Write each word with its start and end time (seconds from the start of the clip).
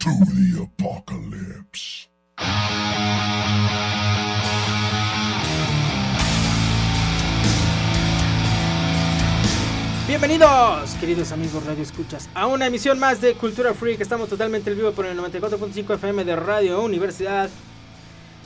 to 0.00 0.08
the 0.08 0.62
apocalypse. 0.62 2.08
Bienvenidos, 10.08 10.94
queridos 10.98 11.32
amigos 11.32 11.66
Radio 11.66 11.82
Escuchas, 11.82 12.30
a 12.34 12.46
una 12.46 12.66
emisión 12.66 12.98
más 12.98 13.20
de 13.20 13.34
Cultura 13.34 13.74
Freak. 13.74 14.00
Estamos 14.00 14.30
totalmente 14.30 14.70
en 14.70 14.78
vivo 14.78 14.92
por 14.92 15.04
el 15.04 15.18
94.5 15.18 15.94
FM 15.96 16.24
de 16.24 16.34
Radio 16.34 16.82
Universidad. 16.82 17.50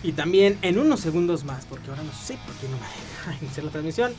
Y 0.02 0.12
también 0.12 0.58
en 0.62 0.78
unos 0.80 1.00
segundos 1.00 1.44
más, 1.44 1.66
porque 1.66 1.88
ahora 1.88 2.02
no 2.02 2.12
sé 2.12 2.36
por 2.44 2.54
qué 2.56 2.68
no 2.68 2.76
me 2.76 2.82
deja 2.82 3.38
iniciar 3.40 3.64
la 3.64 3.70
transmisión. 3.70 4.12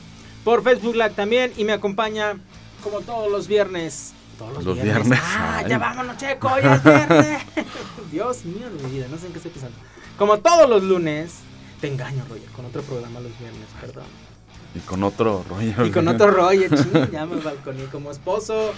Por 0.46 0.64
Facebook 0.64 0.96
Live 0.96 1.12
también. 1.12 1.52
Y 1.58 1.66
me 1.66 1.74
acompaña, 1.74 2.40
como 2.82 3.02
todos 3.02 3.30
los 3.30 3.50
viernes. 3.50 4.14
Todos 4.38 4.54
los, 4.56 4.64
Los 4.66 4.76
viernes. 4.76 5.04
viernes, 5.08 5.20
Ah, 5.24 5.58
ay. 5.64 5.70
ya 5.70 5.78
vámonos, 5.78 6.18
Checo, 6.18 6.50
ya 6.62 6.76
es 6.76 6.84
viernes. 6.84 7.42
Dios 8.12 8.46
mío 8.46 8.70
de 8.70 8.84
mi 8.84 8.92
vida, 8.96 9.08
no 9.10 9.18
sé 9.18 9.28
en 9.28 9.32
qué 9.32 9.38
estoy 9.40 9.52
pensando. 9.52 9.78
Como 10.18 10.38
todos 10.40 10.70
los 10.70 10.84
lunes, 10.84 11.36
te 11.82 11.88
engaño, 11.88 12.24
Roger, 12.30 12.50
con 12.56 12.66
otro 12.66 12.82
programa 12.82 13.20
los 13.22 13.38
viernes, 13.40 13.68
perdón. 13.80 14.04
Y 14.76 14.80
con 14.80 15.04
otro 15.04 15.46
rollo. 15.50 15.86
Y 15.86 15.92
con 15.92 16.08
otro 16.10 16.32
Roger, 16.32 16.70
ching, 16.70 17.12
ya 17.12 17.26
me 17.26 17.38
balconé 17.42 17.86
como 17.86 18.12
esposo, 18.12 18.74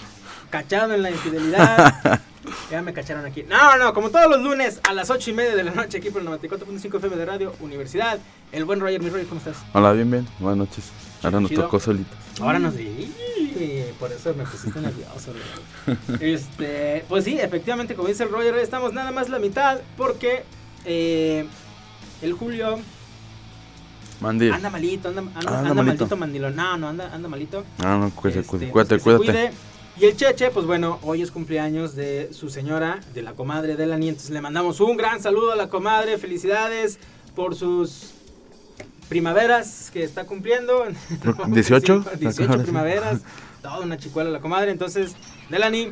cachado 0.50 0.94
en 0.94 1.02
la 1.02 1.10
infidelidad. 1.10 2.20
Ya 2.70 2.80
me 2.80 2.94
cacharon 2.94 3.26
aquí. 3.26 3.42
No, 3.42 3.76
no, 3.76 3.92
como 3.92 4.08
todos 4.08 4.30
los 4.30 4.40
lunes 4.40 4.80
a 4.88 4.94
las 4.94 5.10
8 5.10 5.30
y 5.30 5.32
media 5.34 5.54
de 5.54 5.64
la 5.64 5.70
noche 5.72 5.98
aquí 5.98 6.08
por 6.10 6.22
el 6.22 6.28
94.5 6.28 6.96
FM 6.96 7.16
de 7.16 7.26
Radio 7.26 7.52
Universidad. 7.60 8.18
El 8.52 8.64
buen 8.64 8.80
Roger, 8.80 9.02
mi 9.02 9.10
Roger, 9.10 9.26
¿cómo 9.26 9.38
estás? 9.38 9.56
Hola, 9.74 9.92
bien, 9.92 10.10
bien. 10.10 10.26
Buenas 10.38 10.56
noches. 10.68 10.84
Ahora 11.22 11.40
nos 11.40 11.50
tocó 11.52 11.78
solitos. 11.78 12.16
Ahora 12.40 12.58
nos 12.58 12.74
di. 13.58 13.82
Por 13.98 14.12
eso 14.12 14.34
me 14.34 14.44
pusiste 14.44 14.80
nervioso. 14.80 15.32
Este, 16.20 17.04
pues 17.08 17.24
sí, 17.24 17.38
efectivamente, 17.38 17.94
como 17.94 18.08
dice 18.08 18.22
el 18.24 18.30
Roger, 18.30 18.54
estamos 18.58 18.92
nada 18.92 19.10
más 19.10 19.28
la 19.28 19.38
mitad 19.38 19.80
porque 19.96 20.44
eh, 20.84 21.46
el 22.22 22.32
Julio 22.32 22.78
Mandil. 24.20 24.52
anda 24.52 24.70
malito, 24.70 25.08
anda, 25.08 25.20
anda, 25.20 25.32
Ah, 25.34 25.38
anda 25.38 25.58
anda 25.58 25.74
malito. 25.74 25.84
maldito 26.04 26.16
mandilón. 26.16 26.56
No, 26.56 26.76
no, 26.76 26.88
anda, 26.88 27.12
anda 27.14 27.28
malito. 27.28 27.64
Ah, 27.78 27.98
no, 28.00 28.10
cuídate, 28.10 28.40
Este, 28.40 28.68
cuídate, 28.70 28.98
pues, 28.98 29.16
cuídate. 29.18 29.52
Y 30.00 30.04
el 30.04 30.16
Cheche, 30.16 30.50
pues 30.50 30.64
bueno, 30.64 30.98
hoy 31.02 31.22
es 31.22 31.30
cumpleaños 31.32 31.96
de 31.96 32.30
su 32.32 32.50
señora, 32.50 33.00
de 33.14 33.22
la 33.22 33.32
comadre 33.32 33.74
de 33.76 33.86
la 33.86 33.96
niña. 33.98 34.10
Entonces 34.10 34.30
le 34.30 34.40
mandamos 34.40 34.80
un 34.80 34.96
gran 34.96 35.20
saludo 35.20 35.50
a 35.52 35.56
la 35.56 35.68
comadre. 35.68 36.18
Felicidades 36.18 36.98
por 37.34 37.56
sus 37.56 38.10
primaveras 39.08 39.90
que 39.92 40.04
está 40.04 40.24
cumpliendo. 40.24 40.84
Creo 41.20 41.36
que 41.36 41.44
18, 41.50 42.04
18 42.18 42.42
ahora 42.50 42.56
sí. 42.58 42.62
primaveras. 42.64 43.20
Toda 43.62 43.80
una 43.80 43.96
chicuela 43.96 44.30
la 44.30 44.40
comadre. 44.40 44.70
Entonces, 44.70 45.16
Delani, 45.48 45.90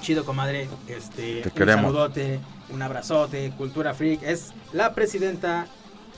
chido 0.00 0.24
comadre. 0.24 0.68
Este, 0.88 1.42
Te 1.42 1.48
un 1.48 1.54
queremos. 1.54 1.84
saludote, 1.86 2.40
un 2.70 2.82
abrazote. 2.82 3.52
Cultura 3.56 3.94
Freak. 3.94 4.22
Es 4.22 4.52
la 4.72 4.94
presidenta 4.94 5.66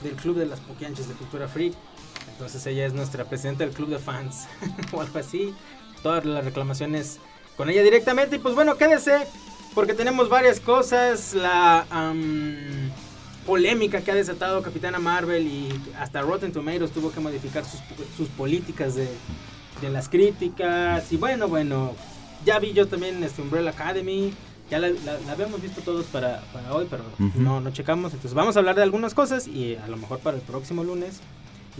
del 0.01 0.13
Club 0.13 0.37
de 0.37 0.45
las 0.45 0.59
Poquianches 0.59 1.07
de 1.07 1.15
Cultura 1.15 1.47
Freak. 1.47 1.73
Entonces 2.31 2.65
ella 2.65 2.85
es 2.85 2.93
nuestra 2.93 3.25
presidenta 3.25 3.63
del 3.63 3.73
club 3.73 3.89
de 3.89 3.99
fans 3.99 4.47
o 4.91 5.01
algo 5.01 5.19
así. 5.19 5.53
Todas 6.01 6.25
las 6.25 6.43
reclamaciones 6.43 7.19
con 7.55 7.69
ella 7.69 7.83
directamente. 7.83 8.37
Y 8.37 8.39
pues 8.39 8.55
bueno, 8.55 8.75
quédese 8.77 9.27
porque 9.73 9.93
tenemos 9.93 10.29
varias 10.29 10.59
cosas. 10.59 11.33
La 11.33 11.85
polémica 13.45 14.01
que 14.01 14.11
ha 14.11 14.15
desatado 14.15 14.61
Capitana 14.61 14.99
Marvel 14.99 15.45
y 15.45 15.69
hasta 15.99 16.21
Rotten 16.21 16.51
Tomatoes 16.53 16.91
tuvo 16.91 17.11
que 17.11 17.19
modificar 17.19 17.65
sus, 17.65 17.81
sus 18.15 18.29
políticas 18.29 18.95
de, 18.95 19.07
de 19.83 19.89
las 19.91 20.09
críticas. 20.09 21.11
Y 21.11 21.17
bueno, 21.17 21.47
bueno, 21.47 21.91
ya 22.45 22.59
vi 22.59 22.73
yo 22.73 22.87
también 22.87 23.23
este 23.23 23.41
Umbrella 23.41 23.69
Academy. 23.71 24.33
Ya 24.71 24.79
la, 24.79 24.89
la- 24.89 25.19
la 25.19 25.31
habíamos 25.33 25.61
visto 25.61 25.81
todos 25.81 26.05
para, 26.05 26.41
para 26.53 26.73
hoy, 26.73 26.87
pero 26.89 27.03
Ujú. 27.19 27.39
no, 27.39 27.61
no 27.61 27.71
checamos. 27.71 28.13
Entonces 28.13 28.33
vamos 28.33 28.55
a 28.55 28.59
hablar 28.59 28.75
de 28.75 28.83
algunas 28.83 29.13
cosas 29.13 29.47
y 29.47 29.75
a 29.75 29.87
lo 29.87 29.97
mejor 29.97 30.19
para 30.19 30.37
el 30.37 30.41
próximo 30.43 30.83
lunes 30.83 31.19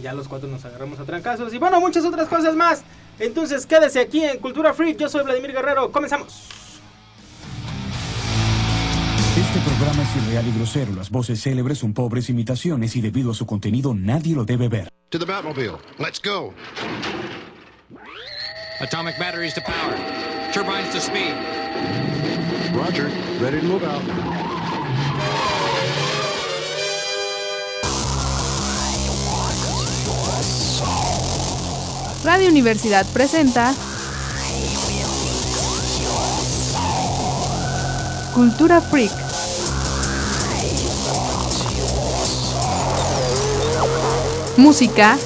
ya 0.02 0.12
los 0.12 0.26
cuatro 0.28 0.48
nos 0.48 0.64
agarramos 0.64 0.98
a 0.98 1.04
trancazos 1.04 1.54
y 1.54 1.58
bueno, 1.58 1.80
muchas 1.80 2.04
otras 2.04 2.28
cosas 2.28 2.54
más. 2.56 2.82
Entonces 3.18 3.64
quédese 3.64 4.00
aquí 4.00 4.22
en 4.22 4.38
Cultura 4.38 4.74
Freak. 4.74 4.98
Yo 4.98 5.08
soy 5.08 5.24
Vladimir 5.24 5.52
Guerrero. 5.52 5.90
Comenzamos. 5.92 6.48
Este 9.36 9.58
programa 9.60 10.02
es 10.02 10.16
irreal 10.26 10.46
y 10.46 10.52
grosero. 10.56 10.92
Las 10.94 11.10
voces 11.10 11.40
célebres 11.42 11.78
son 11.78 11.92
pobres 11.94 12.28
imitaciones 12.28 12.94
y 12.96 13.00
debido 13.00 13.30
a 13.32 13.34
su 13.34 13.46
contenido 13.46 13.94
nadie 13.94 14.34
lo 14.34 14.44
debe 14.44 14.68
ver. 14.68 14.88
To 15.10 15.18
the 15.18 15.24
Batmobile. 15.24 15.78
Let's 15.98 16.20
go. 16.22 16.52
Atomic 18.84 19.18
batteries 19.18 19.54
to 19.54 19.62
power. 19.62 19.96
Turbines 20.52 20.92
to 20.92 21.00
speed. 21.00 21.32
Roger. 22.74 23.08
Ready 23.40 23.62
to 23.62 23.66
move 23.66 23.82
out. 23.82 24.02
Radio 32.24 32.50
Universidad 32.50 33.06
presenta 33.06 33.72
Cultura 38.34 38.82
Freak. 38.82 39.12
Música, 44.58 45.16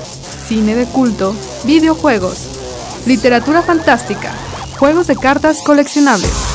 cine 0.46 0.76
de 0.76 0.86
culto, 0.86 1.34
videojuegos, 1.64 2.47
literatura 3.08 3.62
fantástica, 3.62 4.30
juegos 4.78 5.06
de 5.06 5.16
cartas 5.16 5.62
coleccionables. 5.62 6.47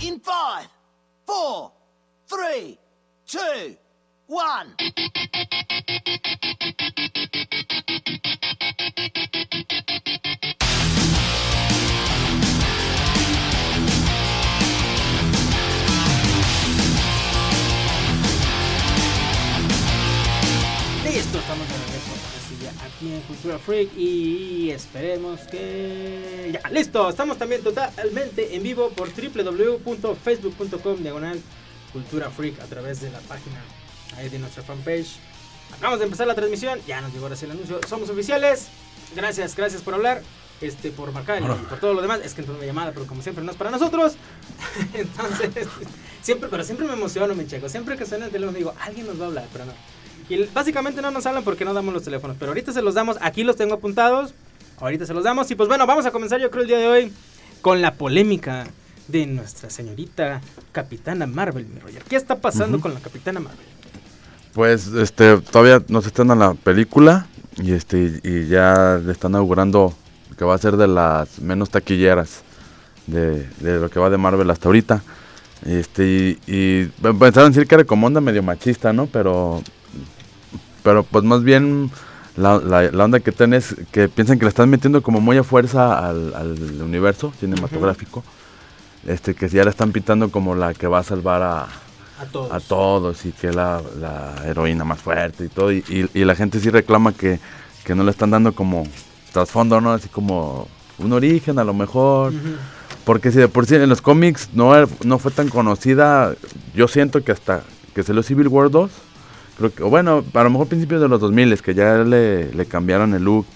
In 0.00 0.20
five, 0.20 0.68
four, 1.26 1.72
three, 2.28 2.78
two, 3.26 3.76
one. 4.28 4.74
Cultura 23.38 23.58
Freak 23.60 23.96
y 23.96 24.70
esperemos 24.70 25.42
que... 25.42 26.50
Ya, 26.52 26.68
listo, 26.70 27.08
estamos 27.08 27.38
también 27.38 27.62
totalmente 27.62 28.56
en 28.56 28.64
vivo 28.64 28.90
por 28.90 29.10
www.facebook.com 29.10 30.96
diagonal 30.96 31.40
Cultura 31.92 32.30
Freak 32.30 32.60
a 32.60 32.64
través 32.64 33.00
de 33.00 33.12
la 33.12 33.20
página 33.20 33.62
ahí 34.16 34.28
de 34.28 34.40
nuestra 34.40 34.64
fanpage. 34.64 35.18
Acabamos 35.72 36.00
de 36.00 36.06
empezar 36.06 36.26
la 36.26 36.34
transmisión, 36.34 36.80
ya 36.84 37.00
nos 37.00 37.12
llegó 37.12 37.26
ahora 37.26 37.36
sí 37.36 37.44
el 37.44 37.52
anuncio, 37.52 37.78
somos 37.88 38.10
oficiales, 38.10 38.66
gracias, 39.14 39.54
gracias 39.54 39.82
por 39.82 39.94
hablar, 39.94 40.20
este, 40.60 40.90
por 40.90 41.12
marcar 41.12 41.40
y 41.40 41.44
por 41.66 41.78
todo 41.78 41.94
lo 41.94 42.02
demás, 42.02 42.20
es 42.24 42.34
que 42.34 42.40
entró 42.40 42.56
una 42.56 42.66
llamada, 42.66 42.90
pero 42.90 43.06
como 43.06 43.22
siempre 43.22 43.44
no 43.44 43.52
es 43.52 43.56
para 43.56 43.70
nosotros, 43.70 44.16
entonces, 44.94 45.68
siempre, 46.22 46.48
pero 46.48 46.64
siempre 46.64 46.88
me 46.88 46.94
emociono, 46.94 47.36
mi 47.36 47.46
checo, 47.46 47.68
siempre 47.68 47.96
que 47.96 48.04
suena 48.04 48.24
el 48.24 48.32
teléfono 48.32 48.58
digo, 48.58 48.74
alguien 48.80 49.06
nos 49.06 49.20
va 49.20 49.26
a 49.26 49.28
hablar, 49.28 49.46
pero 49.52 49.66
no. 49.66 49.72
Y 50.28 50.44
básicamente 50.52 51.00
no 51.00 51.10
nos 51.10 51.24
hablan 51.26 51.44
porque 51.44 51.64
no 51.64 51.72
damos 51.72 51.94
los 51.94 52.02
teléfonos, 52.02 52.36
pero 52.38 52.50
ahorita 52.50 52.72
se 52.72 52.82
los 52.82 52.94
damos, 52.94 53.16
aquí 53.20 53.44
los 53.44 53.56
tengo 53.56 53.74
apuntados, 53.74 54.34
ahorita 54.78 55.06
se 55.06 55.14
los 55.14 55.24
damos 55.24 55.50
y 55.50 55.54
pues 55.54 55.68
bueno, 55.68 55.86
vamos 55.86 56.04
a 56.06 56.10
comenzar 56.10 56.40
yo 56.40 56.50
creo 56.50 56.62
el 56.62 56.68
día 56.68 56.78
de 56.78 56.88
hoy 56.88 57.12
con 57.62 57.80
la 57.80 57.94
polémica 57.94 58.66
de 59.08 59.26
nuestra 59.26 59.70
señorita 59.70 60.40
Capitana 60.72 61.26
Marvel, 61.26 61.66
mi 61.66 61.80
Roger. 61.80 62.02
¿Qué 62.04 62.16
está 62.16 62.36
pasando 62.36 62.80
con 62.80 62.92
la 62.92 63.00
Capitana 63.00 63.40
Marvel? 63.40 63.66
Pues 64.52 64.88
este 64.88 65.38
todavía 65.38 65.82
no 65.88 66.02
se 66.02 66.08
estrena 66.08 66.34
la 66.34 66.54
película 66.54 67.26
y 67.56 67.72
este 67.72 68.20
y 68.22 68.48
ya 68.48 69.00
le 69.02 69.12
están 69.12 69.34
augurando 69.34 69.94
que 70.36 70.44
va 70.44 70.54
a 70.54 70.58
ser 70.58 70.76
de 70.76 70.88
las 70.88 71.40
menos 71.40 71.70
taquilleras 71.70 72.42
de, 73.06 73.48
de 73.60 73.78
lo 73.80 73.90
que 73.90 73.98
va 73.98 74.10
de 74.10 74.18
Marvel 74.18 74.50
hasta 74.50 74.68
ahorita. 74.68 75.02
Este, 75.66 76.06
y, 76.06 76.38
y 76.46 76.84
pensaron 77.18 77.50
decir 77.50 77.66
que 77.66 77.74
era 77.74 77.84
como 77.84 78.06
onda 78.06 78.20
medio 78.20 78.42
machista, 78.42 78.92
¿no? 78.92 79.06
Pero, 79.06 79.62
pero 80.88 81.02
pues 81.02 81.22
más 81.22 81.42
bien 81.44 81.90
la, 82.34 82.56
la, 82.56 82.90
la 82.90 83.04
onda 83.04 83.20
que 83.20 83.30
tienen 83.30 83.58
es 83.58 83.76
que 83.92 84.08
piensan 84.08 84.38
que 84.38 84.46
le 84.46 84.48
están 84.48 84.70
metiendo 84.70 85.02
como 85.02 85.20
muy 85.20 85.36
a 85.36 85.44
fuerza 85.44 85.98
al, 86.08 86.32
al 86.34 86.80
universo 86.82 87.30
cinematográfico. 87.38 88.24
Este, 89.06 89.34
que 89.34 89.48
ya 89.50 89.64
la 89.64 89.70
están 89.70 89.92
pintando 89.92 90.30
como 90.30 90.54
la 90.54 90.72
que 90.72 90.86
va 90.86 91.00
a 91.00 91.02
salvar 91.02 91.42
a, 91.42 91.62
A 91.64 92.24
todos. 92.32 92.52
a 92.52 92.60
todos 92.60 93.26
y 93.26 93.32
que 93.32 93.52
la, 93.52 93.82
la 94.00 94.34
heroína 94.46 94.84
más 94.84 94.98
fuerte 95.00 95.44
y 95.44 95.48
todo. 95.48 95.70
Y, 95.72 95.84
y- 95.90 96.08
y 96.18 96.24
la 96.24 96.34
gente 96.34 96.58
sí 96.58 96.70
reclama 96.70 97.12
que, 97.12 97.38
que 97.84 97.94
no 97.94 98.02
le 98.02 98.10
están 98.10 98.30
dando 98.30 98.54
como 98.54 98.84
trasfondo, 99.34 99.82
¿no? 99.82 99.92
Así 99.92 100.08
como 100.08 100.68
un 100.98 101.12
origen 101.12 101.58
a 101.58 101.64
lo 101.64 101.74
mejor. 101.74 102.32
Porque 103.04 103.30
si 103.30 103.36
de 103.38 103.48
por 103.48 103.66
sí 103.66 103.74
en 103.74 103.90
los 103.90 104.00
cómics 104.00 104.48
no, 104.54 104.72
no 105.04 105.18
fue 105.18 105.32
tan 105.32 105.48
conocida, 105.50 106.34
yo 106.74 106.88
siento 106.88 107.22
que 107.22 107.32
hasta 107.32 107.62
que 107.94 108.02
salió 108.02 108.22
Civil 108.22 108.48
War 108.48 108.70
2, 108.70 108.90
creo 109.58 109.74
que, 109.74 109.82
o 109.82 109.90
bueno, 109.90 110.24
a 110.32 110.42
lo 110.44 110.50
mejor 110.50 110.68
principios 110.68 111.00
de 111.00 111.08
los 111.08 111.20
2000 111.20 111.52
es 111.52 111.60
que 111.62 111.74
ya 111.74 111.98
le, 111.98 112.52
le 112.52 112.66
cambiaron 112.66 113.12
el 113.14 113.24
look. 113.24 113.46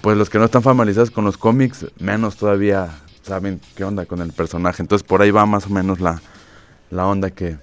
Pues 0.00 0.16
los 0.16 0.28
que 0.28 0.38
no 0.38 0.44
están 0.46 0.62
familiarizados 0.62 1.12
con 1.12 1.24
los 1.24 1.36
cómics, 1.38 1.86
menos 2.00 2.36
todavía 2.36 2.88
saben 3.22 3.60
qué 3.76 3.84
onda 3.84 4.04
con 4.06 4.20
el 4.20 4.32
personaje. 4.32 4.82
Entonces 4.82 5.06
por 5.06 5.22
ahí 5.22 5.30
va 5.30 5.46
más 5.46 5.66
o 5.66 5.70
menos 5.70 6.00
la, 6.00 6.20
la 6.90 7.06
onda 7.06 7.30
que, 7.30 7.56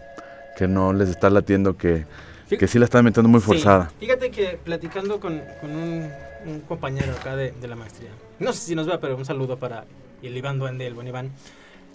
que 0.57 0.67
no 0.69 0.93
les 0.93 1.09
está 1.09 1.29
latiendo, 1.29 1.75
que, 1.75 2.05
Fí- 2.49 2.57
que 2.57 2.67
sí 2.67 2.79
la 2.79 2.85
están 2.85 3.03
metiendo 3.03 3.27
muy 3.27 3.41
Sí, 3.41 3.47
forzada. 3.47 3.91
Fíjate 3.99 4.31
que 4.31 4.57
platicando 4.63 5.19
con, 5.19 5.41
con 5.59 5.71
un, 5.71 6.09
un 6.45 6.61
compañero 6.61 7.11
acá 7.11 7.35
de, 7.35 7.51
de 7.51 7.67
la 7.67 7.75
maestría, 7.75 8.11
no 8.39 8.53
sé 8.53 8.59
si 8.67 8.75
nos 8.75 8.87
vea, 8.87 9.01
pero 9.01 9.17
un 9.17 9.25
saludo 9.25 9.57
para 9.57 9.83
el 10.21 10.37
Iván 10.37 10.59
Duende, 10.59 10.87
el 10.87 10.93
buen 10.93 11.07
Iván. 11.07 11.31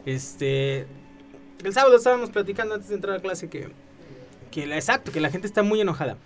Este, 0.04 0.86
el 1.64 1.72
sábado 1.72 1.96
estábamos 1.96 2.28
platicando 2.30 2.74
antes 2.74 2.88
de 2.90 2.96
entrar 2.96 3.16
a 3.16 3.20
clase 3.20 3.48
que, 3.48 3.70
que 4.50 4.66
la, 4.66 4.76
exacto, 4.76 5.12
que 5.12 5.20
la 5.20 5.30
gente 5.30 5.46
está 5.46 5.62
muy 5.62 5.80
enojada. 5.80 6.16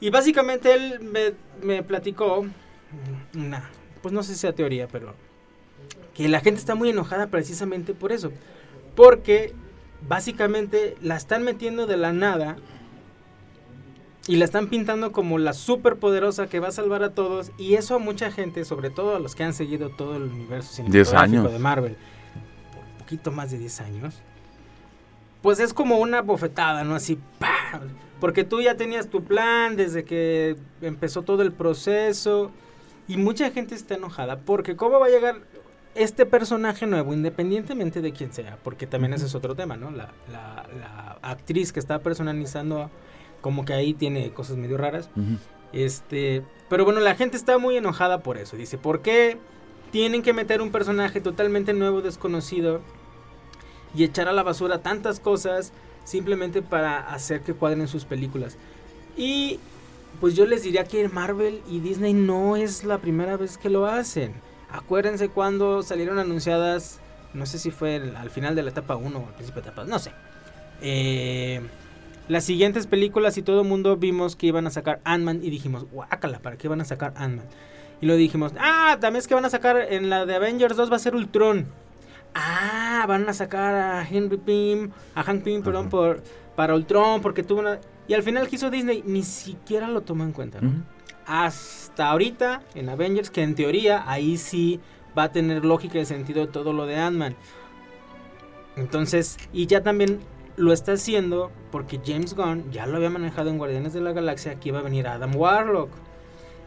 Y 0.00 0.10
básicamente 0.10 0.74
él 0.74 1.00
me, 1.00 1.32
me 1.62 1.82
platicó, 1.82 2.46
una, 3.34 3.70
pues 4.02 4.12
no 4.12 4.22
sé 4.22 4.34
si 4.34 4.40
sea 4.40 4.52
teoría, 4.52 4.88
pero 4.88 5.14
que 6.14 6.28
la 6.28 6.40
gente 6.40 6.58
está 6.58 6.74
muy 6.74 6.90
enojada 6.90 7.28
precisamente 7.28 7.94
por 7.94 8.12
eso. 8.12 8.32
Porque 8.94 9.54
básicamente 10.06 10.96
la 11.00 11.16
están 11.16 11.42
metiendo 11.42 11.86
de 11.86 11.96
la 11.96 12.12
nada 12.12 12.56
y 14.26 14.36
la 14.36 14.44
están 14.44 14.68
pintando 14.68 15.10
como 15.10 15.38
la 15.38 15.54
superpoderosa 15.54 16.48
que 16.48 16.60
va 16.60 16.68
a 16.68 16.72
salvar 16.72 17.02
a 17.02 17.14
todos. 17.14 17.50
Y 17.56 17.74
eso 17.74 17.94
a 17.94 17.98
mucha 17.98 18.30
gente, 18.30 18.64
sobre 18.64 18.90
todo 18.90 19.16
a 19.16 19.18
los 19.18 19.34
que 19.34 19.42
han 19.42 19.54
seguido 19.54 19.90
todo 19.90 20.16
el 20.16 20.24
universo 20.24 20.74
cinematográfico 20.74 21.48
de 21.48 21.58
Marvel, 21.58 21.96
por 22.72 22.84
un 22.84 22.98
poquito 22.98 23.32
más 23.32 23.50
de 23.50 23.58
10 23.58 23.80
años, 23.80 24.14
pues 25.42 25.60
es 25.60 25.72
como 25.74 25.98
una 25.98 26.22
bofetada, 26.22 26.84
¿no? 26.84 26.94
Así, 26.94 27.18
¡pah! 27.38 27.80
Porque 28.20 28.44
tú 28.44 28.60
ya 28.60 28.76
tenías 28.76 29.08
tu 29.08 29.22
plan 29.24 29.76
desde 29.76 30.04
que 30.04 30.56
empezó 30.82 31.22
todo 31.22 31.42
el 31.42 31.52
proceso. 31.52 32.50
Y 33.06 33.16
mucha 33.16 33.50
gente 33.50 33.74
está 33.74 33.94
enojada 33.94 34.40
porque 34.40 34.76
cómo 34.76 34.98
va 35.00 35.06
a 35.06 35.10
llegar 35.10 35.36
este 35.94 36.26
personaje 36.26 36.86
nuevo, 36.86 37.14
independientemente 37.14 38.00
de 38.02 38.12
quién 38.12 38.32
sea, 38.32 38.58
porque 38.62 38.86
también 38.86 39.14
ese 39.14 39.24
es 39.26 39.34
otro 39.34 39.54
tema, 39.54 39.76
¿no? 39.76 39.90
La, 39.90 40.10
la- 40.30 40.66
la 40.78 41.18
actriz 41.22 41.72
que 41.72 41.80
está 41.80 42.00
personalizando, 42.00 42.90
como 43.40 43.64
que 43.64 43.72
ahí 43.72 43.94
tiene 43.94 44.30
cosas 44.32 44.56
medio 44.58 44.76
raras. 44.76 45.08
Este, 45.72 46.42
pero 46.68 46.84
bueno, 46.84 47.00
la 47.00 47.14
gente 47.14 47.36
está 47.36 47.56
muy 47.58 47.76
enojada 47.76 48.20
por 48.22 48.36
eso. 48.38 48.56
Dice, 48.56 48.78
¿por 48.78 49.00
qué 49.02 49.38
tienen 49.90 50.22
que 50.22 50.32
meter 50.32 50.60
un 50.60 50.70
personaje 50.70 51.20
totalmente 51.20 51.72
nuevo, 51.72 52.02
desconocido, 52.02 52.80
y 53.94 54.04
echar 54.04 54.28
a 54.28 54.32
la 54.32 54.42
basura 54.42 54.82
tantas 54.82 55.20
cosas 55.20 55.72
simplemente 56.04 56.62
para 56.62 56.98
hacer 56.98 57.42
que 57.42 57.54
cuadren 57.54 57.88
sus 57.88 58.04
películas? 58.04 58.56
Y 59.16 59.58
pues 60.20 60.34
yo 60.34 60.46
les 60.46 60.62
diría 60.62 60.84
que 60.84 61.08
Marvel 61.08 61.60
y 61.68 61.80
Disney 61.80 62.12
no 62.12 62.56
es 62.56 62.84
la 62.84 62.98
primera 62.98 63.36
vez 63.36 63.58
que 63.58 63.70
lo 63.70 63.86
hacen. 63.86 64.32
Acuérdense 64.70 65.28
cuando 65.28 65.82
salieron 65.82 66.18
anunciadas, 66.18 67.00
no 67.34 67.46
sé 67.46 67.58
si 67.58 67.70
fue 67.70 67.96
al 68.16 68.30
final 68.30 68.54
de 68.54 68.62
la 68.62 68.70
etapa 68.70 68.96
1 68.96 69.18
o 69.18 69.26
al 69.26 69.34
principio 69.34 69.62
de 69.62 69.66
la 69.66 69.72
etapa, 69.72 69.88
no 69.88 69.98
sé. 69.98 70.12
Eh, 70.80 71.60
las 72.28 72.44
siguientes 72.44 72.86
películas 72.86 73.38
y 73.38 73.42
todo 73.42 73.62
el 73.62 73.68
mundo 73.68 73.96
vimos 73.96 74.36
que 74.36 74.46
iban 74.46 74.66
a 74.66 74.70
sacar 74.70 75.00
Ant-Man 75.04 75.40
y 75.42 75.50
dijimos, 75.50 75.86
guácala, 75.90 76.40
¿para 76.40 76.58
qué 76.58 76.68
van 76.68 76.80
a 76.80 76.84
sacar 76.84 77.14
Ant-Man? 77.16 77.46
Y 78.00 78.06
lo 78.06 78.16
dijimos, 78.16 78.52
ah, 78.58 78.98
también 79.00 79.20
es 79.20 79.28
que 79.28 79.34
van 79.34 79.44
a 79.44 79.50
sacar 79.50 79.76
en 79.90 80.10
la 80.10 80.26
de 80.26 80.34
Avengers 80.34 80.76
2 80.76 80.92
va 80.92 80.96
a 80.96 81.00
ser 81.00 81.14
Ultron. 81.14 81.66
Ah, 82.40 83.04
van 83.08 83.28
a 83.28 83.32
sacar 83.32 83.74
a 83.74 84.08
Henry 84.08 84.36
Pym, 84.36 84.92
a 85.16 85.24
Hank 85.24 85.42
Pym, 85.42 85.60
perdón, 85.60 85.88
por, 85.88 86.22
para 86.54 86.74
Ultron, 86.76 87.20
porque 87.20 87.42
tuvo 87.42 87.60
una... 87.60 87.80
Y 88.06 88.14
al 88.14 88.22
final 88.22 88.46
quiso 88.46 88.70
Disney, 88.70 89.02
ni 89.04 89.24
siquiera 89.24 89.88
lo 89.88 90.02
tomó 90.02 90.22
en 90.22 90.30
cuenta, 90.30 90.60
¿no? 90.60 90.84
Hasta 91.26 92.08
ahorita, 92.10 92.62
en 92.76 92.88
Avengers, 92.88 93.30
que 93.30 93.42
en 93.42 93.56
teoría 93.56 94.04
ahí 94.06 94.36
sí 94.36 94.80
va 95.18 95.24
a 95.24 95.32
tener 95.32 95.64
lógica 95.64 95.98
y 95.98 96.06
sentido 96.06 96.48
todo 96.48 96.72
lo 96.72 96.86
de 96.86 96.96
Ant-Man. 96.96 97.34
Entonces, 98.76 99.36
y 99.52 99.66
ya 99.66 99.82
también 99.82 100.20
lo 100.56 100.72
está 100.72 100.92
haciendo 100.92 101.50
porque 101.72 102.00
James 102.04 102.34
Gunn 102.34 102.70
ya 102.70 102.86
lo 102.86 102.98
había 102.98 103.10
manejado 103.10 103.50
en 103.50 103.58
Guardianes 103.58 103.92
de 103.92 104.00
la 104.00 104.12
Galaxia 104.12 104.60
que 104.60 104.68
iba 104.68 104.78
a 104.78 104.82
venir 104.82 105.08
Adam 105.08 105.34
Warlock. 105.34 105.90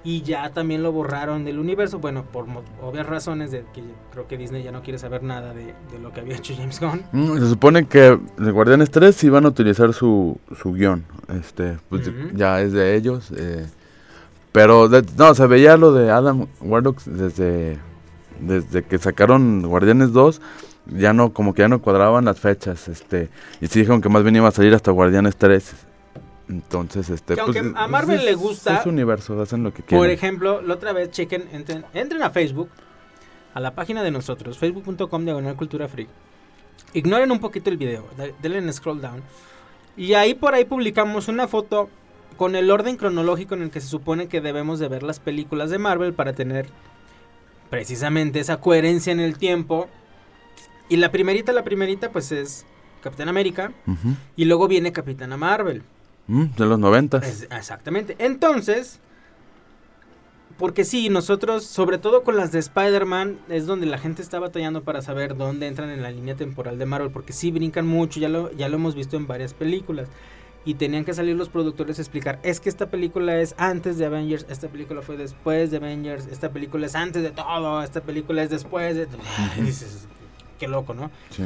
Y 0.03 0.24
ya 0.24 0.50
también 0.50 0.81
lo 0.81 0.92
borraron 0.92 1.45
del 1.45 1.59
universo, 1.59 2.00
bueno, 2.00 2.24
por 2.24 2.45
obvias 2.81 3.06
razones 3.06 3.51
de 3.51 3.63
que 3.71 3.83
creo 4.12 4.27
que 4.27 4.36
Disney 4.36 4.63
ya 4.63 4.71
no 4.71 4.81
quiere 4.81 4.98
saber 4.98 5.21
nada 5.21 5.53
de, 5.53 5.75
de 5.92 6.00
lo 6.01 6.12
que 6.12 6.21
había 6.21 6.36
hecho 6.38 6.56
James 6.57 6.80
Gunn. 6.80 7.03
Mm, 7.12 7.38
Se 7.38 7.48
supone 7.48 7.86
que 7.86 8.18
los 8.38 8.51
Guardianes 8.51 8.89
3 8.89 9.15
sí 9.15 9.30
van 9.30 9.45
a 9.45 9.50
utilizar 9.50 9.94
su, 9.94 10.39
su 10.59 10.74
guion. 10.74 11.03
Este, 11.39 11.77
pues 11.89 12.09
ya 12.33 12.62
es 12.62 12.71
de 12.74 12.95
ellos. 12.95 13.31
eh, 13.38 13.68
pero 14.51 14.89
de- 14.89 15.06
no, 15.18 15.33
se 15.36 15.45
veía 15.48 15.77
lo 15.77 15.94
de 15.94 16.09
Adam 16.09 16.48
Warlock 16.62 17.01
desde, 17.03 17.77
desde 18.39 18.83
que 18.83 18.98
sacaron 18.98 19.62
Guardianes 19.62 20.12
2. 20.13 20.42
Ya 20.88 21.13
no, 21.13 21.31
como 21.31 21.53
que 21.53 21.62
ya 21.62 21.68
no 21.68 21.80
cuadraban 21.80 22.25
las 22.25 22.39
fechas. 22.39 22.88
Este, 22.88 23.30
y 23.62 23.68
sí 23.68 23.80
dijeron 23.81 24.01
que 24.01 24.09
más 24.09 24.24
bien 24.24 24.36
iba 24.36 24.48
a 24.48 24.51
salir 24.51 24.74
hasta 24.74 24.89
Guardianes 24.92 25.36
3. 25.38 25.74
Entonces, 26.51 27.09
este. 27.09 27.36
Que 27.36 27.42
aunque 27.42 27.62
pues, 27.62 27.71
a 27.75 27.80
pues, 27.80 27.89
Marvel 27.89 28.19
es- 28.19 28.25
le 28.25 28.36
gusta- 28.36 28.80
Es 28.81 28.86
universo, 28.86 29.42
hacen 29.42 29.63
lo 29.63 29.74
que 29.74 29.81
quieren. 29.83 30.00
Por 30.00 30.09
ejemplo, 30.09 30.62
la 30.62 30.74
otra 30.75 30.92
vez 30.94 31.09
chequen, 31.12 31.48
entren, 31.53 31.86
entren 31.94 32.21
a 32.24 32.30
Facebook, 32.30 32.69
a 33.53 33.59
la 33.59 33.74
página 33.74 34.03
de 34.03 34.12
nosotros, 34.12 34.57
facebook.com 34.57 35.24
diagonal 35.25 35.56
cultura 35.56 35.88
freak. 35.88 36.09
Ignoren 36.94 37.31
un 37.31 37.39
poquito 37.39 37.69
el 37.69 37.77
video, 37.77 38.06
de- 38.18 38.36
denle 38.42 38.57
en 38.59 38.71
scroll 38.74 39.00
down. 39.01 39.21
Y 39.96 40.13
ahí 40.13 40.34
por 40.34 40.53
ahí 40.53 40.65
publicamos 40.65 41.27
una 41.29 41.48
foto 41.48 41.89
con 42.38 42.55
el 42.55 42.70
orden 42.70 42.98
cronológico 42.98 43.55
en 43.55 43.62
el 43.63 43.72
que 43.72 43.79
se 43.81 43.88
supone 43.88 44.27
que 44.27 44.41
debemos 44.41 44.79
de 44.79 44.88
ver 44.89 45.03
las 45.03 45.20
películas 45.20 45.70
de 45.70 45.77
Marvel 45.77 46.13
para 46.13 46.34
tener 46.34 46.67
precisamente 47.70 48.39
esa 48.39 48.58
coherencia 48.60 49.12
en 49.12 49.20
el 49.20 49.38
tiempo. 49.38 49.88
Y 50.89 50.98
la 50.98 51.12
primerita, 51.12 51.53
la 51.53 51.63
primerita 51.63 52.12
pues 52.12 52.31
es 52.31 52.65
Capitán 53.01 53.29
América 53.29 53.72
y 54.36 54.46
luego 54.46 54.67
viene 54.67 54.91
Capitana 54.91 55.38
Marvel. 55.38 55.84
Mm, 56.28 56.46
de 56.58 56.66
los 56.66 56.80
90. 56.80 57.18
Es- 57.18 57.44
exactamente. 57.51 58.16
Entonces, 58.20 59.00
porque 60.58 60.84
sí, 60.86 61.10
nosotros, 61.10 61.66
sobre 61.66 61.98
todo 61.98 62.24
con 62.24 62.36
las 62.36 62.51
de 62.51 62.60
Spider-Man, 62.60 63.40
es 63.50 63.66
donde 63.66 63.88
la 63.88 63.98
gente 63.98 64.22
está 64.22 64.40
batallando 64.40 64.84
para 64.84 65.01
saber 65.01 65.36
dónde 65.36 65.68
entran 65.68 65.90
en 65.90 66.04
la 66.04 66.12
línea 66.12 66.36
temporal 66.36 66.78
de 66.78 66.86
Marvel, 66.86 67.10
porque 67.12 67.34
sí 67.34 67.50
brincan 67.51 67.88
mucho, 67.88 68.20
ya 68.20 68.30
lo, 68.30 68.51
ya 68.51 68.70
lo 68.70 68.75
hemos 68.75 68.94
visto 68.94 69.18
en 69.18 69.25
varias 69.28 69.54
películas. 69.54 70.08
Y 70.63 70.75
tenían 70.75 71.04
que 71.06 71.16
salir 71.16 71.36
los 71.36 71.50
productores 71.50 71.98
a 71.98 72.04
explicar, 72.04 72.40
es 72.44 72.60
que 72.60 72.70
esta 72.70 72.92
película 72.92 73.40
es 73.42 73.56
antes 73.58 73.98
de 73.98 74.06
Avengers, 74.06 74.46
esta 74.48 74.68
película 74.68 75.01
fue 75.01 75.18
después 75.18 75.72
de 75.72 75.78
Avengers, 75.78 76.28
esta 76.28 76.51
película 76.51 76.86
es 76.86 76.94
antes 76.94 77.24
de 77.24 77.32
todo, 77.32 77.82
esta 77.82 78.01
película 78.01 78.44
es 78.44 78.51
después 78.51 78.96
de... 78.96 79.08
Y 79.58 79.62
dices, 79.62 80.08
qué 80.60 80.68
loco, 80.68 80.94
¿no? 80.94 81.10
Sí. 81.32 81.44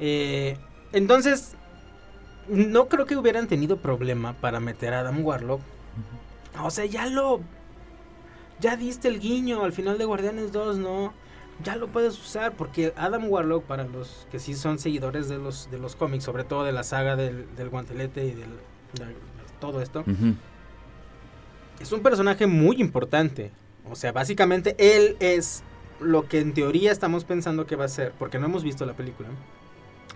Eh, 0.00 0.56
entonces, 0.92 1.56
no 2.48 2.88
creo 2.88 3.06
que 3.06 3.16
hubieran 3.16 3.48
tenido 3.48 3.78
problema 3.78 4.34
para 4.34 4.60
meter 4.60 4.94
a 4.94 5.00
Adam 5.00 5.24
Warlock. 5.24 5.60
O 6.62 6.70
sea, 6.70 6.86
ya 6.86 7.06
lo. 7.06 7.40
Ya 8.60 8.76
diste 8.76 9.08
el 9.08 9.20
guiño 9.20 9.64
al 9.64 9.72
final 9.72 9.98
de 9.98 10.04
Guardianes 10.04 10.52
2, 10.52 10.78
¿no? 10.78 11.12
Ya 11.62 11.76
lo 11.76 11.88
puedes 11.88 12.18
usar 12.18 12.52
porque 12.52 12.92
Adam 12.96 13.28
Warlock, 13.28 13.64
para 13.64 13.84
los 13.84 14.26
que 14.30 14.38
sí 14.38 14.54
son 14.54 14.78
seguidores 14.78 15.28
de 15.28 15.38
los, 15.38 15.70
de 15.70 15.78
los 15.78 15.96
cómics, 15.96 16.24
sobre 16.24 16.44
todo 16.44 16.64
de 16.64 16.72
la 16.72 16.82
saga 16.82 17.16
del, 17.16 17.46
del 17.56 17.68
guantelete 17.68 18.24
y 18.24 18.30
del, 18.30 18.50
de 18.94 19.14
todo 19.60 19.80
esto, 19.80 20.04
es 21.80 21.92
un 21.92 22.00
personaje 22.00 22.46
muy 22.46 22.80
importante. 22.80 23.50
O 23.90 23.96
sea, 23.96 24.12
básicamente 24.12 24.76
él 24.78 25.16
es 25.20 25.62
lo 26.00 26.28
que 26.28 26.40
en 26.40 26.54
teoría 26.54 26.92
estamos 26.92 27.24
pensando 27.24 27.66
que 27.66 27.76
va 27.76 27.86
a 27.86 27.88
ser, 27.88 28.12
porque 28.18 28.38
no 28.38 28.46
hemos 28.46 28.62
visto 28.62 28.86
la 28.86 28.94
película. 28.94 29.28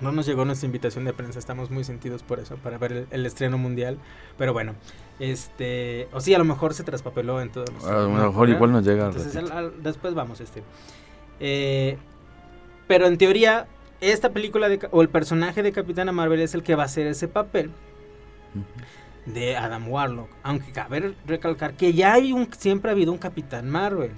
No 0.02 0.12
nos 0.12 0.26
llegó 0.26 0.44
nuestra 0.44 0.66
invitación 0.66 1.04
de 1.04 1.12
prensa, 1.12 1.38
estamos 1.38 1.71
muy 1.71 1.85
sentidos 1.85 2.23
por 2.23 2.40
eso, 2.40 2.56
para 2.56 2.76
ver 2.78 2.92
el, 2.92 3.06
el 3.11 3.25
estreno 3.26 3.56
mundial. 3.56 3.99
Pero 4.37 4.52
bueno, 4.52 4.75
este, 5.21 6.09
o 6.12 6.21
sí, 6.21 6.35
a 6.35 6.38
lo 6.38 6.44
mejor 6.44 6.75
se 6.75 6.82
traspapeló 6.85 7.40
en 7.40 7.50
todo. 7.50 7.64
A 7.88 7.92
lo 8.02 8.09
mejor 8.11 8.49
igual 8.49 8.73
nos 8.73 8.85
llega 8.85 9.06
al 9.06 9.12
Entonces, 9.12 9.35
ratito. 9.35 9.52
al- 9.56 9.64
al- 9.66 9.82
después 9.82 10.14
vamos, 10.14 10.40
este. 10.40 10.62
Eh, 11.40 11.97
pero 12.88 13.06
en 13.06 13.16
teoría, 13.16 13.66
esta 14.00 14.30
película 14.30 14.68
de, 14.68 14.80
o 14.90 15.02
el 15.02 15.09
personaje 15.09 15.62
de 15.62 15.73
Capitana 15.73 16.12
Marvel 16.12 16.40
es 16.40 16.54
el 16.54 16.62
que 16.62 16.75
va 16.75 16.82
a 16.82 16.87
hacer 16.87 17.06
ese 17.06 17.28
papel 17.28 17.71
de 19.26 19.56
Adam 19.56 19.88
Warlock. 19.88 20.28
Aunque 20.42 20.73
cabe 20.73 21.14
recalcar 21.26 21.75
que 21.75 21.92
ya 21.92 22.14
hay 22.14 22.32
un, 22.32 22.49
siempre 22.59 22.90
ha 22.90 22.92
habido 22.92 23.12
un 23.12 23.18
Capitán 23.18 23.71
Marvel. 23.71 24.11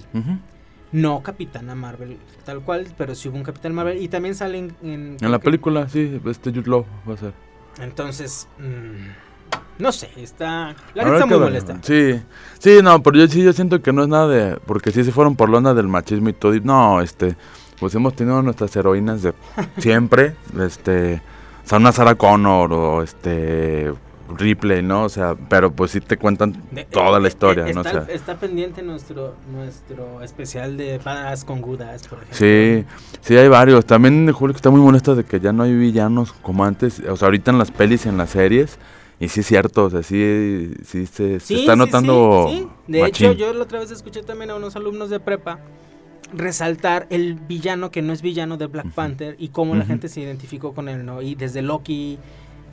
No 0.95 1.21
Capitana 1.21 1.75
Marvel 1.75 2.17
tal 2.45 2.61
cual, 2.61 2.87
pero 2.97 3.15
sí 3.15 3.27
hubo 3.27 3.35
un 3.35 3.43
Capitán 3.43 3.73
Marvel 3.73 4.01
y 4.01 4.07
también 4.07 4.33
salen 4.33 4.73
en... 4.81 5.17
En 5.19 5.31
la 5.31 5.39
que- 5.39 5.45
película, 5.45 5.89
sí, 5.89 6.21
este 6.25 6.51
Jude 6.51 6.69
Law 6.69 6.85
va 7.07 7.15
a 7.15 7.17
ser. 7.17 7.33
Entonces, 7.81 8.47
mm, 8.57 9.81
no 9.81 9.91
sé, 9.91 10.09
está... 10.15 10.73
La 10.93 11.03
neta 11.03 11.15
está 11.15 11.25
muy 11.25 11.35
ver. 11.37 11.47
molesta. 11.47 11.79
Sí, 11.81 12.21
sí, 12.59 12.79
no, 12.81 13.03
pero 13.03 13.17
yo 13.17 13.27
sí, 13.27 13.43
yo 13.43 13.51
siento 13.51 13.81
que 13.81 13.91
no 13.91 14.03
es 14.03 14.07
nada 14.07 14.27
de... 14.29 14.55
Porque 14.65 14.91
sí 14.91 15.03
se 15.03 15.11
fueron 15.11 15.35
por 15.35 15.49
la 15.49 15.57
onda 15.57 15.73
del 15.73 15.89
machismo 15.89 16.29
y 16.29 16.33
todo. 16.33 16.55
y 16.55 16.61
no, 16.61 17.01
este, 17.01 17.35
pues 17.77 17.93
hemos 17.95 18.15
tenido 18.15 18.41
nuestras 18.41 18.73
heroínas 18.77 19.21
de 19.21 19.33
siempre. 19.79 20.35
este, 20.61 21.15
o 21.65 21.67
sea, 21.67 21.77
una 21.77 21.91
Sarah 21.91 22.15
Connor 22.15 22.71
o 22.71 23.03
este... 23.03 23.91
Ripley, 24.29 24.81
¿no? 24.81 25.03
O 25.03 25.09
sea, 25.09 25.35
pero 25.49 25.71
pues 25.71 25.91
sí 25.91 26.01
te 26.01 26.17
cuentan 26.17 26.53
toda 26.91 27.19
la 27.19 27.27
eh, 27.27 27.29
historia, 27.29 27.67
eh, 27.67 27.73
¿no? 27.73 27.81
O 27.81 27.83
Está, 27.83 28.05
sea, 28.05 28.15
está 28.15 28.35
pendiente 28.39 28.81
nuestro 28.81 29.35
nuestro 29.51 30.21
especial 30.23 30.77
de 30.77 30.97
Badass 30.97 31.45
con 31.45 31.61
Gudas, 31.61 32.07
por 32.07 32.19
ejemplo. 32.19 32.37
Sí, 32.37 32.85
sí 33.21 33.37
hay 33.37 33.47
varios. 33.47 33.85
También 33.85 34.31
Julio 34.31 34.53
que 34.53 34.57
está 34.57 34.69
muy 34.69 34.81
molesta 34.81 35.15
de 35.15 35.23
que 35.23 35.39
ya 35.39 35.53
no 35.53 35.63
hay 35.63 35.73
villanos 35.75 36.31
como 36.33 36.65
antes. 36.65 36.99
O 37.01 37.15
sea, 37.17 37.27
ahorita 37.27 37.51
en 37.51 37.57
las 37.57 37.71
pelis 37.71 38.05
y 38.05 38.09
en 38.09 38.17
las 38.17 38.31
series. 38.31 38.79
Y 39.17 39.29
sí 39.29 39.39
es 39.39 39.45
cierto, 39.45 39.85
o 39.85 39.89
sea, 39.89 40.03
sí, 40.03 40.73
sí 40.83 41.05
se, 41.05 41.35
está 41.35 41.45
sí, 41.45 41.65
notando 41.77 42.47
sí, 42.49 42.57
sí. 42.59 42.67
De 42.87 42.99
machín. 42.99 43.27
hecho, 43.31 43.37
yo 43.37 43.53
la 43.53 43.63
otra 43.63 43.79
vez 43.79 43.89
escuché 43.89 44.23
también 44.23 44.49
a 44.49 44.55
unos 44.55 44.75
alumnos 44.75 45.09
de 45.09 45.21
prepa 45.21 45.59
resaltar 46.33 47.07
el 47.09 47.35
villano 47.35 47.91
que 47.91 48.01
no 48.01 48.11
es 48.11 48.21
villano 48.21 48.57
de 48.57 48.65
Black 48.67 48.91
Panther 48.93 49.35
y 49.39 49.49
cómo 49.49 49.75
la 49.75 49.85
gente 49.85 50.09
se 50.09 50.19
identificó 50.19 50.73
con 50.73 50.89
él, 50.89 51.05
¿no? 51.05 51.21
Y 51.21 51.35
desde 51.35 51.61
Loki. 51.61 52.17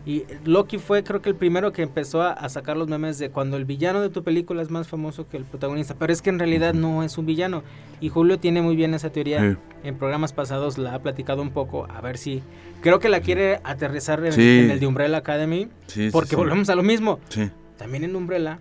Y 0.04 0.24
Loki 0.44 0.78
fue 0.78 1.04
creo 1.04 1.22
que 1.22 1.28
el 1.28 1.36
primero 1.36 1.72
que 1.72 1.82
empezó 1.82 2.22
a, 2.22 2.32
a 2.32 2.48
sacar 2.48 2.76
los 2.76 2.88
memes 2.88 3.18
de 3.18 3.30
cuando 3.30 3.56
el 3.56 3.64
villano 3.64 4.00
de 4.00 4.08
tu 4.10 4.24
película 4.24 4.60
es 4.60 4.68
más 4.70 4.88
famoso 4.88 5.28
que 5.28 5.36
el 5.36 5.44
protagonista. 5.44 5.94
Pero 5.96 6.12
es 6.12 6.20
que 6.22 6.30
en 6.30 6.38
realidad 6.40 6.74
no 6.74 7.04
es 7.04 7.18
un 7.18 7.26
villano. 7.26 7.62
Y 8.00 8.08
Julio 8.08 8.38
tiene 8.40 8.62
muy 8.62 8.74
bien 8.74 8.94
esa 8.94 9.10
teoría. 9.10 9.40
Sí. 9.52 9.56
En 9.84 9.96
programas 9.96 10.32
pasados 10.32 10.76
la 10.76 10.94
ha 10.94 10.98
platicado 10.98 11.40
un 11.42 11.50
poco. 11.50 11.86
A 11.88 12.00
ver 12.00 12.18
si... 12.18 12.42
Creo 12.80 12.98
que 12.98 13.08
la 13.08 13.20
quiere 13.20 13.60
aterrizar 13.62 14.24
en, 14.26 14.32
Sí. 14.32 14.58
en 14.64 14.70
el 14.72 14.80
de 14.80 14.86
Umbrella 14.88 15.18
Academy. 15.18 15.68
Sí, 15.86 16.08
porque 16.10 16.34
volvemos 16.34 16.68
a 16.68 16.74
lo 16.74 16.82
mismo. 16.82 17.20
Sí, 17.28 17.48
También 17.78 18.02
en 18.02 18.16
Umbrella 18.16 18.58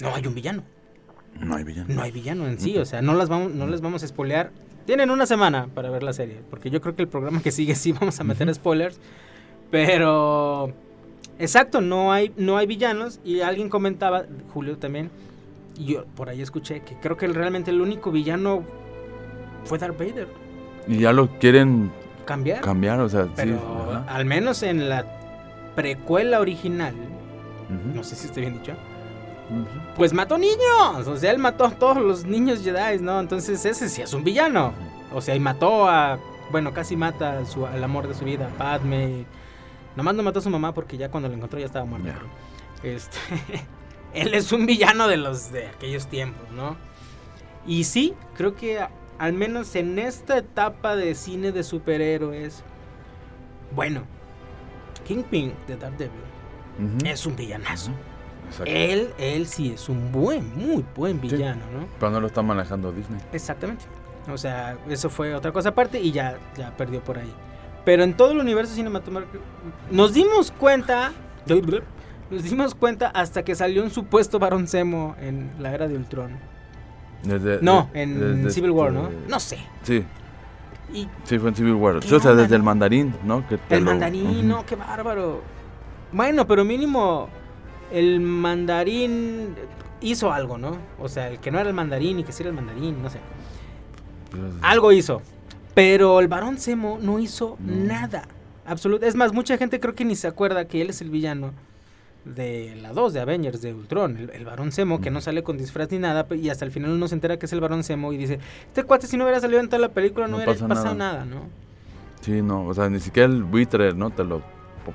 no 0.00 0.14
hay 0.14 0.26
un 0.26 0.34
villano. 0.34 0.62
no 1.40 1.56
hay 1.56 1.64
villano. 1.64 1.92
No 1.92 2.02
hay 2.02 2.10
villano 2.12 2.46
en 2.46 2.58
sí, 2.60 2.78
o 2.78 2.84
sea, 2.84 3.02
no 3.02 3.14
las 3.14 3.28
vamos, 3.28 3.52
no 3.52 3.66
les 3.66 3.80
vamos 3.80 4.02
a 4.02 4.06
spoilear. 4.08 4.50
Tienen 4.86 5.10
una 5.10 5.26
semana 5.26 5.68
para 5.74 5.90
ver 5.90 6.02
la 6.02 6.12
serie, 6.12 6.40
porque 6.50 6.70
yo 6.70 6.80
creo 6.80 6.94
que 6.96 7.02
el 7.02 7.08
programa 7.08 7.42
que 7.42 7.50
sigue 7.50 7.74
sí 7.74 7.92
vamos 7.92 8.18
a 8.20 8.24
meter 8.24 8.52
spoilers. 8.54 8.98
Pero 9.70 10.72
exacto, 11.38 11.80
no 11.80 12.12
hay, 12.12 12.32
no 12.36 12.56
hay 12.56 12.66
villanos. 12.66 13.20
Y 13.24 13.40
alguien 13.40 13.68
comentaba, 13.68 14.24
Julio 14.52 14.78
también, 14.78 15.10
y 15.78 15.94
yo 15.94 16.04
por 16.16 16.28
ahí 16.28 16.42
escuché 16.42 16.80
que 16.80 16.94
creo 16.96 17.16
que 17.16 17.26
realmente 17.28 17.70
el 17.70 17.80
único 17.80 18.10
villano 18.10 18.62
fue 19.64 19.78
Darth 19.78 19.98
Vader. 19.98 20.28
Y 20.86 20.98
ya 20.98 21.12
lo 21.12 21.28
quieren 21.38 21.90
Cambiar. 22.24 22.60
cambiar, 22.60 23.00
o 23.00 23.08
sea, 23.08 23.28
pero 23.34 23.54
sí. 23.56 24.04
al 24.08 24.24
menos 24.24 24.62
en 24.62 24.88
la 24.88 25.04
precuela 25.74 26.40
original, 26.40 26.94
no 27.94 28.02
sé 28.04 28.16
si 28.16 28.26
esté 28.26 28.40
bien 28.40 28.54
dicho. 28.54 28.72
Pues 29.96 30.12
mató 30.12 30.38
niños, 30.38 31.06
o 31.06 31.16
sea, 31.16 31.32
él 31.32 31.38
mató 31.38 31.64
a 31.64 31.70
todos 31.70 31.96
los 31.96 32.24
niños 32.24 32.62
Jedi, 32.62 33.00
¿no? 33.00 33.18
Entonces 33.18 33.64
ese 33.64 33.88
sí 33.88 34.02
es 34.02 34.12
un 34.14 34.22
villano. 34.22 34.72
O 35.12 35.20
sea, 35.20 35.34
y 35.34 35.40
mató 35.40 35.88
a, 35.88 36.18
bueno, 36.52 36.72
casi 36.72 36.94
mata 36.96 37.38
al 37.72 37.84
amor 37.84 38.06
de 38.06 38.14
su 38.14 38.24
vida, 38.24 38.48
Padme. 38.56 39.24
Nomás 39.96 40.14
no 40.14 40.22
mató 40.22 40.38
a 40.38 40.42
su 40.42 40.50
mamá 40.50 40.72
porque 40.72 40.96
ya 40.96 41.10
cuando 41.10 41.28
lo 41.28 41.34
encontró 41.34 41.58
ya 41.58 41.66
estaba 41.66 41.84
muerta. 41.84 42.14
Pero, 42.82 42.94
Este, 42.96 43.18
él 44.14 44.34
es 44.34 44.52
un 44.52 44.66
villano 44.66 45.08
de 45.08 45.16
los 45.16 45.52
de 45.52 45.68
aquellos 45.68 46.06
tiempos, 46.06 46.50
¿no? 46.52 46.76
Y 47.66 47.84
sí, 47.84 48.14
creo 48.36 48.54
que 48.54 48.78
a- 48.80 48.90
al 49.18 49.32
menos 49.34 49.74
en 49.76 49.98
esta 49.98 50.38
etapa 50.38 50.96
de 50.96 51.14
cine 51.14 51.52
de 51.52 51.62
superhéroes, 51.62 52.62
bueno, 53.74 54.02
Kingpin 55.06 55.52
de 55.66 55.76
Daredevil 55.76 56.10
Ujú. 56.78 57.06
es 57.06 57.26
un 57.26 57.36
villanazo. 57.36 57.90
Exacto. 58.46 58.64
Él, 58.72 59.10
él 59.18 59.46
sí 59.46 59.72
es 59.74 59.88
un 59.88 60.10
buen, 60.10 60.56
muy 60.56 60.84
buen 60.96 61.20
villano, 61.20 61.62
¿no? 61.72 61.86
Pero 61.98 62.10
no 62.12 62.20
lo 62.20 62.26
está 62.28 62.42
manejando 62.42 62.90
Disney. 62.92 63.20
Exactamente. 63.32 63.84
O 64.28 64.36
sea, 64.38 64.76
eso 64.88 65.08
fue 65.10 65.34
otra 65.34 65.52
cosa 65.52 65.68
aparte 65.70 66.00
y 66.00 66.10
ya, 66.12 66.38
ya 66.56 66.76
perdió 66.76 67.00
por 67.02 67.18
ahí. 67.18 67.32
Pero 67.84 68.02
en 68.04 68.14
todo 68.14 68.32
el 68.32 68.38
universo 68.38 68.74
cinematográfico 68.74 69.38
nos 69.90 70.12
dimos 70.12 70.50
cuenta, 70.52 71.12
nos 72.30 72.42
dimos 72.42 72.74
cuenta 72.74 73.08
hasta 73.08 73.42
que 73.42 73.54
salió 73.54 73.82
un 73.82 73.90
supuesto 73.90 74.38
Barón 74.38 74.66
Zemo 74.68 75.16
en 75.20 75.50
la 75.58 75.72
era 75.74 75.88
de 75.88 75.96
Ultron. 75.96 76.32
Desde, 77.22 77.58
No, 77.62 77.88
de- 77.92 78.02
en 78.02 78.36
desde 78.38 78.50
Civil 78.50 78.70
War, 78.70 78.92
¿no? 78.92 79.08
este- 79.08 79.28
No 79.28 79.40
sé. 79.40 79.58
Sí, 79.82 80.04
Y 80.92 81.06
sí, 81.24 81.38
fue 81.38 81.50
en 81.50 81.54
Civil 81.54 81.74
War. 81.74 82.00
¿Qué 82.00 82.08
Sí, 82.08 82.14
o 82.14 82.20
sea, 82.20 82.32
onda, 82.32 82.42
desde 82.42 82.56
el 82.56 82.62
mandarín, 82.64 83.14
¿no? 83.24 83.46
Que 83.46 83.58
el 83.70 83.84
lo- 83.84 83.90
mandarín, 83.92 84.48
no, 84.48 84.66
qué 84.66 84.74
bárbaro. 84.76 85.40
Bueno, 86.12 86.46
pero 86.48 86.64
mínimo 86.64 87.28
el 87.92 88.18
mandarín 88.20 89.54
hizo 90.00 90.32
algo, 90.32 90.58
¿no? 90.58 90.76
O 90.98 91.08
sea, 91.08 91.28
el 91.28 91.38
que 91.38 91.50
no 91.52 91.58
era 91.60 91.68
el 91.68 91.74
mandarín 91.76 92.18
y 92.18 92.24
que 92.24 92.32
sí 92.32 92.42
era 92.42 92.50
el 92.50 92.56
mandarín, 92.56 93.00
no 93.02 93.08
sé. 93.08 93.20
Algo 94.62 94.90
hizo. 94.92 95.22
Pero 95.82 96.20
el 96.20 96.28
varón 96.28 96.58
Zemo 96.58 96.98
no 97.00 97.18
hizo 97.18 97.56
No. 97.60 97.74
nada. 97.86 98.22
Absoluto. 98.66 99.06
Es 99.06 99.14
más, 99.16 99.32
mucha 99.32 99.56
gente 99.56 99.80
creo 99.80 99.94
que 99.94 100.04
ni 100.04 100.14
se 100.16 100.28
acuerda 100.28 100.66
que 100.66 100.80
él 100.82 100.90
es 100.90 101.00
el 101.00 101.10
villano 101.10 101.52
de 102.24 102.76
la 102.82 102.92
2 102.92 103.14
de 103.14 103.20
Avengers 103.20 103.62
de 103.62 103.72
Ultron. 103.74 104.16
El, 104.18 104.30
el 104.30 104.44
varón 104.44 104.72
Zemo, 104.72 105.00
que 105.00 105.10
no 105.10 105.20
sale 105.20 105.42
con 105.42 105.56
disfraz 105.56 105.90
ni 105.90 105.98
nada. 105.98 106.26
Y 106.36 106.50
hasta 106.50 106.64
el 106.64 106.70
final 106.70 106.90
uno 106.90 107.08
se 107.08 107.14
entera 107.14 107.38
que 107.38 107.46
es 107.46 107.52
el 107.52 107.60
varón 107.60 107.82
Zemo 107.82 108.12
y 108.12 108.16
dice: 108.18 108.38
Este 108.66 108.84
cuate, 108.84 109.06
si 109.06 109.16
no 109.16 109.24
hubiera 109.24 109.40
salido 109.40 109.60
en 109.60 109.66
toda 109.68 109.78
la 109.80 109.88
película, 109.88 110.26
no, 110.26 110.32
No 110.32 110.36
hubiera 110.36 110.52
pasa 110.52 110.68
pasado 110.68 110.94
nada. 110.94 111.12
nada, 111.12 111.24
¿no? 111.24 111.42
Sí, 112.20 112.42
no, 112.42 112.66
o 112.66 112.74
sea, 112.74 112.90
ni 112.90 113.00
siquiera 113.00 113.26
el 113.32 113.42
buitre, 113.42 113.94
¿no? 113.94 114.10
Te 114.10 114.22
lo 114.24 114.42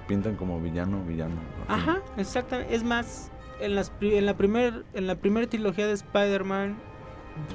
pintan 0.08 0.36
como 0.36 0.60
villano, 0.62 1.04
villano. 1.06 1.36
así. 1.68 1.82
Ajá, 1.82 1.98
exactamente. 2.18 2.75
Es 2.75 2.84
más, 2.84 3.32
en, 3.60 3.74
las, 3.75 3.89
pri- 3.89 4.15
en 4.18 4.25
la 4.27 4.36
primera 4.36 4.82
en 4.94 5.08
la 5.08 5.15
primera 5.15 5.48
trilogía 5.48 5.88
de 5.88 5.94
Spider-Man, 5.94 6.75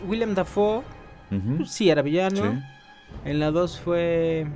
William 0.08 0.34
Dafoe 0.34 0.82
pues, 1.56 1.70
sí 1.70 1.88
era 1.90 2.02
villano. 2.02 2.36
Sí. 2.52 2.58
En 3.24 3.38
la 3.40 3.50
2 3.50 3.80
fue. 3.80 4.46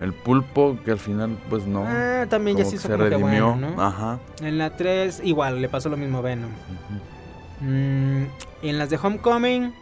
El 0.00 0.12
pulpo, 0.12 0.78
que 0.84 0.92
al 0.92 0.98
final, 0.98 1.36
pues 1.50 1.66
no. 1.66 1.84
Ah, 1.86 2.26
también 2.28 2.56
ya 2.56 2.64
se 2.64 2.70
que 2.70 2.76
hizo 2.76 2.86
se 2.88 2.92
como 2.94 3.04
que 3.04 3.10
redimió. 3.10 3.50
bueno, 3.52 3.70
¿no? 3.76 3.82
Ajá. 3.82 4.18
En 4.40 4.58
la 4.58 4.76
3, 4.76 5.20
igual, 5.24 5.60
le 5.60 5.68
pasó 5.68 5.88
lo 5.88 5.96
mismo 5.96 6.18
a 6.18 6.20
Venom. 6.22 6.50
ujú. 6.50 7.64
Mm, 7.68 8.26
en 8.62 8.78
las 8.78 8.90
de 8.90 8.96
Homecoming, 9.02 9.72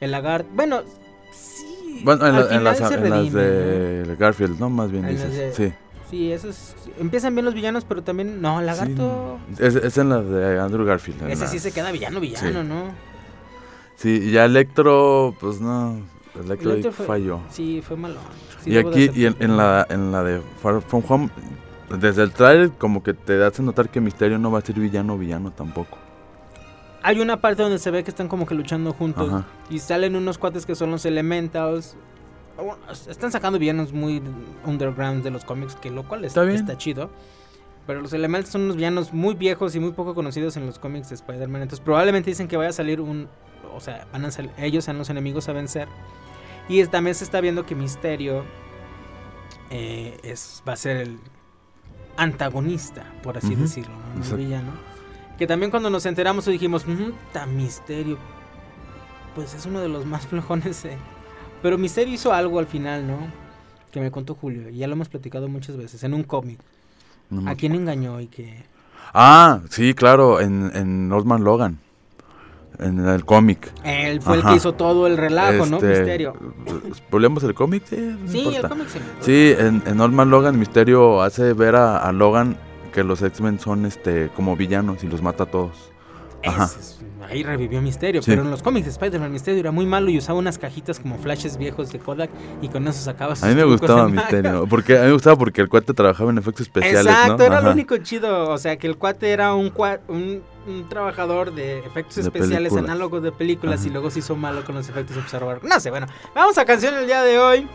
el 0.00 0.10
lagarto. 0.10 0.48
Bueno, 0.54 0.80
sí. 1.32 2.00
Bueno, 2.02 2.26
en, 2.26 2.34
al 2.34 2.36
la- 2.36 2.40
en 2.42 2.48
final 2.48 2.64
las, 2.64 2.78
se 2.78 2.84
en 2.84 2.90
las 2.90 3.10
redime, 3.10 3.42
de 3.42 4.16
Garfield, 4.16 4.58
¿no? 4.58 4.70
Más 4.70 4.90
bien 4.90 5.04
En 5.04 5.10
dices. 5.10 5.32
de- 5.36 5.52
Sí. 5.52 5.74
Sí, 6.10 6.32
esos. 6.32 6.74
Empiezan 6.98 7.34
bien 7.34 7.44
los 7.44 7.54
villanos, 7.54 7.84
pero 7.84 8.02
también. 8.02 8.40
No, 8.40 8.60
el 8.60 8.66
lagarto. 8.66 9.38
Sí. 9.56 9.62
Es, 9.64 9.74
es 9.76 9.98
en 9.98 10.08
las 10.10 10.26
de 10.28 10.58
Andrew 10.60 10.84
Garfield. 10.86 11.28
Ese 11.28 11.46
sí 11.48 11.58
se 11.58 11.72
queda 11.72 11.90
villano, 11.92 12.20
villano, 12.20 12.62
Sí. 12.62 12.68
¿no? 12.68 12.82
Sí, 13.96 14.30
ya 14.30 14.44
Electro, 14.44 15.34
pues 15.40 15.60
no. 15.60 15.98
Electro, 16.42 16.92
fue- 16.92 17.06
falló. 17.06 17.40
Sí, 17.50 17.82
fue. 17.86 17.96
Sí, 18.62 18.70
y 18.70 18.76
aquí, 18.78 19.10
y 19.14 19.26
en, 19.26 19.56
la, 19.56 19.86
en 19.88 20.10
la 20.10 20.22
de 20.24 20.40
Far 20.62 20.80
From 20.82 21.02
Home, 21.08 21.30
desde 21.98 22.22
el 22.22 22.32
trailer, 22.32 22.70
como 22.72 23.02
que 23.02 23.14
te 23.14 23.42
hace 23.44 23.62
notar 23.62 23.88
que 23.88 24.00
Misterio 24.00 24.38
no 24.38 24.50
va 24.50 24.58
a 24.58 24.62
ser 24.62 24.74
villano, 24.80 25.16
villano 25.18 25.50
tampoco. 25.50 25.98
Hay 27.02 27.20
una 27.20 27.40
parte 27.40 27.62
donde 27.62 27.78
se 27.78 27.90
ve 27.90 28.02
que 28.02 28.10
están 28.10 28.28
como 28.28 28.46
que 28.46 28.54
luchando 28.54 28.92
juntos. 28.94 29.28
Ajá. 29.28 29.44
Y 29.68 29.78
salen 29.78 30.16
unos 30.16 30.38
cuates 30.38 30.64
que 30.64 30.74
son 30.74 30.90
los 30.90 31.04
Elementals. 31.04 31.96
Bueno, 32.56 32.78
Están 33.08 33.30
sacando 33.30 33.58
villanos 33.58 33.92
muy 33.92 34.22
underground 34.64 35.22
de 35.22 35.30
los 35.30 35.44
cómics, 35.44 35.74
que 35.76 35.90
lo 35.90 36.08
cual 36.08 36.24
Está 36.24 36.42
está, 36.50 36.64
bien. 36.64 36.78
chido. 36.78 37.10
Pero 37.86 38.00
los 38.00 38.14
Elementals 38.14 38.50
son 38.50 38.62
unos 38.62 38.76
villanos 38.76 39.12
muy 39.12 39.34
viejos 39.34 39.74
y 39.76 39.80
muy 39.80 39.92
poco 39.92 40.14
conocidos 40.14 40.56
en 40.56 40.64
los 40.64 40.78
cómics 40.78 41.10
de 41.10 41.16
Spider-Man. 41.16 41.62
Entonces 41.62 41.84
probablemente 41.84 42.30
dicen 42.30 42.48
que 42.48 42.56
vaya 42.56 42.70
a 42.70 42.72
salir 42.72 43.00
un... 43.02 43.28
O 43.74 43.80
sea, 43.80 44.06
van 44.12 44.24
a 44.24 44.30
sal- 44.30 44.52
ellos 44.56 44.84
sean 44.84 44.96
los 44.96 45.10
enemigos 45.10 45.48
a 45.50 45.52
vencer. 45.52 45.88
Y 46.68 46.80
es- 46.80 46.90
también 46.90 47.14
se 47.14 47.24
está 47.24 47.40
viendo 47.40 47.66
que 47.66 47.74
Misterio 47.74 48.44
eh, 49.70 50.18
es, 50.22 50.62
va 50.68 50.74
a 50.74 50.76
ser 50.76 50.98
el 50.98 51.18
antagonista, 52.16 53.04
por 53.22 53.36
así 53.38 53.52
Ujú. 53.54 53.62
decirlo, 53.62 53.94
¿no? 54.16 54.24
El 54.24 54.36
villano. 54.36 54.70
Que 55.38 55.46
también 55.46 55.70
cuando 55.70 55.90
nos 55.90 56.06
enteramos 56.06 56.46
dijimos, 56.46 56.84
tan 57.32 57.56
Misterio. 57.56 58.18
Pues 59.34 59.52
es 59.54 59.66
uno 59.66 59.80
de 59.80 59.88
los 59.88 60.06
más 60.06 60.26
flojones. 60.28 60.84
eh". 60.84 60.96
Pero 61.62 61.76
Misterio 61.78 62.14
hizo 62.14 62.32
algo 62.32 62.58
al 62.58 62.66
final, 62.66 63.06
¿no? 63.06 63.18
Que 63.90 64.00
me 64.00 64.10
contó 64.10 64.34
Julio. 64.34 64.68
Y 64.70 64.78
ya 64.78 64.86
lo 64.86 64.92
hemos 64.94 65.08
platicado 65.08 65.48
muchas 65.48 65.76
veces. 65.76 66.02
En 66.04 66.14
un 66.14 66.22
cómic. 66.24 66.60
No 67.30 67.50
¿A 67.50 67.54
quién 67.54 67.74
engañó 67.74 68.20
y 68.20 68.26
que... 68.26 68.64
Ah, 69.12 69.60
sí, 69.70 69.94
claro, 69.94 70.40
en, 70.40 70.70
en 70.74 71.10
Old 71.12 71.26
Man 71.26 71.42
Logan. 71.44 71.78
En 72.78 73.06
el 73.06 73.24
cómic. 73.24 73.72
Él 73.84 74.20
fue 74.20 74.34
el 74.34 74.40
Ajá. 74.40 74.50
que 74.50 74.56
hizo 74.56 74.72
todo 74.74 75.06
el 75.06 75.16
relajo, 75.16 75.66
¿no? 75.66 75.76
Este, 75.76 75.88
Misterio. 75.88 76.34
¿Spoileamos 76.94 77.42
el 77.44 77.54
cómic? 77.54 77.82
Sí, 77.86 77.96
no 77.96 78.28
Sí, 78.30 78.40
el 78.40 78.46
importa. 78.46 78.68
cómic 78.68 78.88
sí. 78.88 78.98
Sí, 79.20 79.54
en, 79.58 79.82
en 79.86 80.00
Old 80.00 80.12
Man 80.14 80.30
Logan, 80.30 80.58
Misterio 80.58 81.22
hace 81.22 81.52
ver 81.52 81.76
a, 81.76 81.98
a 81.98 82.12
Logan 82.12 82.56
que 82.92 83.02
los 83.04 83.22
X-Men 83.22 83.58
son 83.58 83.86
este 83.86 84.30
como 84.36 84.56
villanos 84.56 85.02
y 85.04 85.08
los 85.08 85.22
mata 85.22 85.44
a 85.44 85.46
todos. 85.46 85.90
Ajá. 86.46 86.64
Es- 86.64 87.00
ahí 87.28 87.42
revivió 87.42 87.80
Misterio, 87.80 88.20
Sí. 88.20 88.30
pero 88.32 88.42
en 88.42 88.50
los 88.50 88.62
cómics 88.62 88.84
de 88.84 88.90
Spider-Man 88.92 89.32
Misterio 89.32 89.58
era 89.60 89.72
muy 89.72 89.86
malo 89.86 90.10
y 90.10 90.18
usaba 90.18 90.38
unas 90.38 90.58
cajitas 90.58 91.00
como 91.00 91.16
flashes 91.16 91.56
viejos 91.56 91.90
de 91.90 91.98
Kodak 91.98 92.28
y 92.60 92.68
con 92.68 92.86
eso 92.86 93.00
sacaba 93.02 93.34
sus 93.34 93.44
A 93.44 93.48
mí 93.48 93.54
me 93.54 93.64
gustaba. 93.64 94.08
Misterio. 94.08 94.66
Porque, 94.68 94.98
a 94.98 95.00
mí 95.00 95.06
me 95.06 95.12
gustaba 95.14 95.36
porque 95.36 95.62
el 95.62 95.70
cuate 95.70 95.94
trabajaba 95.94 96.30
en 96.30 96.36
efectos 96.38 96.66
especiales, 96.66 97.06
Exacto, 97.06 97.38
¿no? 97.38 97.44
era 97.44 97.60
lo 97.62 97.68
Ajá. 97.68 97.70
único 97.72 97.96
chido, 97.96 98.50
o 98.50 98.58
sea, 98.58 98.76
que 98.76 98.86
el 98.86 98.98
cuate 98.98 99.30
era 99.30 99.54
un, 99.54 99.72
un, 100.08 100.42
un 100.66 100.88
trabajador 100.88 101.52
de 101.54 101.78
efectos 101.80 102.16
De 102.16 102.22
especiales 102.22 102.72
películas. 102.72 102.84
análogos 102.84 103.22
de 103.22 103.32
películas 103.32 103.80
Ajá. 103.80 103.88
y 103.88 103.90
luego 103.90 104.10
se 104.10 104.18
hizo 104.20 104.36
malo 104.36 104.64
con 104.64 104.74
los 104.74 104.88
efectos 104.88 105.16
observador. 105.16 105.60
No 105.64 105.78
sé, 105.80 105.90
bueno, 105.90 106.06
vamos 106.34 106.56
a 106.58 106.64
canción 106.64 106.94
el 106.94 107.06
día 107.06 107.22
de 107.22 107.38
hoy. 107.38 107.68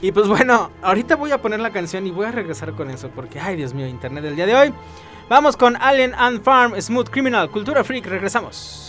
Y 0.00 0.12
pues 0.12 0.28
bueno, 0.28 0.70
ahorita 0.82 1.16
voy 1.16 1.32
a 1.32 1.42
poner 1.42 1.58
la 1.60 1.70
canción 1.70 2.06
y 2.06 2.10
voy 2.10 2.26
a 2.26 2.30
regresar 2.32 2.72
con 2.72 2.90
eso 2.90 3.10
porque, 3.14 3.40
ay 3.40 3.56
Dios 3.56 3.74
mío, 3.74 3.86
internet 3.86 4.22
del 4.22 4.36
día 4.36 4.46
de 4.46 4.54
hoy. 4.54 4.74
Vamos 5.28 5.56
con 5.56 5.76
Alien 5.76 6.14
and 6.14 6.42
Farm, 6.42 6.80
Smooth 6.80 7.08
Criminal, 7.10 7.50
Cultura 7.50 7.82
Freak, 7.84 8.06
regresamos. 8.06 8.87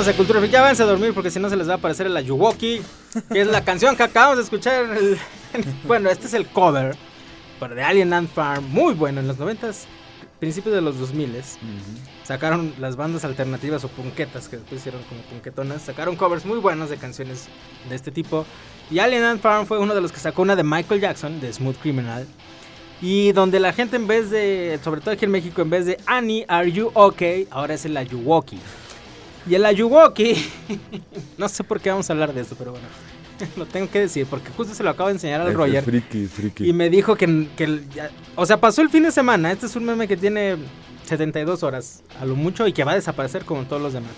Regresamos 0.00 0.08
a 0.08 0.16
Cultura 0.16 0.38
Freak. 0.40 0.52
Ya 0.52 0.60
váyanse 0.62 0.82
a 0.82 0.86
dormir 0.86 1.12
porque 1.14 1.30
si 1.30 1.38
no 1.38 1.48
se 1.48 1.56
les 1.56 1.68
va 1.68 1.74
a 1.74 1.76
aparecer 1.76 2.06
el 2.06 2.16
Ayuwoki, 2.16 2.80
que 3.32 3.40
es 3.40 3.46
la 3.48 3.62
canción 3.64 3.96
que 3.96 4.02
acabamos 4.02 4.36
de 4.38 4.44
escuchar. 4.44 4.84
el- 4.96 5.18
bueno, 5.86 6.10
este 6.10 6.26
es 6.26 6.34
el 6.34 6.46
cover 6.46 6.96
pero 7.58 7.74
de 7.74 7.82
Alien 7.82 8.14
Ant 8.14 8.30
Farm, 8.32 8.64
muy 8.70 8.94
bueno 8.94 9.20
en 9.20 9.28
los 9.28 9.36
90s, 9.36 9.84
principios 10.38 10.74
de 10.74 10.80
los 10.80 10.96
2000s. 10.96 11.58
Sacaron 12.24 12.72
las 12.78 12.96
bandas 12.96 13.22
alternativas 13.26 13.84
o 13.84 13.88
punquetas, 13.88 14.48
que 14.48 14.56
después 14.56 14.80
hicieron 14.80 15.02
como 15.02 15.20
punquetonas, 15.24 15.82
sacaron 15.82 16.16
covers 16.16 16.46
muy 16.46 16.56
buenos 16.58 16.88
de 16.88 16.96
canciones 16.96 17.48
de 17.90 17.94
este 17.96 18.10
tipo. 18.10 18.46
Y 18.90 19.00
Alien 19.00 19.24
Ant 19.24 19.42
Farm 19.42 19.66
fue 19.66 19.78
uno 19.78 19.94
de 19.94 20.00
los 20.00 20.10
que 20.10 20.18
sacó 20.20 20.40
una 20.40 20.56
de 20.56 20.62
Michael 20.64 21.02
Jackson, 21.02 21.38
de 21.38 21.52
Smooth 21.52 21.76
Criminal. 21.82 22.26
Y 23.02 23.32
donde 23.32 23.60
la 23.60 23.74
gente 23.74 23.96
en 23.96 24.06
vez 24.06 24.30
de, 24.30 24.80
sobre 24.82 25.02
todo 25.02 25.10
aquí 25.10 25.26
en 25.26 25.30
México, 25.30 25.60
en 25.60 25.68
vez 25.68 25.84
de 25.84 25.98
Annie, 26.06 26.46
are 26.48 26.72
you 26.72 26.90
okay? 26.94 27.46
Ahora 27.50 27.74
es 27.74 27.84
el 27.84 27.94
Ayuwoki. 27.94 28.58
Y 29.48 29.54
el 29.54 29.64
Ayuwoki, 29.64 30.34
no 31.38 31.48
sé 31.48 31.64
por 31.64 31.80
qué 31.80 31.90
vamos 31.90 32.08
a 32.10 32.12
hablar 32.12 32.32
de 32.34 32.42
esto, 32.42 32.54
pero 32.58 32.72
bueno, 32.72 32.86
lo 33.56 33.66
tengo 33.66 33.90
que 33.90 34.00
decir, 34.00 34.26
porque 34.28 34.50
justo 34.56 34.74
se 34.74 34.82
lo 34.82 34.90
acabo 34.90 35.08
de 35.08 35.14
enseñar 35.14 35.40
al 35.40 35.48
Este 35.48 35.56
Roger. 35.58 35.82
Friki, 35.84 36.26
friki. 36.26 36.68
Y 36.68 36.72
me 36.72 36.90
dijo 36.90 37.16
que, 37.16 37.48
que 37.56 37.80
ya- 37.94 38.10
o 38.36 38.44
sea, 38.46 38.58
pasó 38.60 38.82
el 38.82 38.90
fin 38.90 39.02
de 39.04 39.12
semana. 39.12 39.50
Este 39.50 39.66
es 39.66 39.76
un 39.76 39.84
meme 39.84 40.06
que 40.06 40.16
tiene 40.16 40.56
72 41.06 41.62
horas 41.62 42.02
a 42.20 42.24
lo 42.24 42.36
mucho 42.36 42.66
y 42.66 42.72
que 42.72 42.84
va 42.84 42.92
a 42.92 42.96
desaparecer 42.96 43.44
como 43.44 43.62
todos 43.64 43.80
los 43.82 43.92
demás. 43.92 44.12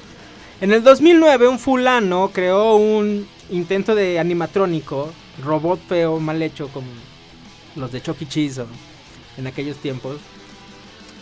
En 0.61 0.73
el 0.73 0.83
2009 0.83 1.49
un 1.49 1.59
fulano 1.59 2.31
creó 2.33 2.77
un 2.77 3.27
intento 3.51 3.95
de 3.95 4.19
animatrónico, 4.21 5.13
robot 5.45 5.81
feo, 5.89 6.21
mal 6.21 6.41
hecho 6.43 6.69
como 6.69 6.87
los 7.77 7.91
de 7.91 8.01
Chucky 8.03 8.27
Cheese 8.27 8.61
o 8.63 8.67
en 9.39 9.47
aquellos 9.47 9.77
tiempos. 9.79 10.19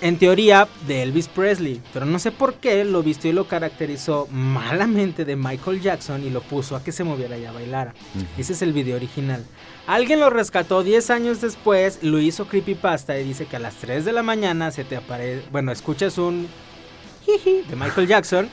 En 0.02 0.18
teoría 0.18 0.66
de 0.86 1.02
Elvis 1.02 1.28
Presley, 1.28 1.82
pero 1.92 2.06
no 2.06 2.18
sé 2.18 2.32
por 2.32 2.54
qué 2.54 2.84
lo 2.84 3.02
vistió 3.02 3.30
y 3.30 3.34
lo 3.34 3.46
caracterizó 3.46 4.28
malamente 4.30 5.26
de 5.26 5.36
Michael 5.36 5.82
Jackson 5.82 6.24
y 6.24 6.30
lo 6.30 6.40
puso 6.40 6.74
a 6.74 6.82
que 6.82 6.90
se 6.90 7.04
moviera 7.04 7.36
y 7.36 7.44
a 7.44 7.52
bailara. 7.52 7.92
Ese 8.38 8.54
es 8.54 8.62
el 8.62 8.72
video 8.72 8.96
original. 8.96 9.44
Alguien 9.86 10.20
lo 10.20 10.30
rescató 10.30 10.82
10 10.82 11.10
años 11.10 11.40
después, 11.42 11.98
lo 12.02 12.18
hizo 12.18 12.46
creepypasta 12.46 13.18
y 13.18 13.24
dice 13.24 13.44
que 13.44 13.56
a 13.56 13.58
las 13.58 13.74
3 13.74 14.06
de 14.06 14.12
la 14.12 14.22
mañana 14.22 14.70
se 14.70 14.84
te 14.84 14.96
aparece, 14.96 15.42
bueno, 15.52 15.70
escuchas 15.70 16.16
un 16.16 16.48
jiji 17.26 17.62
de 17.68 17.76
Michael 17.76 18.06
Jackson 18.06 18.48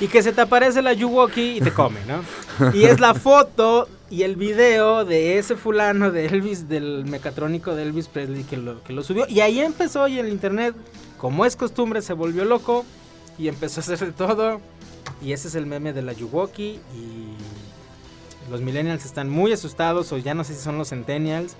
y 0.00 0.08
que 0.08 0.22
se 0.22 0.32
te 0.32 0.42
aparece 0.42 0.82
la 0.82 0.92
Yuwoki 0.92 1.58
y 1.58 1.60
te 1.60 1.72
come, 1.72 2.00
¿no? 2.06 2.72
Y 2.74 2.84
es 2.84 3.00
la 3.00 3.14
foto 3.14 3.88
y 4.10 4.24
el 4.24 4.34
video 4.34 5.04
de 5.04 5.38
ese 5.38 5.54
fulano 5.54 6.10
de 6.10 6.26
Elvis, 6.26 6.68
del 6.68 7.04
mecatrónico 7.04 7.76
de 7.76 7.84
Elvis 7.84 8.08
Presley 8.08 8.42
que 8.42 8.56
lo, 8.56 8.82
que 8.82 8.92
lo 8.92 9.04
subió. 9.04 9.26
Y 9.28 9.40
ahí 9.40 9.60
empezó 9.60 10.08
y 10.08 10.18
el 10.18 10.28
internet, 10.28 10.74
como 11.16 11.46
es 11.46 11.54
costumbre, 11.54 12.02
se 12.02 12.12
volvió 12.12 12.44
loco 12.44 12.84
y 13.38 13.46
empezó 13.46 13.80
a 13.80 13.84
hacer 13.84 13.98
de 13.98 14.12
todo. 14.12 14.60
Y 15.22 15.32
ese 15.32 15.46
es 15.46 15.54
el 15.54 15.66
meme 15.66 15.92
de 15.92 16.02
la 16.02 16.12
Yuwoki 16.12 16.80
y 16.94 18.50
los 18.50 18.60
millennials 18.60 19.04
están 19.04 19.30
muy 19.30 19.52
asustados 19.52 20.12
o 20.12 20.18
ya 20.18 20.34
no 20.34 20.42
sé 20.42 20.54
si 20.54 20.60
son 20.60 20.76
los 20.76 20.88
centennials, 20.88 21.54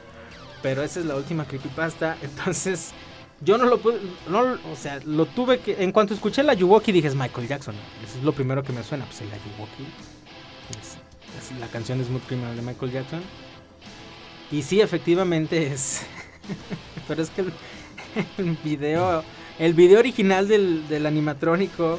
pero 0.61 0.83
esa 0.83 0.99
es 0.99 1.07
la 1.07 1.15
última 1.15 1.45
creepypasta. 1.45 2.17
Entonces, 2.23 2.91
yo 3.43 3.59
no 3.59 3.67
lo 3.67 3.79
pude, 3.79 4.01
no, 4.29 4.41
o 4.41 4.77
sea, 4.77 4.99
lo 5.05 5.27
tuve 5.27 5.61
que, 5.61 5.85
en 5.85 5.93
cuanto 5.93 6.15
escuché 6.15 6.43
la 6.43 6.55
Yuwoki 6.55 6.91
dije 6.91 7.07
es 7.07 7.15
Michael 7.15 7.47
Jackson. 7.47 7.77
Eso 8.05 8.19
es 8.19 8.25
lo 8.25 8.33
primero 8.33 8.65
que 8.65 8.73
me 8.73 8.83
suena, 8.83 9.05
pues 9.05 9.21
la 9.21 9.37
Yuwoki. 9.37 9.87
La 11.59 11.67
canción 11.67 12.01
es 12.01 12.09
muy 12.09 12.21
criminal 12.21 12.55
de 12.57 12.63
Michael 12.63 12.93
Jackson. 12.93 13.21
Y 14.53 14.63
sí, 14.63 14.81
efectivamente 14.81 15.73
es. 15.73 16.03
pero 17.09 17.23
es 17.23 17.31
que 17.31 17.43
el, 17.43 17.53
el 18.39 18.57
video, 18.65 19.23
el 19.59 19.75
video 19.75 19.99
original 20.01 20.49
del, 20.49 20.87
del 20.89 21.07
animatrónico 21.07 21.99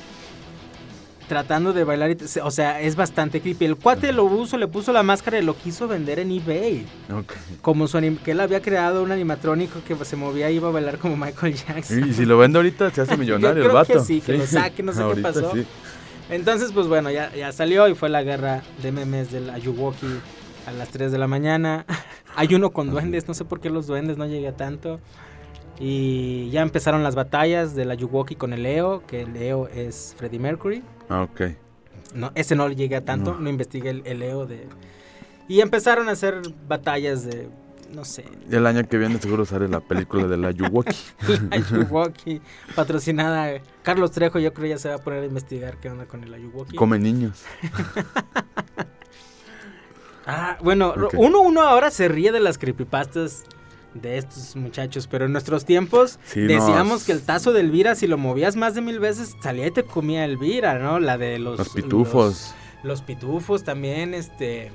tratando 1.28 1.72
de 1.72 1.86
bailar, 1.86 2.12
y 2.12 2.18
o 2.44 2.52
sea, 2.52 2.82
es 2.82 2.98
bastante 2.98 3.40
creepy. 3.40 3.64
El 3.64 3.78
cuate 3.78 4.12
lo 4.12 4.28
puso, 4.28 4.58
le 4.58 4.68
puso 4.68 4.92
la 4.92 5.02
máscara 5.02 5.40
y 5.40 5.42
lo 5.42 5.56
quiso 5.56 5.88
vender 5.88 6.20
en 6.20 6.30
eBay. 6.30 6.86
Como 7.62 7.88
su 7.88 7.98
anim- 7.98 8.20
que 8.20 8.32
él 8.32 8.42
había 8.42 8.62
creado 8.62 9.02
un 9.02 9.14
animatrónico 9.14 9.80
que 9.88 9.96
se 10.04 10.18
movía 10.18 10.52
y 10.52 10.58
iba 10.58 10.68
a 10.68 10.72
bailar 10.72 10.98
como 10.98 11.16
Michael 11.16 11.56
Jackson. 11.56 12.10
Y 12.10 12.14
si 12.14 12.26
lo 12.26 12.38
vende 12.38 12.60
ahorita 12.60 12.92
se 12.92 13.00
hace 13.00 13.16
millonario 13.18 13.64
Yo 13.64 13.70
creo 13.70 13.80
el 13.82 13.88
que 13.88 13.94
vato. 13.94 14.06
sí, 14.06 14.20
que 14.20 14.38
lo 14.40 14.46
saque, 14.46 14.84
no 14.84 14.92
sé 14.92 15.04
qué 15.16 15.22
pasó. 15.22 15.54
sí. 15.54 15.66
Entonces, 16.32 16.72
pues 16.72 16.88
bueno, 16.88 17.12
ya, 17.12 17.34
ya 17.36 17.52
salió 17.52 17.90
y 17.90 17.94
fue 17.94 18.08
la 18.08 18.24
guerra 18.24 18.62
de 18.82 18.94
memes 18.94 19.32
del 19.32 19.50
Ayuwoki 19.50 20.08
a 20.66 20.72
las 20.72 20.90
3 20.90 21.12
de 21.12 21.18
la 21.18 21.28
mañana. 21.28 21.86
Hay 22.38 22.56
uno 22.56 22.72
con 22.72 22.90
duendes, 22.90 23.28
no 23.28 23.34
sé 23.34 23.44
por 23.44 23.60
qué 23.60 23.70
los 23.70 23.86
duendes 23.86 24.18
no 24.18 24.26
llegué 24.26 24.48
a 24.48 24.56
tanto. 24.56 25.02
Y 25.78 26.50
ya 26.50 26.62
empezaron 26.62 27.04
las 27.04 27.16
batallas 27.16 27.76
del 27.76 27.92
Ayuwoki 27.92 28.36
con 28.36 28.54
el 28.54 28.64
Leo, 28.64 29.06
que 29.06 29.24
el 29.24 29.34
Leo 29.34 29.68
es 29.68 30.16
Freddie 30.18 30.40
Mercury. 30.40 30.84
Ah, 31.10 31.24
ok. 31.24 31.42
No, 32.16 32.32
ese 32.34 32.56
no 32.56 32.70
le 32.70 32.76
llegué 32.76 32.96
a 32.96 33.04
tanto, 33.04 33.36
no, 33.36 33.50
investigué 33.50 33.90
el, 33.90 34.02
el 34.06 34.20
Leo 34.20 34.46
de... 34.46 34.68
Y 35.50 35.60
empezaron 35.60 36.08
a 36.08 36.14
hacer 36.14 36.42
batallas 36.66 37.26
de, 37.26 37.50
no 37.94 38.06
sé, 38.06 38.26
Y 38.50 38.56
el 38.56 38.66
año 38.66 38.88
que 38.88 38.98
viene 38.98 39.20
seguro 39.20 39.46
sale 39.46 39.68
la 39.68 39.80
película 39.82 40.28
de 40.28 40.38
la 40.38 40.52
Yuwoki. 40.52 40.96
la 41.50 41.56
Ayuwoki, 41.58 42.42
patrocinada. 42.76 43.62
Carlos 43.84 44.12
Trejo 44.12 44.40
yo 44.40 44.54
creo 44.54 44.68
ya 44.70 44.78
se 44.78 44.90
va 44.90 44.96
a 44.96 44.98
poner 45.00 45.24
a 45.24 45.26
investigar 45.26 45.78
qué 45.80 45.90
onda 45.90 46.06
con 46.06 46.24
el 46.24 46.34
Ayuwoki. 46.34 46.76
Come 46.76 47.00
niños. 47.00 47.44
Ah, 50.28 50.58
bueno, 50.62 50.90
Ok. 50.90 51.16
uno 51.18 51.42
uno 51.42 51.62
ahora 51.62 51.90
se 51.90 52.08
ríe 52.08 52.32
de 52.32 52.40
las 52.40 52.60
creepypastas 52.60 53.44
de 53.96 54.20
estos 54.20 54.56
muchachos, 54.56 55.08
pero 55.08 55.26
en 55.26 55.32
nuestros 55.32 55.66
tiempos 55.66 56.20
Sí, 56.26 56.42
decíamos 56.42 57.04
que 57.04 57.12
el 57.12 57.24
tazo 57.24 57.52
de 57.54 57.62
Elvira, 57.62 57.96
si 57.96 58.06
lo 58.08 58.18
movías 58.20 58.56
más 58.56 58.76
de 58.76 58.82
mil 58.82 59.00
veces, 59.00 59.36
salía 59.42 59.68
y 59.68 59.72
te 59.72 59.84
comía 59.84 60.24
Elvira, 60.24 60.78
¿no? 60.80 61.00
La 61.00 61.18
de 61.18 61.40
los... 61.40 61.58
Los 61.58 61.70
pitufos. 61.70 62.54
Los, 62.76 62.84
los 62.84 63.02
pitufos 63.02 63.64
también, 63.64 64.14
este... 64.14 64.72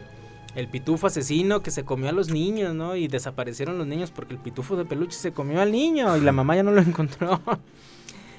El 0.56 0.68
pitufo 0.68 1.06
asesino 1.06 1.62
que 1.62 1.70
se 1.70 1.84
comió 1.84 2.08
a 2.08 2.12
los 2.12 2.30
niños, 2.30 2.74
¿no? 2.74 2.96
Y 2.96 3.08
desaparecieron 3.08 3.76
los 3.76 3.86
niños 3.86 4.10
porque 4.10 4.32
el 4.32 4.40
pitufo 4.40 4.74
de 4.74 4.86
peluche 4.86 5.18
se 5.18 5.32
comió 5.32 5.60
al 5.60 5.70
niño 5.70 6.16
y 6.16 6.22
la 6.22 6.32
mamá 6.32 6.56
ya 6.56 6.62
no 6.62 6.72
lo 6.72 6.80
encontró. 6.82 7.42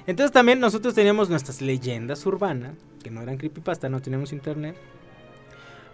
Entonces 0.04 0.32
también 0.32 0.58
nosotros 0.58 0.94
teníamos 0.94 1.30
nuestras 1.30 1.60
leyendas 1.60 2.26
urbanas, 2.26 2.74
que 3.04 3.10
no 3.10 3.22
eran 3.22 3.36
creepypasta, 3.36 3.88
no 3.88 4.02
teníamos 4.02 4.32
internet. 4.32 4.76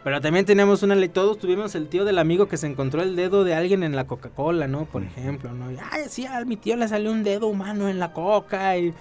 Pero 0.03 0.21
también 0.23 0.47
teníamos 0.47 0.83
una 0.83 0.95
ley, 0.95 1.11
todos 1.11 1.39
tuvimos 1.39 1.75
el 1.75 1.89
tío 1.89 2.07
del 2.07 2.19
amigo 2.19 2.49
que 2.49 2.57
se 2.57 2.69
encontró 2.69 3.03
el 3.03 3.17
dedo 3.17 3.45
de 3.45 3.55
alguien 3.55 3.83
en 3.83 3.95
la 3.95 4.07
Coca-Cola, 4.07 4.67
¿no? 4.67 4.87
Por 4.87 5.03
ejemplo, 5.03 5.53
¿no? 5.53 5.71
Y, 5.73 5.77
Ay, 5.91 6.05
sí, 6.09 6.25
a 6.25 6.43
mi 6.47 6.57
tío 6.57 6.77
le 6.77 6.89
salió 6.89 7.13
un 7.13 7.23
dedo 7.23 7.49
humano 7.49 7.87
en 7.89 7.99
la 7.99 8.15
coca 8.15 8.79
y... 8.79 8.95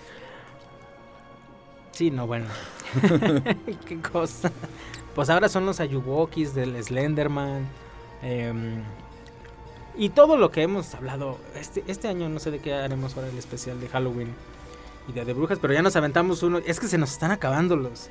Sí, 1.91 2.11
no, 2.11 2.27
bueno. 2.27 2.47
Qué 3.85 4.01
cosa. 4.01 4.51
Pues 5.15 5.29
ahora 5.29 5.47
son 5.49 5.65
los 5.65 5.79
Ayuwokis 5.79 6.53
del 6.55 6.81
Slenderman. 6.83 7.67
em, 8.21 8.81
y 9.95 10.09
todo 10.09 10.37
lo 10.37 10.49
que 10.49 10.63
hemos 10.63 10.95
hablado. 10.95 11.37
Este, 11.55 11.83
este 11.87 12.07
año 12.07 12.27
no 12.29 12.39
sé 12.39 12.49
de 12.49 12.59
qué 12.59 12.73
haremos 12.73 13.15
ahora 13.15 13.29
el 13.29 13.37
especial 13.37 13.79
de 13.79 13.87
Halloween 13.89 14.29
y 15.07 15.11
de 15.11 15.33
Brujas, 15.33 15.59
pero 15.61 15.73
ya 15.73 15.81
nos 15.83 15.95
aventamos 15.95 16.41
uno. 16.41 16.57
Es 16.65 16.79
que 16.79 16.87
se 16.87 16.97
nos 16.97 17.11
están 17.11 17.29
acabando 17.31 17.75
los... 17.75 18.09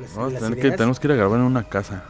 las 0.00 0.50
que, 0.56 0.70
tenemos 0.72 0.98
que 0.98 1.06
ir 1.06 1.12
a 1.12 1.16
grabar 1.16 1.38
en 1.38 1.44
una 1.46 1.68
casa. 1.68 2.02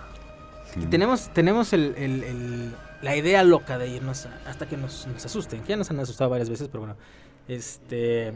Y 0.81 0.87
tenemos, 0.87 1.29
tenemos 1.35 1.73
el, 1.75 1.95
el- 1.99 2.25
el- 2.25 2.77
la 3.03 3.17
idea 3.17 3.43
loca 3.43 3.77
de 3.77 3.89
irnos 3.89 4.25
a- 4.25 4.41
hasta 4.49 4.67
que 4.67 4.77
nos, 4.79 5.07
nos 5.09 5.27
asusten. 5.27 5.61
Que 5.63 5.71
ya 5.71 5.77
nos 5.77 5.91
han 5.91 6.01
asustado 6.01 6.31
varias 6.31 6.49
veces, 6.49 6.69
pero 6.69 6.81
bueno. 6.81 6.97
Este. 7.49 8.33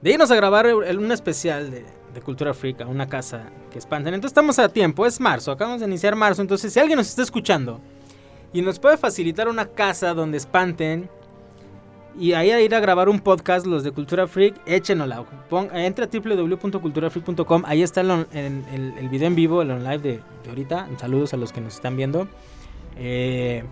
De 0.00 0.10
irnos 0.10 0.30
a 0.32 0.34
grabar 0.34 0.66
un 0.74 1.12
especial 1.12 1.70
de, 1.70 1.84
de 2.14 2.20
Cultura 2.20 2.52
Freak 2.54 2.80
a 2.82 2.86
una 2.86 3.06
casa 3.08 3.44
que 3.70 3.78
espanten. 3.78 4.14
Entonces 4.14 4.32
estamos 4.32 4.58
a 4.58 4.68
tiempo, 4.68 5.06
es 5.06 5.20
marzo, 5.20 5.52
acabamos 5.52 5.80
de 5.80 5.86
iniciar 5.86 6.16
marzo. 6.16 6.42
Entonces, 6.42 6.72
si 6.72 6.80
alguien 6.80 6.96
nos 6.98 7.08
está 7.08 7.22
escuchando 7.22 7.80
y 8.52 8.62
nos 8.62 8.78
puede 8.78 8.96
facilitar 8.96 9.48
una 9.48 9.66
casa 9.66 10.12
donde 10.14 10.36
espanten 10.38 11.08
y 12.18 12.32
ahí 12.32 12.50
a 12.50 12.60
ir 12.60 12.74
a 12.74 12.80
grabar 12.80 13.08
un 13.08 13.20
podcast, 13.20 13.64
los 13.66 13.84
de 13.84 13.92
Cultura 13.92 14.26
Freak, 14.26 14.60
échenosla. 14.66 15.24
Entra 15.74 16.06
a 16.06 16.08
www.culturafreak.com, 16.08 17.62
ahí 17.66 17.82
está 17.82 18.00
el, 18.00 18.10
el- 18.32 19.08
video 19.08 19.28
en 19.28 19.36
vivo, 19.36 19.62
el 19.62 19.70
on 19.70 19.84
live 19.84 19.98
de, 19.98 20.20
de 20.42 20.48
ahorita. 20.48 20.88
Saludos 20.98 21.32
a 21.34 21.36
los 21.36 21.52
que 21.52 21.60
nos 21.60 21.74
están 21.76 21.96
viendo. 21.96 22.26
Eh, 22.96 23.62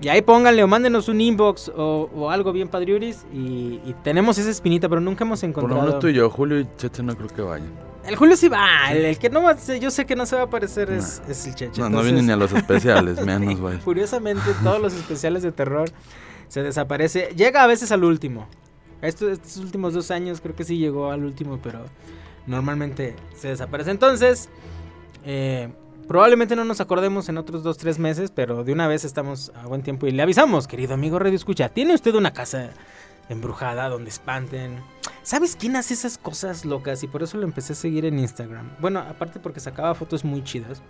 y 0.00 0.08
ahí 0.08 0.22
pónganle 0.22 0.62
o 0.62 0.68
mándenos 0.68 1.08
un 1.08 1.20
inbox 1.20 1.70
o, 1.76 2.08
o 2.14 2.30
algo 2.30 2.52
bien 2.52 2.68
padriuris 2.68 3.26
y, 3.32 3.80
y 3.84 3.94
tenemos 4.04 4.38
esa 4.38 4.50
espinita, 4.50 4.88
pero 4.88 5.00
nunca 5.00 5.24
hemos 5.24 5.40
Por 5.40 5.48
lo 5.48 5.50
encontrado. 5.50 5.82
menos 5.86 5.98
tú 6.00 6.08
y 6.08 6.14
yo, 6.14 6.30
Julio 6.30 6.60
y 6.60 6.68
Cheche 6.76 7.02
no 7.02 7.16
creo 7.16 7.28
que 7.28 7.42
vayan. 7.42 7.72
El 8.04 8.16
Julio 8.16 8.36
sí 8.36 8.48
va, 8.48 8.90
el, 8.90 9.04
el 9.04 9.18
que 9.18 9.28
no 9.28 9.42
va, 9.42 9.56
yo 9.78 9.90
sé 9.90 10.06
que 10.06 10.16
no 10.16 10.24
se 10.24 10.34
va 10.36 10.42
a 10.42 10.44
aparecer 10.46 10.90
es, 10.90 11.20
es 11.28 11.46
el 11.46 11.54
Cheche. 11.54 11.80
No, 11.80 11.90
no 11.90 12.02
vienen 12.02 12.26
ni 12.26 12.32
a 12.32 12.36
los 12.44 12.52
especiales, 12.52 13.24
menos, 13.24 13.60
güey. 13.60 13.78
Curiosamente, 13.84 14.42
todos 14.62 14.80
los 14.80 14.94
especiales 14.94 15.42
de 15.42 15.52
terror 15.52 15.90
se 16.48 16.62
desaparece. 16.62 17.30
Llega 17.36 17.62
a 17.62 17.66
veces 17.66 17.92
al 17.92 18.04
último. 18.04 18.46
Estos, 19.02 19.32
estos 19.32 19.58
últimos 19.58 19.92
dos 19.94 20.10
años 20.10 20.40
creo 20.40 20.56
que 20.56 20.64
sí 20.64 20.78
llegó 20.78 21.10
al 21.10 21.24
último, 21.24 21.58
pero 21.62 21.84
normalmente 22.46 23.14
se 23.36 23.48
desaparece. 23.48 23.90
Entonces, 23.90 24.48
eh, 25.24 25.68
probablemente 26.08 26.56
no 26.56 26.64
nos 26.64 26.80
acordemos 26.80 27.28
en 27.28 27.38
otros 27.38 27.62
dos, 27.62 27.76
tres 27.76 27.98
meses, 27.98 28.32
pero 28.34 28.64
de 28.64 28.72
una 28.72 28.88
vez 28.88 29.04
estamos 29.04 29.52
a 29.54 29.66
buen 29.66 29.82
tiempo 29.82 30.06
y 30.06 30.10
le 30.10 30.22
avisamos, 30.22 30.66
querido 30.66 30.94
amigo 30.94 31.18
Radio 31.18 31.36
Escucha, 31.36 31.68
¿tiene 31.68 31.94
usted 31.94 32.14
una 32.14 32.32
casa 32.32 32.70
embrujada 33.28 33.88
donde 33.88 34.08
espanten? 34.08 34.82
¿Sabes 35.22 35.54
quién 35.54 35.76
hace 35.76 35.94
esas 35.94 36.16
cosas 36.16 36.64
locas? 36.64 37.02
Y 37.02 37.06
por 37.06 37.22
eso 37.22 37.36
lo 37.36 37.44
empecé 37.44 37.74
a 37.74 37.76
seguir 37.76 38.06
en 38.06 38.18
Instagram. 38.18 38.70
Bueno, 38.80 39.00
aparte 39.00 39.38
porque 39.38 39.60
sacaba 39.60 39.94
fotos 39.94 40.24
muy 40.24 40.42
chidas. 40.42 40.82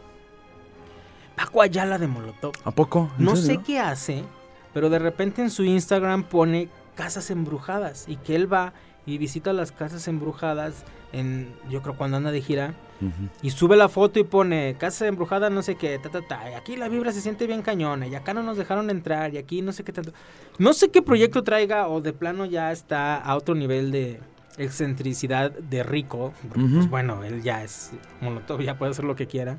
Paco 1.34 1.60
Ayala 1.60 1.98
de 1.98 2.06
Molotov. 2.06 2.52
¿A 2.64 2.70
poco? 2.70 3.10
¿En 3.18 3.24
No 3.24 3.36
sé 3.36 3.58
qué 3.58 3.80
hace, 3.80 4.24
pero 4.72 4.88
de 4.88 5.00
repente 5.00 5.42
en 5.42 5.50
su 5.50 5.64
Instagram 5.64 6.24
pone 6.24 6.68
casas 6.94 7.30
embrujadas 7.30 8.04
y 8.08 8.16
que 8.16 8.36
él 8.36 8.52
va 8.52 8.72
y 9.08 9.18
visita 9.18 9.52
las 9.52 9.72
casas 9.72 10.06
embrujadas 10.08 10.84
en 11.12 11.48
yo 11.70 11.80
creo 11.82 11.96
cuando 11.96 12.18
anda 12.18 12.30
de 12.30 12.42
gira 12.42 12.74
Ujú. 13.00 13.28
y 13.40 13.50
sube 13.50 13.76
la 13.76 13.88
foto 13.88 14.18
y 14.20 14.24
pone 14.24 14.76
casa 14.78 15.06
embrujada 15.06 15.48
no 15.50 15.62
sé 15.62 15.76
qué, 15.76 15.98
ta 15.98 16.10
ta 16.10 16.20
ta, 16.20 16.50
y 16.50 16.54
aquí 16.54 16.76
la 16.76 16.88
vibra 16.88 17.12
se 17.12 17.20
siente 17.22 17.46
bien 17.46 17.62
cañona 17.62 18.06
y 18.06 18.14
acá 18.14 18.34
no 18.34 18.42
nos 18.42 18.56
dejaron 18.58 18.90
entrar 18.90 19.32
y 19.32 19.38
aquí 19.38 19.62
no 19.62 19.72
sé 19.72 19.84
qué 19.84 19.92
tanto. 19.92 20.12
No 20.58 20.72
sé 20.74 20.90
qué 20.90 21.00
proyecto 21.00 21.42
traiga 21.44 21.88
o 21.88 22.00
de 22.02 22.12
plano 22.12 22.44
ya 22.44 22.70
está 22.72 23.16
a 23.16 23.36
otro 23.36 23.54
nivel 23.54 23.90
de 23.92 24.20
excentricidad 24.58 25.50
de 25.52 25.82
rico. 25.82 26.32
porque, 26.48 26.64
Ujú. 26.64 26.74
Pues 26.76 26.90
bueno, 26.90 27.24
él 27.24 27.42
ya 27.42 27.62
es 27.64 27.92
Molotov, 28.20 28.60
ya 28.62 28.76
puede 28.78 28.90
hacer 28.90 29.04
lo 29.04 29.16
que 29.16 29.26
quiera. 29.26 29.58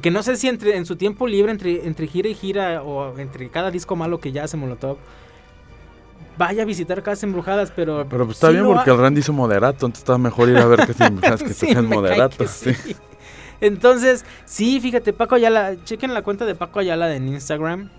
Que 0.00 0.12
no 0.12 0.22
sé 0.22 0.36
si 0.36 0.46
entre, 0.48 0.76
en 0.76 0.86
su 0.86 0.94
tiempo 0.94 1.26
libre, 1.26 1.50
entre, 1.50 1.86
entre 1.88 2.06
gira 2.06 2.28
y 2.28 2.34
gira, 2.34 2.82
o 2.84 3.18
entre 3.18 3.50
cada 3.50 3.72
disco 3.72 3.96
malo 3.96 4.20
que 4.20 4.30
ya 4.30 4.44
hace 4.44 4.56
Molotov, 4.56 4.98
vaya 6.38 6.62
a 6.62 6.64
visitar 6.66 7.02
casas 7.02 7.24
embrujadas, 7.24 7.72
pero... 7.74 8.06
Pero 8.08 8.24
pues 8.26 8.36
está 8.36 8.48
sí 8.48 8.54
bien 8.54 8.66
porque 8.66 8.90
ha- 8.90 8.94
el 8.94 8.98
Randy 9.00 9.20
hizo 9.20 9.32
moderato, 9.32 9.86
entonces 9.86 10.00
está 10.02 10.18
mejor 10.18 10.48
ir 10.48 10.58
a 10.58 10.66
ver 10.66 10.86
que, 10.86 10.92
si, 10.94 10.98
que 11.46 11.54
Sí, 11.54 11.76
moderato. 11.76 12.38
que 12.38 12.48
sí. 12.48 12.74
sí. 12.74 12.96
Entonces, 13.60 14.24
sí, 14.44 14.80
fíjate, 14.80 15.12
Paco 15.12 15.36
Ayala, 15.36 15.76
chequen 15.84 16.14
la 16.14 16.22
cuenta 16.22 16.44
de 16.46 16.54
Paco 16.54 16.80
Ayala 16.80 17.14
en 17.14 17.28
Instagram. 17.28 17.90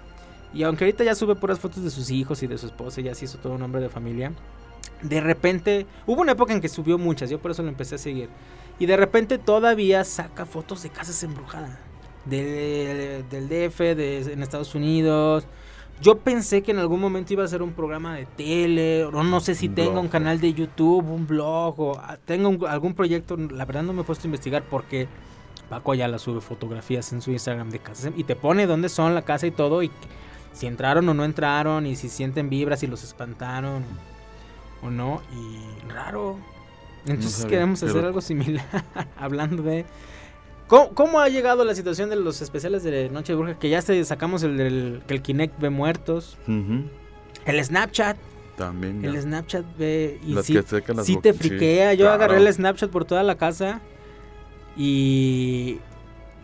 Y 0.54 0.64
aunque 0.64 0.84
ahorita 0.86 1.04
ya 1.04 1.16
sube 1.16 1.36
puras 1.36 1.60
fotos 1.60 1.84
de 1.84 1.90
sus 1.90 2.12
hijos 2.12 2.44
y 2.44 2.48
de 2.48 2.58
su 2.58 2.66
esposa, 2.68 3.02
ya 3.02 3.16
se 3.16 3.26
hizo 3.26 3.38
todo 3.38 3.54
un 3.54 3.62
hombre 3.64 3.82
de 3.82 3.90
familia. 3.90 4.34
De 5.02 5.20
repente, 5.22 5.88
hubo 6.06 6.22
una 6.22 6.34
época 6.34 6.54
en 6.54 6.62
que 6.62 6.70
subió 6.70 6.98
muchas, 6.98 7.30
yo 7.30 7.40
por 7.40 7.52
eso 7.52 7.64
lo 7.64 7.70
empecé 7.70 7.96
a 7.96 7.98
seguir. 7.98 8.30
Y 8.78 8.86
de 8.86 8.98
repente 8.98 9.38
todavía 9.38 10.04
saca 10.04 10.46
fotos 10.46 10.84
de 10.84 10.90
casas 10.90 11.24
embrujadas. 11.24 11.78
Del, 12.26 13.28
del 13.30 13.50
DF, 13.50 13.80
de, 13.80 14.34
en 14.34 14.44
Estados 14.44 14.76
Unidos. 14.76 15.46
Yo 16.02 16.18
pensé 16.18 16.64
que 16.64 16.72
en 16.72 16.80
algún 16.80 17.00
momento 17.00 17.32
iba 17.34 17.44
a 17.46 17.48
ser 17.48 17.62
un 17.62 17.72
programa 17.72 18.16
de 18.16 18.26
tele, 18.26 19.06
o 19.06 19.24
no 19.24 19.40
sé 19.40 19.56
si 19.56 19.68
Un 19.70 19.76
tenga 19.76 19.92
blog. 19.92 20.04
un 20.04 20.10
canal 20.10 20.42
de 20.42 20.54
YouTube, 20.54 21.10
un 21.10 21.26
blog, 21.28 21.80
o 21.80 21.98
ah, 21.98 22.18
tenga 22.26 22.50
un- 22.50 22.66
algún 22.68 22.94
proyecto. 22.94 23.38
La 23.38 23.64
verdad 23.66 23.84
no 23.84 23.94
me 23.94 24.02
he 24.02 24.04
puesto 24.04 24.26
a 24.26 24.28
investigar 24.28 24.64
porque 24.64 25.08
Paco 25.70 25.94
ya 25.94 26.08
la 26.10 26.20
sube 26.20 26.42
fotografías 26.42 27.14
en 27.14 27.22
su 27.22 27.32
Instagram 27.32 27.70
de 27.70 27.80
casas 27.80 28.12
y 28.18 28.24
te 28.26 28.36
pone 28.36 28.68
dónde 28.68 28.90
son 28.90 29.16
la 29.16 29.22
casa 29.22 29.48
y 29.48 29.52
todo 29.52 29.82
y 29.82 29.92
si 30.52 30.68
entraron 30.68 31.08
o 31.10 31.14
no 31.14 31.24
entraron 31.24 31.88
y 31.88 31.96
si 31.96 32.10
sienten 32.10 32.50
vibras 32.50 32.84
y 32.84 32.88
los 32.88 33.04
espantaron 33.04 33.84
o 34.84 34.90
no 34.90 35.22
y 35.34 35.90
raro. 35.90 36.38
Entonces 37.06 37.46
queremos 37.46 37.82
hacer 37.82 38.04
algo 38.04 38.20
similar 38.22 38.66
hablando 39.18 39.64
de 39.64 39.86
¿Cómo, 40.68 40.90
cómo 40.94 41.20
ha 41.20 41.30
llegado 41.30 41.66
la 41.66 41.76
situación 41.76 42.10
de 42.10 42.16
los 42.16 42.42
especiales 42.42 42.84
de 42.84 43.10
Noche 43.10 43.34
de 43.34 43.38
Bruja? 43.38 43.60
Que 43.60 43.70
ya 43.70 43.82
se 43.82 44.04
sacamos 44.06 44.44
el 44.44 44.58
del 44.58 45.02
que 45.08 45.14
el 45.14 45.22
Kinect 45.22 45.60
ve 45.60 45.70
muertos. 45.70 46.38
El 47.46 47.64
Snapchat. 47.64 48.18
También. 48.58 49.04
El. 49.04 49.20
Snapchat 49.22 49.66
ve. 49.78 50.20
Y 50.26 50.34
Las 50.34 50.46
sí, 50.46 50.54
que 50.54 50.94
las 50.94 51.06
sí 51.06 51.18
te 51.18 51.34
sí, 51.34 51.40
friquea. 51.40 51.94
Yo 51.94 52.06
claro. 52.06 52.24
agarré 52.24 52.38
el 52.38 52.54
Snapchat 52.54 52.90
por 52.90 53.06
toda 53.06 53.24
la 53.24 53.36
casa. 53.36 53.82
Y. 54.78 55.80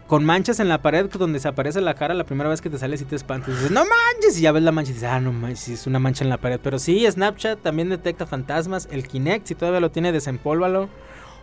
Con 0.08 0.26
manchas 0.26 0.60
en 0.60 0.70
la 0.70 0.82
pared 0.82 1.08
donde 1.08 1.40
se 1.40 1.48
aparece 1.48 1.82
la 1.82 1.94
cara 1.94 2.16
la 2.16 2.24
primera 2.24 2.50
vez 2.50 2.62
que 2.62 2.70
te 2.72 2.80
sales 2.80 3.00
y 3.00 3.06
te 3.06 3.16
espantas. 3.16 3.50
Y 3.50 3.52
dices, 3.52 3.72
no 3.72 3.82
manches. 3.82 4.40
Y 4.40 4.42
ya 4.42 4.52
ves 4.52 4.64
la 4.64 4.72
mancha 4.72 4.90
y 4.90 4.94
dices, 4.96 5.08
ah, 5.08 5.20
no 5.20 5.32
manches, 5.32 5.60
sí, 5.60 5.74
es 5.74 5.86
una 5.86 6.00
mancha 6.00 6.24
en 6.24 6.32
la 6.32 6.38
pared. 6.38 6.60
Pero 6.64 6.80
sí, 6.80 7.06
Snapchat 7.10 7.62
también 7.62 7.90
detecta 7.90 8.26
fantasmas. 8.26 8.88
El 8.92 9.08
Kinect, 9.08 9.46
si 9.46 9.54
todavía 9.54 9.80
lo 9.80 9.92
tiene, 9.92 10.12
desempólvalo. 10.12 10.90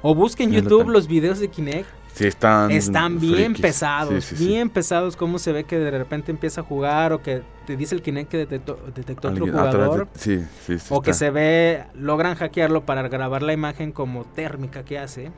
O 0.02 0.16
busca 0.16 0.42
en 0.42 0.50
YouTube 0.50 0.88
los 0.88 1.06
videos 1.06 1.38
de 1.38 1.46
Kinect. 1.48 1.88
Sí, 2.16 2.26
están. 2.26 2.70
Están 2.70 3.20
bien 3.20 3.52
frikis. 3.55 3.61
pesados, 3.61 4.24
Sí, 4.24 4.37
sí, 4.37 4.46
bien 4.46 4.70
pesados. 4.70 5.16
Cómo 5.16 5.38
se 5.38 5.52
ve 5.52 5.64
que 5.64 5.79
de 5.79 5.90
repente 5.90 6.31
empieza 6.31 6.62
a 6.62 6.64
jugar 6.64 7.12
o 7.12 7.22
que 7.22 7.42
te 7.66 7.76
dice 7.76 7.94
el 7.94 8.00
Kinect 8.00 8.31
que 8.31 8.38
detectó, 8.38 8.79
detectó 8.94 9.29
otro 9.29 9.44
de- 9.44 9.52
jugador. 9.52 10.09
Sí. 10.14 10.42
O 10.88 11.02
que 11.02 11.11
está. 11.11 11.26
se 11.26 11.31
ve, 11.31 11.85
logran 11.94 12.35
hackearlo 12.35 12.87
para 12.87 13.07
grabar 13.09 13.42
la 13.42 13.52
imagen 13.52 13.92
como 13.92 14.24
térmica 14.24 14.83
que 14.83 14.98
hace. 14.98 15.31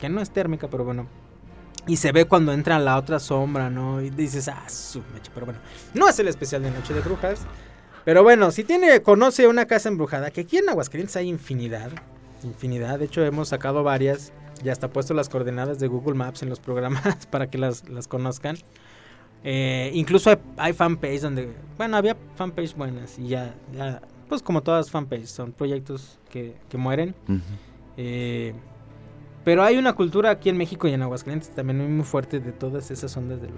Que 0.00 0.08
no 0.08 0.20
es 0.20 0.30
térmica, 0.30 0.66
pero 0.68 0.84
bueno. 0.84 1.06
Y 1.86 1.96
se 1.98 2.10
ve 2.10 2.24
cuando 2.24 2.52
entra 2.52 2.80
la 2.80 2.96
otra 2.96 3.20
sombra, 3.20 3.70
¿no? 3.70 4.00
Y 4.02 4.10
dices, 4.10 4.48
ah, 4.48 4.68
su 4.68 5.02
mecha. 5.14 5.30
Pero 5.32 5.46
bueno, 5.46 5.60
no 5.94 6.08
es 6.08 6.18
el 6.18 6.26
especial 6.26 6.62
de 6.64 6.72
Noche 6.72 6.94
de 6.94 7.00
Brujas. 7.00 7.40
Pero 8.04 8.24
bueno, 8.24 8.50
si 8.50 8.64
tiene, 8.64 9.02
conoce 9.02 9.46
una 9.46 9.66
casa 9.66 9.88
embrujada, 9.88 10.32
que 10.32 10.40
aquí 10.40 10.56
en 10.56 10.68
Aguascalientes 10.68 11.14
hay 11.14 11.28
infinidad. 11.28 11.90
Infinidad. 12.42 12.98
De 12.98 13.04
hecho, 13.04 13.24
hemos 13.24 13.48
sacado 13.50 13.84
varias. 13.84 14.32
Y 14.64 14.68
hasta 14.68 14.88
puesto 14.88 15.14
las 15.14 15.28
coordenadas 15.28 15.78
de 15.78 15.88
Google 15.88 16.14
Maps 16.14 16.42
en 16.42 16.48
los 16.48 16.60
programas 16.60 17.26
para 17.30 17.48
que 17.50 17.58
las, 17.58 17.88
las 17.88 18.08
conozcan. 18.08 18.56
Eh, 19.44 19.90
incluso 19.94 20.30
hay, 20.30 20.36
hay 20.56 20.72
fanpage 20.72 21.20
donde, 21.20 21.52
bueno, 21.76 21.96
había 21.96 22.16
fanpage 22.36 22.76
buenas 22.76 23.18
y 23.18 23.28
ya, 23.28 23.54
ya 23.72 24.00
pues 24.32 24.42
como 24.42 24.62
todas 24.62 24.90
fanpages, 24.90 25.28
son 25.28 25.52
proyectos 25.52 26.18
que, 26.30 26.56
que 26.70 26.78
mueren. 26.78 27.14
Eh, 27.98 28.54
pero 29.44 29.62
hay 29.62 29.76
una 29.76 29.92
cultura 29.92 30.30
aquí 30.30 30.48
en 30.48 30.56
México 30.56 30.88
y 30.88 30.92
en 30.92 31.02
Aguascalientes 31.02 31.50
también 31.50 31.76
muy, 31.76 31.88
muy 31.88 32.04
fuerte 32.06 32.40
de 32.40 32.52
todas 32.52 32.90
esas 32.90 33.14
ondas 33.14 33.42
de 33.42 33.48
lo... 33.48 33.56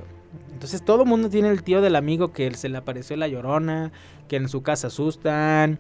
Entonces 0.53 0.85
todo 0.85 1.03
el 1.03 1.09
mundo 1.09 1.29
tiene 1.29 1.51
el 1.51 1.63
tío 1.63 1.81
del 1.81 1.95
amigo 1.95 2.33
que 2.33 2.53
se 2.55 2.69
le 2.69 2.79
apareció 2.79 3.17
la 3.17 3.29
llorona, 3.29 3.93
que 4.27 4.35
en 4.35 4.49
su 4.49 4.63
casa 4.63 4.89
asustan. 4.89 5.79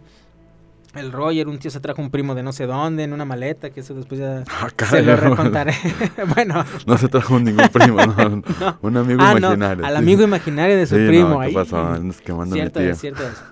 El 0.94 1.10
Roger, 1.12 1.48
un 1.48 1.58
tío 1.58 1.70
se 1.70 1.80
trajo 1.80 2.00
un 2.00 2.10
primo 2.10 2.34
de 2.36 2.42
no 2.44 2.52
sé 2.52 2.66
dónde 2.66 3.02
en 3.02 3.12
una 3.12 3.24
maleta, 3.24 3.70
que 3.70 3.80
eso 3.80 3.94
después 3.94 4.20
ya 4.20 4.44
Ah, 4.48 4.68
se 4.88 5.02
lo 5.02 5.16
no. 5.16 5.20
recontaré. 5.30 5.74
bueno, 6.34 6.64
No 6.86 6.96
se 6.98 7.08
trajo 7.08 7.38
ningún 7.40 7.68
primo, 7.68 7.96
no. 8.06 8.42
No. 8.60 8.78
Un 8.80 8.96
amigo 8.96 9.20
Ah, 9.22 9.32
no, 9.32 9.38
imaginario. 9.38 9.84
al 9.84 9.92
sí. 9.92 9.98
amigo 9.98 10.22
imaginario 10.22 10.76
de 10.76 10.86
su 10.86 10.94
Sí, 10.94 11.00
no, 11.02 11.08
primo. 11.08 11.40
¿qué 11.40 11.46
ahí. 11.46 11.54
pasó? 11.54 11.78
Andas 11.84 12.20
quemando 12.20 12.54
mi 12.54 12.60
cierto 12.60 12.78
tío. 12.80 12.90
es, 12.90 13.00
cierto 13.00 13.22
es. 13.24 13.42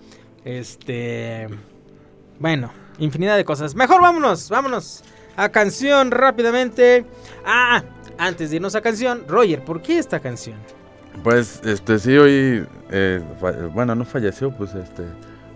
Este. 0.44 1.48
Bueno, 2.38 2.72
infinidad 2.98 3.36
de 3.36 3.44
cosas. 3.44 3.74
Mejor 3.74 4.00
vámonos, 4.00 4.48
vámonos 4.48 5.02
a 5.36 5.48
canción 5.48 6.10
rápidamente. 6.10 7.04
Ah, 7.44 7.82
antes 8.18 8.50
de 8.50 8.56
irnos 8.56 8.74
a 8.74 8.80
canción, 8.80 9.24
Roger, 9.26 9.64
¿por 9.64 9.82
qué 9.82 9.98
esta 9.98 10.20
canción? 10.20 10.56
Pues, 11.24 11.60
este, 11.64 11.98
sí, 11.98 12.16
hoy, 12.16 12.66
eh, 12.90 13.20
bueno, 13.74 13.94
no 13.94 14.04
falleció, 14.04 14.50
pues, 14.50 14.74
este... 14.74 15.02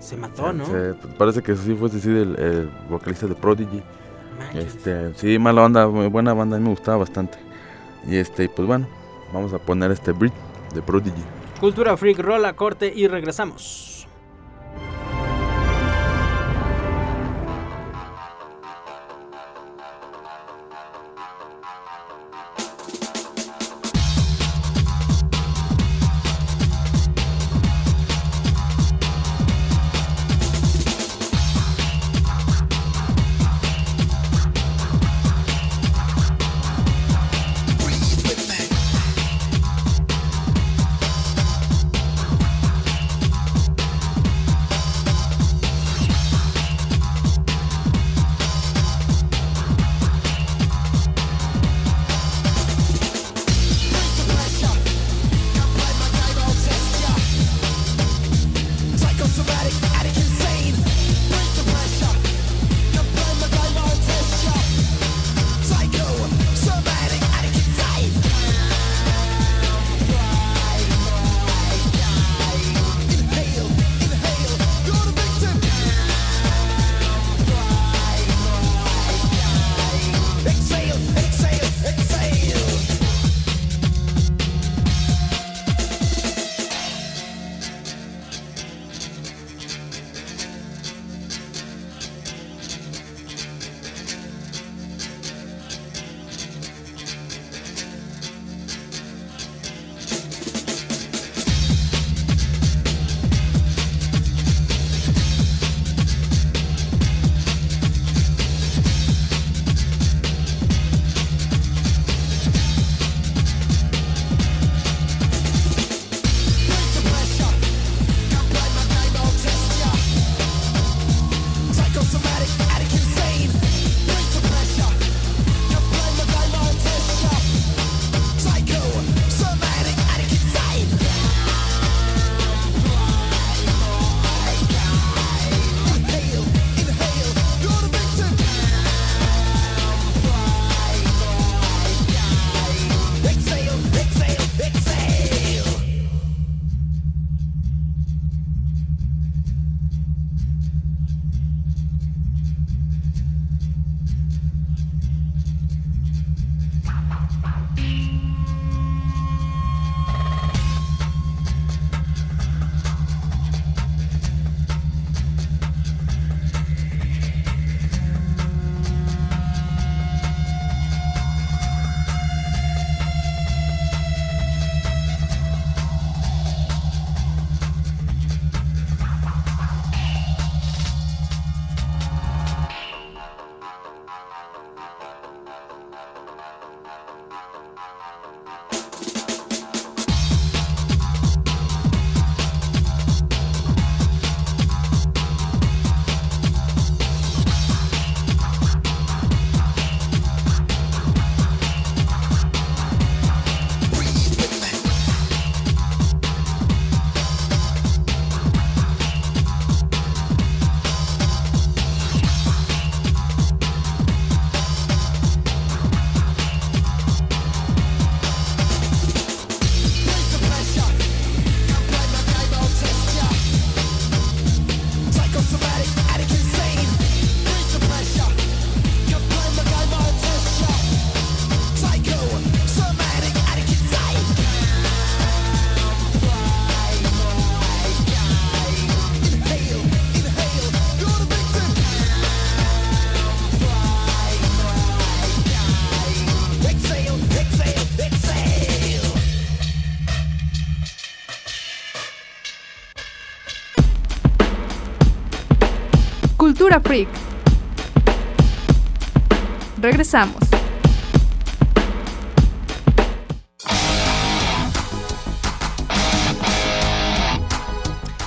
Se 0.06 0.16
mató, 0.16 0.52
¿no? 0.52 0.64
se- 0.66 0.94
parece 1.18 1.42
que 1.42 1.56
sí 1.56 1.74
fue 1.74 1.88
sí, 1.88 2.08
el, 2.08 2.36
el 2.38 2.70
vocalista 2.88 3.26
de 3.26 3.34
Prodigy. 3.34 3.82
Manches. 4.38 4.76
Este, 4.76 5.14
sí, 5.14 5.38
mala 5.38 5.62
banda, 5.62 5.88
muy 5.88 6.06
buena 6.08 6.32
banda, 6.34 6.56
a 6.56 6.60
mí 6.60 6.64
me 6.64 6.70
gustaba 6.70 6.98
bastante. 6.98 7.38
Y 8.06 8.16
este, 8.16 8.48
pues 8.48 8.68
bueno, 8.68 8.86
vamos 9.32 9.52
a 9.52 9.58
poner 9.58 9.90
este 9.90 10.12
Brit 10.12 10.32
de 10.74 10.82
Prodigy. 10.82 11.22
Cultura 11.58 11.96
Freak, 11.96 12.18
rola, 12.18 12.52
corte 12.54 12.92
y 12.94 13.08
regresamos. 13.08 13.95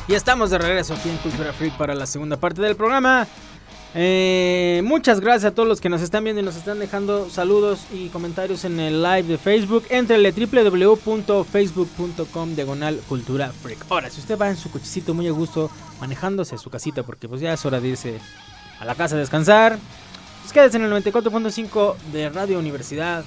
Y 0.08 0.14
estamos 0.14 0.52
de 0.52 0.60
regreso 0.60 0.94
aquí 0.94 1.10
en 1.10 1.18
Cultura 1.18 1.52
Freak 1.52 1.76
para 1.78 1.96
la 1.96 2.06
segunda 2.06 2.38
parte 2.38 2.62
del 2.62 2.76
programa. 2.76 3.26
Eh, 3.96 4.82
muchas 4.84 5.20
gracias 5.20 5.52
a 5.52 5.56
todos 5.56 5.68
los 5.68 5.82
que 5.82 5.90
nos 5.90 6.02
están 6.02 6.24
viendo 6.24 6.44
y 6.44 6.46
nos 6.46 6.56
están 6.56 6.78
dejando 6.78 7.28
saludos 7.32 7.80
y 7.92 8.10
comentarios 8.10 8.66
en 8.66 8.80
el 8.80 9.02
live 9.02 9.24
de 9.24 9.40
Facebook. 9.40 9.86
Entrele 9.90 10.32
www.facebook.com 10.32 12.56
diagonal 12.56 13.00
cultura 13.10 13.52
freak. 13.52 13.84
Ahora, 13.90 14.12
si 14.12 14.20
usted 14.20 14.38
va 14.38 14.50
en 14.50 14.58
su 14.58 14.70
cochecito 14.70 15.16
muy 15.16 15.28
a 15.28 15.32
gusto 15.32 15.72
manejándose 16.00 16.56
su 16.60 16.70
casita, 16.70 17.02
porque 17.02 17.28
pues 17.28 17.42
ya 17.42 17.54
es 17.54 17.66
hora 17.66 17.80
de 17.80 17.88
irse 17.88 18.20
a 18.80 18.86
la 18.86 18.94
casa 18.94 19.16
a 19.16 19.20
descansar, 19.20 19.80
pues 20.54 20.76
en 20.76 20.84
el 20.84 20.92
94.5 20.92 21.96
de 22.12 22.30
Radio 22.30 22.60
Universidad 22.60 23.24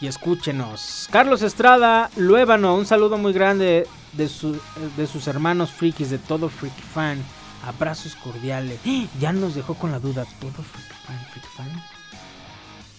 y 0.00 0.06
escúchenos. 0.06 1.08
Carlos 1.10 1.42
Estrada, 1.42 2.10
Luébano, 2.16 2.74
un 2.74 2.86
saludo 2.86 3.18
muy 3.18 3.32
grande 3.32 3.86
de, 4.12 4.28
su- 4.28 4.60
de 4.96 5.06
sus 5.06 5.26
hermanos 5.26 5.70
frikis, 5.70 6.10
de 6.10 6.18
todo 6.18 6.48
Freaky 6.48 6.82
Fan. 6.82 7.22
Abrazos 7.66 8.14
cordiales. 8.16 8.78
Ya 9.20 9.32
nos 9.32 9.54
dejó 9.54 9.74
con 9.74 9.90
la 9.90 9.98
duda, 9.98 10.24
¿todo 10.40 10.50
Freaky 10.52 10.94
Fan, 11.06 11.26
Freaky 11.32 11.48
Fan? 11.56 11.82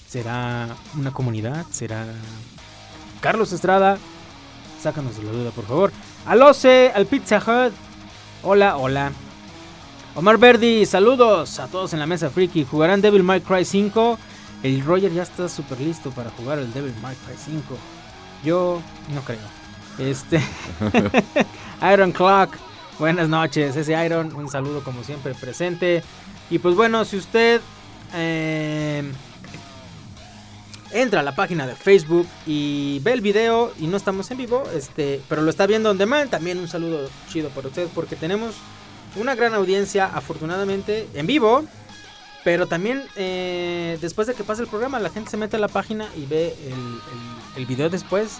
¿Será 0.07 0.67
una 0.97 1.11
comunidad? 1.11 1.65
¿Será 1.71 2.05
Carlos 3.21 3.51
Estrada? 3.51 3.97
Sácanos 4.81 5.17
de 5.17 5.23
la 5.23 5.31
duda, 5.31 5.51
por 5.51 5.65
favor. 5.65 5.91
Alose, 6.25 6.91
al 6.95 7.05
Pizza 7.05 7.37
Hut. 7.37 7.73
Hola, 8.43 8.77
hola. 8.77 9.11
Omar 10.15 10.37
Verdi, 10.37 10.85
saludos 10.85 11.59
a 11.59 11.67
todos 11.67 11.93
en 11.93 11.99
la 11.99 12.07
mesa 12.07 12.29
friki. 12.29 12.65
¿Jugarán 12.65 12.99
Devil 12.99 13.23
May 13.23 13.41
Cry 13.41 13.63
5? 13.63 14.17
El 14.63 14.83
Roger 14.83 15.13
ya 15.13 15.23
está 15.23 15.47
súper 15.47 15.79
listo 15.79 16.09
para 16.11 16.31
jugar 16.31 16.59
el 16.59 16.73
Devil 16.73 16.93
May 17.01 17.15
Cry 17.15 17.35
5. 17.37 17.77
Yo 18.43 18.81
no 19.13 19.21
creo. 19.21 19.37
Este. 19.99 20.41
Iron 21.93 22.11
Clock. 22.11 22.55
Buenas 22.97 23.29
noches, 23.29 23.75
ese 23.75 24.05
Iron. 24.05 24.35
Un 24.35 24.49
saludo 24.49 24.83
como 24.83 25.03
siempre 25.03 25.33
presente. 25.35 26.03
Y 26.49 26.57
pues 26.57 26.75
bueno, 26.75 27.05
si 27.05 27.15
usted 27.17 27.61
eh, 28.15 29.03
entra 30.91 31.19
a 31.19 31.23
la 31.23 31.35
página 31.35 31.67
de 31.67 31.75
Facebook 31.75 32.27
y 32.47 32.99
ve 33.03 33.13
el 33.13 33.21
video 33.21 33.71
y 33.79 33.85
no 33.85 33.95
estamos 33.95 34.31
en 34.31 34.39
vivo, 34.39 34.63
este, 34.73 35.21
pero 35.29 35.43
lo 35.43 35.51
está 35.51 35.67
viendo 35.67 35.91
on 35.91 35.99
demand, 35.99 36.31
también 36.31 36.57
un 36.57 36.67
saludo 36.67 37.07
chido 37.29 37.49
para 37.49 37.67
usted 37.67 37.87
porque 37.93 38.15
tenemos 38.15 38.55
una 39.15 39.35
gran 39.35 39.53
audiencia 39.53 40.05
afortunadamente 40.05 41.07
en 41.13 41.27
vivo. 41.27 41.63
Pero 42.43 42.67
también 42.67 43.03
eh, 43.15 43.97
después 44.01 44.27
de 44.27 44.33
que 44.33 44.43
pase 44.43 44.61
el 44.61 44.67
programa, 44.67 44.99
la 44.99 45.09
gente 45.09 45.29
se 45.29 45.37
mete 45.37 45.57
a 45.57 45.59
la 45.59 45.67
página 45.67 46.07
y 46.15 46.25
ve 46.25 46.55
el, 47.55 47.65
video 47.65 47.89
después. 47.89 48.39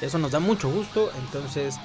Eso 0.00 0.18
nos 0.18 0.30
da 0.30 0.38
mucho 0.38 0.70
gusto. 0.70 1.10
Entonces, 1.18 1.76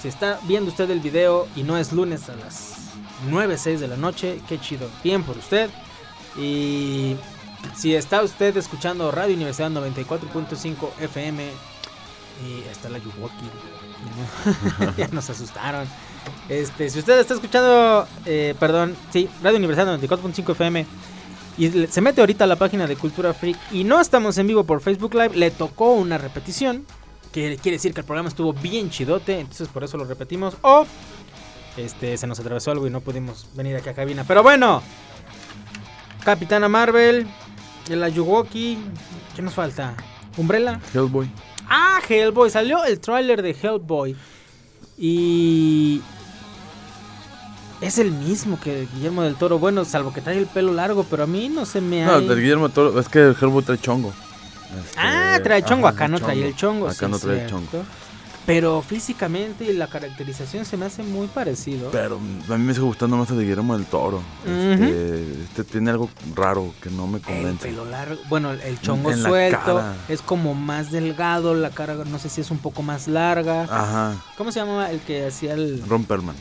si 0.00 0.08
está 0.08 0.38
viendo 0.44 0.70
usted 0.70 0.88
el 0.90 1.00
video 1.00 1.48
y 1.56 1.64
no 1.64 1.76
es 1.76 1.92
lunes 1.92 2.28
a 2.28 2.36
las 2.36 2.92
9, 3.28 3.58
6 3.58 3.80
de 3.80 3.88
la 3.88 3.96
noche, 3.96 4.40
qué 4.48 4.60
chido. 4.60 4.88
Bien 5.02 5.24
por 5.24 5.36
usted. 5.36 5.70
Y 6.36 7.16
si 7.76 7.94
está 7.94 8.22
usted 8.22 8.56
escuchando 8.56 9.10
Radio 9.10 9.34
Universidad 9.34 9.70
94.5 9.70 10.90
FM 11.00 11.50
y 12.46 12.68
está 12.70 12.88
la 12.88 12.98
Yuwoki. 12.98 13.50
ya 14.96 15.08
nos 15.08 15.28
asustaron. 15.30 15.88
Este, 16.48 16.88
si 16.88 16.98
usted 16.98 17.18
está 17.18 17.34
escuchando, 17.34 18.08
eh, 18.24 18.54
perdón, 18.58 18.96
sí, 19.10 19.28
Radio 19.42 19.58
Universidad 19.58 19.98
94.5 19.98 20.52
FM 20.52 20.86
y 21.58 21.68
se 21.88 22.00
mete 22.00 22.20
ahorita 22.20 22.44
a 22.44 22.46
la 22.46 22.56
página 22.56 22.86
de 22.86 22.96
Cultura 22.96 23.34
Freak 23.34 23.58
y 23.72 23.84
no 23.84 24.00
estamos 24.00 24.38
en 24.38 24.46
vivo 24.46 24.64
por 24.64 24.80
Facebook 24.80 25.14
Live, 25.14 25.36
le 25.36 25.50
tocó 25.50 25.92
una 25.92 26.16
repetición, 26.16 26.86
que 27.32 27.58
quiere 27.60 27.76
decir 27.76 27.92
que 27.92 28.00
el 28.00 28.06
programa 28.06 28.28
estuvo 28.28 28.52
bien 28.52 28.90
chidote, 28.90 29.40
entonces 29.40 29.68
por 29.68 29.84
eso 29.84 29.98
lo 29.98 30.04
repetimos, 30.04 30.56
o 30.62 30.86
este, 31.76 32.16
se 32.16 32.26
nos 32.26 32.40
atravesó 32.40 32.70
algo 32.70 32.86
y 32.86 32.90
no 32.90 33.00
pudimos 33.00 33.48
venir 33.54 33.76
aquí 33.76 33.88
a 33.90 33.94
cabina. 33.94 34.24
Pero 34.26 34.42
bueno, 34.42 34.82
Capitana 36.24 36.68
Marvel, 36.68 37.26
el 37.90 38.02
Ayuwoki, 38.02 38.78
¿qué 39.36 39.42
nos 39.42 39.54
falta? 39.54 39.94
Umbrella. 40.36 40.80
Hellboy. 40.94 41.30
Ah, 41.68 42.00
Hellboy. 42.08 42.50
Salió 42.50 42.84
el 42.84 43.00
tráiler 43.00 43.42
de 43.42 43.50
Hellboy. 43.50 44.16
Y... 44.96 46.00
Es 47.80 47.98
el 47.98 48.10
mismo 48.10 48.58
que 48.60 48.88
Guillermo 48.94 49.22
del 49.22 49.36
Toro. 49.36 49.58
Bueno, 49.58 49.84
salvo 49.84 50.12
que 50.12 50.20
trae 50.20 50.36
el 50.38 50.46
pelo 50.46 50.72
largo, 50.72 51.04
pero 51.04 51.24
a 51.24 51.26
mí 51.26 51.48
no 51.48 51.64
se 51.64 51.80
me 51.80 52.02
ha... 52.04 52.06
No, 52.06 52.20
del 52.20 52.40
Guillermo 52.40 52.68
Toro, 52.70 52.98
es 52.98 53.08
que 53.08 53.20
Hellboy 53.40 53.62
trae 53.62 53.78
chongo. 53.78 54.12
Este, 54.80 54.98
Ah, 54.98 55.38
trae 55.42 55.62
chongo. 55.62 55.86
ajá, 55.86 55.96
Acá 55.96 56.08
no 56.08 56.18
trae 56.18 56.44
el 56.44 56.56
chongo. 56.56 56.86
Acá 56.88 57.06
sí, 57.06 57.10
no 57.12 57.18
trae 57.18 57.44
el 57.44 57.48
chongo. 57.50 57.84
Pero 58.44 58.80
físicamente 58.80 59.64
y 59.66 59.74
la 59.74 59.88
caracterización 59.88 60.64
se 60.64 60.78
me 60.78 60.86
hace 60.86 61.02
muy 61.02 61.26
parecido. 61.26 61.90
Pero 61.90 62.16
a 62.48 62.56
mí 62.56 62.64
me 62.64 62.72
sigue 62.72 62.86
gustando 62.86 63.16
más 63.18 63.28
el 63.30 63.36
de 63.36 63.42
Guillermo 63.44 63.76
del 63.76 63.84
Toro. 63.86 64.22
Este, 64.46 65.32
este 65.44 65.64
tiene 65.64 65.90
algo 65.90 66.08
raro 66.34 66.72
que 66.82 66.88
no 66.90 67.06
me 67.06 67.18
El 67.18 67.24
convence. 67.24 67.68
pelo 67.68 67.84
largo, 67.84 68.16
bueno, 68.30 68.52
el 68.52 68.80
chongo 68.80 69.10
En 69.10 69.22
suelto, 69.22 69.82
es 70.08 70.22
como 70.22 70.54
más 70.54 70.90
delgado, 70.90 71.54
la 71.54 71.68
cara 71.70 71.94
no 71.94 72.18
sé 72.18 72.30
si 72.30 72.40
es 72.40 72.50
un 72.50 72.56
poco 72.58 72.82
más 72.82 73.06
larga. 73.06 73.64
Ajá. 73.64 74.14
¿Cómo 74.38 74.50
se 74.50 74.60
llama 74.60 74.90
el 74.90 75.00
que 75.00 75.26
hacía 75.26 75.52
el 75.52 75.82
Ron 75.86 76.04
Perlman. 76.04 76.34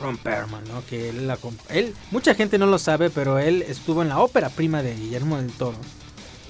Ron 0.00 0.16
Perlman, 0.18 0.64
¿no? 0.64 0.84
Que 0.88 1.10
él, 1.10 1.26
la 1.26 1.38
él, 1.70 1.94
mucha 2.10 2.34
gente 2.34 2.58
no 2.58 2.66
lo 2.66 2.78
sabe, 2.78 3.10
pero 3.10 3.38
él 3.38 3.62
estuvo 3.62 4.02
en 4.02 4.08
la 4.08 4.18
ópera 4.18 4.48
prima 4.48 4.82
de 4.82 4.94
Guillermo 4.94 5.36
del 5.36 5.50
Toro. 5.52 5.78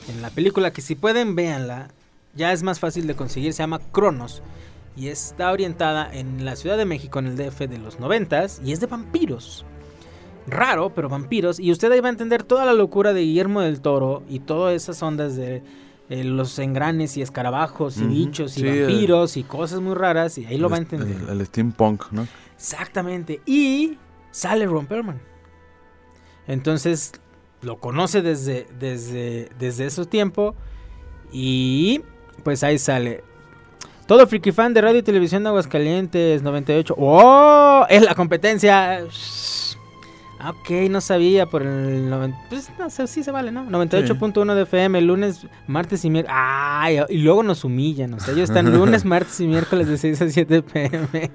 En 0.08 0.22
la 0.22 0.30
película 0.30 0.72
que 0.72 0.82
si 0.82 0.94
pueden 0.94 1.34
véanla, 1.34 1.88
ya 2.34 2.52
es 2.52 2.62
más 2.62 2.80
fácil 2.80 3.06
de 3.06 3.14
conseguir, 3.14 3.52
se 3.52 3.62
llama 3.62 3.80
Cronos 3.92 4.42
y 4.96 5.08
está 5.08 5.52
orientada 5.52 6.08
en 6.12 6.44
la 6.44 6.56
Ciudad 6.56 6.76
de 6.76 6.84
México 6.84 7.18
en 7.18 7.26
el 7.26 7.36
DF 7.36 7.60
de 7.60 7.78
los 7.78 8.00
noventas 8.00 8.60
y 8.64 8.72
es 8.72 8.80
de 8.80 8.86
vampiros. 8.86 9.64
Raro, 10.46 10.92
pero 10.94 11.08
vampiros 11.08 11.58
y 11.58 11.72
usted 11.72 11.90
ahí 11.90 12.00
va 12.00 12.08
a 12.08 12.12
entender 12.12 12.44
toda 12.44 12.64
la 12.64 12.72
locura 12.72 13.12
de 13.12 13.22
Guillermo 13.22 13.62
del 13.62 13.80
Toro 13.80 14.22
y 14.28 14.40
todas 14.40 14.74
esas 14.74 15.02
ondas 15.02 15.34
de 15.34 15.62
eh, 16.08 16.22
los 16.22 16.58
engranes 16.60 17.16
y 17.16 17.22
escarabajos 17.22 17.98
y 17.98 18.04
bichos 18.04 18.56
y 18.56 18.60
sí, 18.60 18.66
vampiros 18.66 19.36
y 19.36 19.42
cosas 19.42 19.80
muy 19.80 19.94
raras 19.94 20.38
y 20.38 20.46
ahí 20.46 20.56
lo 20.56 20.68
va 20.68 20.76
a 20.76 20.80
entender. 20.80 21.16
El, 21.28 21.40
el 21.40 21.46
steampunk, 21.46 22.12
¿no? 22.12 22.28
Exactamente. 22.56 23.40
Y 23.46 23.98
sale 24.30 24.66
Ron 24.66 24.86
Perlman. 24.86 25.20
Entonces 26.46 27.12
lo 27.62 27.78
conoce 27.78 28.22
desde, 28.22 28.66
desde, 28.78 29.48
desde 29.58 29.86
ese 29.86 30.06
tiempo. 30.06 30.54
Y 31.32 32.02
pues 32.44 32.62
ahí 32.62 32.78
sale. 32.78 33.24
Todo 34.06 34.26
friki 34.26 34.52
fan 34.52 34.72
de 34.72 34.80
radio 34.80 34.98
y 35.00 35.02
televisión 35.02 35.42
de 35.42 35.48
Aguascalientes 35.48 36.42
98. 36.42 36.94
¡Oh! 36.96 37.84
Es 37.88 38.02
la 38.02 38.14
competencia. 38.14 38.98
Ah, 40.38 40.50
Ok, 40.50 40.70
no 40.90 41.00
sabía 41.00 41.46
por 41.46 41.62
el 41.62 42.08
90. 42.10 42.38
Pues 42.50 42.70
no 42.78 42.90
sé, 42.90 43.06
sí 43.06 43.24
se 43.24 43.30
vale, 43.30 43.50
¿no? 43.50 43.64
98.1 43.64 44.54
de 44.54 44.62
FM, 44.62 45.00
lunes, 45.00 45.46
martes 45.66 46.04
y 46.04 46.10
miércoles. 46.10 46.36
¡Ay! 46.38 46.98
Y 47.08 47.18
luego 47.18 47.42
nos 47.42 47.64
humillan. 47.64 48.14
O 48.14 48.20
sea, 48.20 48.34
ellos 48.34 48.50
están 48.50 48.70
lunes, 48.70 49.04
martes 49.06 49.40
y 49.40 49.46
miércoles 49.46 49.88
de 49.88 49.96
6 49.96 50.22
a 50.22 50.28
7 50.28 50.62
pm. 50.62 51.30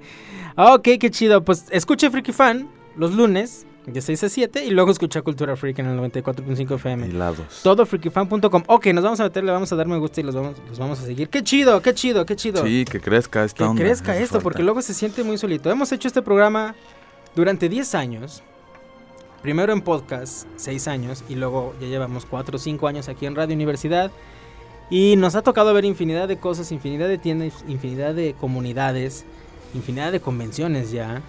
Ah, 0.55 0.73
Ok, 0.75 0.87
qué 0.99 1.09
chido. 1.09 1.43
Pues 1.43 1.65
escuche 1.71 2.09
Freaky 2.09 2.31
Fan 2.31 2.69
los 2.95 3.13
lunes 3.13 3.65
de 3.85 3.99
6 4.01 4.23
a 4.25 4.29
7 4.29 4.65
y 4.65 4.69
luego 4.71 4.91
escucha 4.91 5.21
Cultura 5.23 5.55
Freak 5.55 5.79
en 5.79 5.87
el 5.87 5.97
94.5 5.99 6.75
FM. 6.75 7.07
Hilados. 7.07 7.61
Todo 7.63 7.85
freakyfan.com. 7.85 8.63
Ok, 8.67 8.87
nos 8.87 9.03
vamos 9.03 9.19
a 9.19 9.23
meter, 9.23 9.43
le 9.43 9.51
vamos 9.51 9.71
a 9.71 9.75
dar 9.75 9.87
me 9.87 9.97
gusta 9.97 10.21
y 10.21 10.23
los 10.23 10.35
vamos, 10.35 10.55
los 10.69 10.77
vamos 10.77 10.99
a 10.99 11.03
seguir. 11.05 11.29
Qué 11.29 11.43
chido, 11.43 11.81
qué 11.81 11.93
chido, 11.93 12.25
qué 12.25 12.35
chido. 12.35 12.63
Sí, 12.63 12.85
que 12.89 12.99
crezca 12.99 13.43
esta 13.43 13.57
que 13.57 13.63
onda. 13.69 13.81
crezca 13.83 14.15
esto, 14.15 14.33
falta. 14.35 14.43
porque 14.43 14.63
luego 14.63 14.81
se 14.81 14.93
siente 14.93 15.23
muy 15.23 15.37
solito. 15.37 15.69
Hemos 15.71 15.91
hecho 15.91 16.07
este 16.07 16.21
programa 16.21 16.75
durante 17.35 17.69
10 17.69 17.95
años. 17.95 18.43
Primero 19.41 19.73
en 19.73 19.81
podcast, 19.81 20.45
6 20.57 20.87
años, 20.87 21.23
y 21.27 21.33
luego 21.33 21.73
ya 21.81 21.87
llevamos 21.87 22.27
4 22.27 22.55
o 22.57 22.59
5 22.59 22.87
años 22.87 23.09
aquí 23.09 23.25
en 23.25 23.35
Radio 23.35 23.55
Universidad. 23.55 24.11
Y 24.91 25.15
nos 25.15 25.33
ha 25.35 25.41
tocado 25.41 25.73
ver 25.73 25.85
infinidad 25.85 26.27
de 26.27 26.37
cosas, 26.37 26.71
infinidad 26.71 27.07
de 27.07 27.17
tiendas, 27.17 27.65
infinidad 27.67 28.13
de 28.13 28.35
comunidades, 28.39 29.25
infinidad 29.73 30.11
de 30.11 30.19
convenciones 30.19 30.91
ya. 30.91 31.21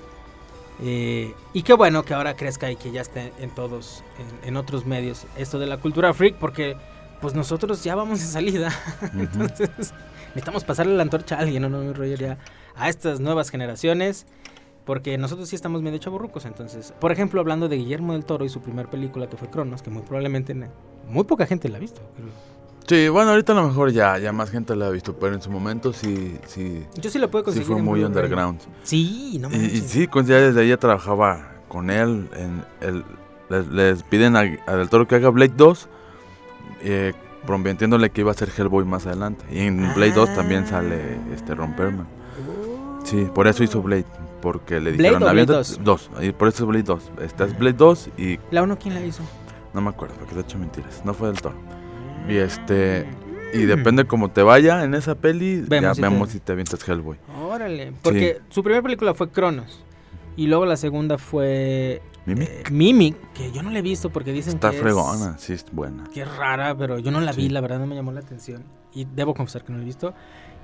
Eh, 0.83 1.35
y 1.53 1.63
qué 1.63 1.75
bueno 1.75 2.03
que 2.05 2.15
ahora 2.15 2.35
crezca 2.35 2.71
y 2.71 2.77
que 2.77 2.91
ya 2.91 3.03
esté 3.03 3.33
en 3.39 3.51
todos, 3.51 4.03
en, 4.43 4.49
en 4.49 4.57
otros 4.57 4.87
medios, 4.87 5.27
esto 5.37 5.59
de 5.59 5.67
la 5.67 5.77
cultura 5.77 6.13
freak, 6.13 6.37
porque 6.37 6.77
pues 7.21 7.35
nosotros 7.35 7.85
ya 7.85 7.95
vamos 7.95 8.21
de 8.21 8.27
salida. 8.27 8.71
Entonces 9.15 9.71
necesitamos 10.29 10.65
pasarle 10.65 10.95
la 10.97 11.03
antorcha 11.03 11.37
a 11.37 11.39
alguien, 11.41 11.63
¿no, 11.63 11.69
no, 11.69 11.93
Roger? 11.93 12.19
Ya 12.19 12.39
a 12.75 12.89
estas 12.89 13.21
nuevas 13.21 13.51
generaciones. 13.51 14.27
Porque 14.85 15.17
nosotros 15.17 15.49
sí 15.49 15.55
estamos 15.55 15.81
medio 15.81 15.99
chaburrucos, 15.99 16.45
entonces. 16.45 16.93
Por 16.99 17.13
ejemplo, 17.13 17.41
hablando 17.41 17.69
de 17.69 17.77
Guillermo 17.77 18.15
del 18.15 18.25
Toro 18.25 18.45
y 18.45 18.49
su 18.49 18.61
primer 18.61 18.89
película 18.89 19.29
que 19.29 19.37
fue 19.37 19.49
Cronos, 19.49 19.81
que 19.81 19.91
muy 19.91 20.03
probablemente 20.03 20.57
muy 21.09 21.23
poca 21.23 21.47
gente 21.47 21.69
la 21.69 21.77
ha 21.77 21.81
visto. 21.81 22.01
creo. 22.17 22.52
Sí, 22.87 23.09
bueno, 23.09 23.31
ahorita 23.31 23.53
a 23.53 23.57
lo 23.57 23.69
mejor 23.69 23.91
ya, 23.93 24.19
ya 24.19 24.33
más 24.33 24.51
gente 24.51 24.75
la 24.77 24.87
ha 24.87 24.91
visto, 24.91 25.15
pero 25.17 25.35
en 25.35 25.41
su 25.43 25.51
momento 25.51 25.93
sí, 25.93 26.37
sí, 26.47 26.85
Yo 27.01 27.11
sí 27.11 27.19
la 27.19 27.29
puedo 27.31 27.43
sí 27.45 27.47
conseguir. 27.47 27.67
fue 27.69 27.79
en 27.79 27.85
muy 27.85 28.03
underground. 28.05 28.61
Sí, 28.83 29.39
no 29.41 29.49
Y, 29.51 29.55
y 29.55 29.59
manches. 29.59 29.83
sí, 29.91 30.09
ya 30.27 30.37
desde 30.41 30.61
ahí 30.63 30.69
ya 30.69 30.77
trabajaba 30.77 31.53
con 31.69 31.91
él 31.91 32.29
en 32.37 32.65
el, 32.81 33.05
les, 33.49 33.69
les 33.69 34.03
piden 34.03 34.37
a, 34.37 34.41
a 34.67 34.77
Del 34.77 34.89
Toro 34.89 35.07
que 35.07 35.15
haga 35.15 35.29
Blade 35.31 35.55
2, 35.57 35.89
eh, 36.83 37.13
prometiéndole 37.47 38.11
que 38.11 38.21
iba 38.23 38.31
a 38.33 38.35
ser 38.35 38.51
Hellboy 38.57 38.85
más 38.85 39.07
adelante. 39.07 39.45
Y 39.51 39.61
en 39.61 39.95
Blade 39.95 40.13
2 40.13 40.35
también 40.35 40.67
sale 40.67 41.19
este 41.35 41.55
Ron 41.55 41.75
Perlman. 41.75 42.07
Sí, 43.05 43.27
por 43.35 43.47
eso 43.47 43.63
hizo 43.65 43.81
Blade, 43.81 44.05
porque 44.43 44.75
le 44.81 44.93
¿Blade 44.93 44.97
dijeron 44.97 45.21
Blade 45.21 45.31
"Aviéntate- 45.43 45.77
2? 45.79 45.85
dos, 45.85 46.11
y 46.21 46.33
por 46.33 46.49
eso 46.49 46.65
es 46.65 46.69
Blade 46.69 46.83
2. 46.85 47.13
Esta 47.23 47.45
es 47.45 47.57
Blade 47.59 47.77
2 47.77 48.11
y 48.19 48.39
¿La 48.51 48.63
1 48.63 48.77
quién 48.79 48.95
la 48.95 49.01
hizo? 49.05 49.23
no 49.73 49.81
me 49.81 49.89
acuerdo, 49.91 50.15
porque 50.19 50.35
te 50.35 50.41
he 50.41 50.43
hecho 50.43 50.59
mentiras. 50.59 51.01
No 51.05 51.15
fue 51.15 51.29
del 51.29 51.41
Toro. 51.41 51.57
Y 52.29 52.37
este. 52.37 53.07
Y 53.55 53.65
depende 53.67 54.07
cómo 54.07 54.31
te 54.31 54.43
vaya 54.43 54.83
en 54.85 54.95
esa 54.95 55.15
peli. 55.15 55.61
Vemos 55.69 55.83
ya 55.91 55.95
si 55.95 56.01
te- 56.01 56.09
vemos 56.09 56.29
si 56.31 56.41
te 56.41 56.53
avientas 56.53 56.89
Hellboy. 56.89 57.19
Órale, 57.43 57.93
porque 58.03 58.41
su 58.49 58.63
primera 58.63 58.83
película 58.83 59.13
fue 59.15 59.31
Cronos. 59.31 59.85
Y 60.37 60.47
luego 60.47 60.65
la 60.65 60.79
segunda 60.79 61.19
fue 61.19 62.01
Mimic. 62.25 62.49
eh, 62.49 62.63
Mimic, 62.71 63.17
que 63.35 63.53
yo 63.53 63.63
no 63.63 63.71
la 63.71 63.81
he 63.81 63.83
visto 63.83 64.09
porque 64.09 64.33
dicen 64.33 64.55
Está 64.55 64.71
que 64.71 64.79
fregona, 64.79 65.37
sí, 65.37 65.53
es 65.53 65.67
buena. 65.71 66.05
que 66.15 66.23
es 66.23 66.37
rara, 66.37 66.75
pero 66.75 66.99
yo 66.99 67.11
no 67.11 67.21
la 67.21 67.33
vi, 67.33 67.51
la 67.51 67.61
verdad 67.61 67.79
no 67.79 67.87
me 67.87 67.95
llamó 67.95 68.13
la 68.13 68.21
atención. 68.21 68.65
Y 68.95 69.05
debo 69.05 69.35
confesar 69.35 69.63
que 69.65 69.73
no 69.73 69.79
la 69.79 69.83
he 69.83 69.87
visto. 69.87 70.15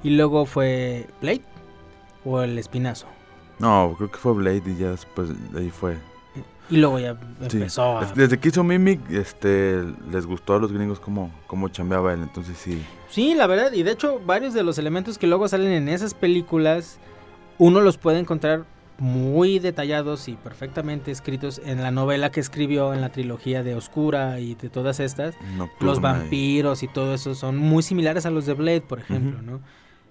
Y 0.03 0.11
luego 0.11 0.47
fue 0.47 1.07
Blade 1.21 1.43
o 2.25 2.41
El 2.41 2.59
Espinazo. 2.59 3.07
No, 3.59 3.95
creo 3.99 4.11
que 4.11 4.17
fue 4.17 4.33
Blade 4.33 4.63
y 4.65 4.77
ya 4.79 4.93
después 4.93 5.29
de 5.53 5.61
ahí 5.61 5.69
fue. 5.71 5.99
Y 6.71 6.77
luego 6.77 6.99
ya 6.99 7.15
Sí. 7.49 7.57
empezó 7.57 7.99
a... 7.99 8.05
Es- 8.05 8.15
Desde 8.15 8.39
que 8.39 8.49
hizo 8.49 8.63
Mimic, 8.63 9.01
este, 9.11 9.83
les 10.13 10.27
gustó 10.27 10.55
a 10.55 10.59
los 10.59 10.73
gringos 10.73 11.01
cómo, 11.01 11.31
cómo 11.47 11.69
chambeaba 11.69 12.13
él, 12.13 12.21
entonces 12.23 12.57
sí. 12.59 12.83
Sí, 13.09 13.35
la 13.35 13.47
verdad, 13.47 13.73
y 13.73 13.83
de 13.83 13.93
hecho 13.93 14.21
varios 14.25 14.53
de 14.55 14.63
los 14.63 14.77
elementos 14.79 15.17
que 15.19 15.27
luego 15.27 15.49
salen 15.49 15.73
en 15.73 15.89
esas 15.89 16.13
películas, 16.15 16.99
uno 17.57 17.81
los 17.81 17.97
puede 17.97 18.19
encontrar 18.19 18.65
muy 18.99 19.61
detallados 19.61 20.29
y 20.29 20.33
perfectamente 20.35 21.11
escritos 21.13 21.61
en 21.65 21.81
la 21.83 21.91
novela 21.93 22.31
que 22.31 22.41
escribió 22.41 22.93
en 22.93 23.01
la 23.01 23.11
trilogía 23.11 23.63
de 23.63 23.75
Oscura 23.77 24.41
y 24.41 24.57
de 24.57 24.69
todas 24.69 24.99
estas. 25.01 25.37
Nocturna 25.57 25.87
los 25.87 26.01
vampiros 26.01 26.83
y 26.83 26.89
todo 26.89 27.15
eso 27.15 27.35
son 27.37 27.57
muy 27.57 27.83
similares 27.85 28.27
a 28.27 28.31
los 28.31 28.45
de 28.45 28.55
Blade, 28.55 28.81
por 28.83 28.99
ejemplo. 28.99 29.41
¿no? 29.41 29.61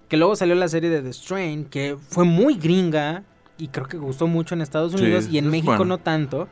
Que 0.08 0.16
luego 0.16 0.36
salió 0.36 0.54
la 0.54 0.68
serie 0.68 0.88
de 0.88 1.02
The 1.02 1.12
Strain, 1.12 1.66
que 1.66 1.98
fue 2.08 2.24
muy 2.24 2.54
gringa 2.54 3.24
y 3.58 3.68
creo 3.68 3.86
que 3.86 3.96
gustó 3.96 4.26
mucho 4.26 4.54
en 4.54 4.62
Estados 4.62 4.92
Sí, 4.92 4.98
Unidos 5.02 5.28
y 5.30 5.38
en 5.38 5.50
México 5.50 5.72
bueno. 5.72 5.84
no 5.84 5.98
tanto, 5.98 6.48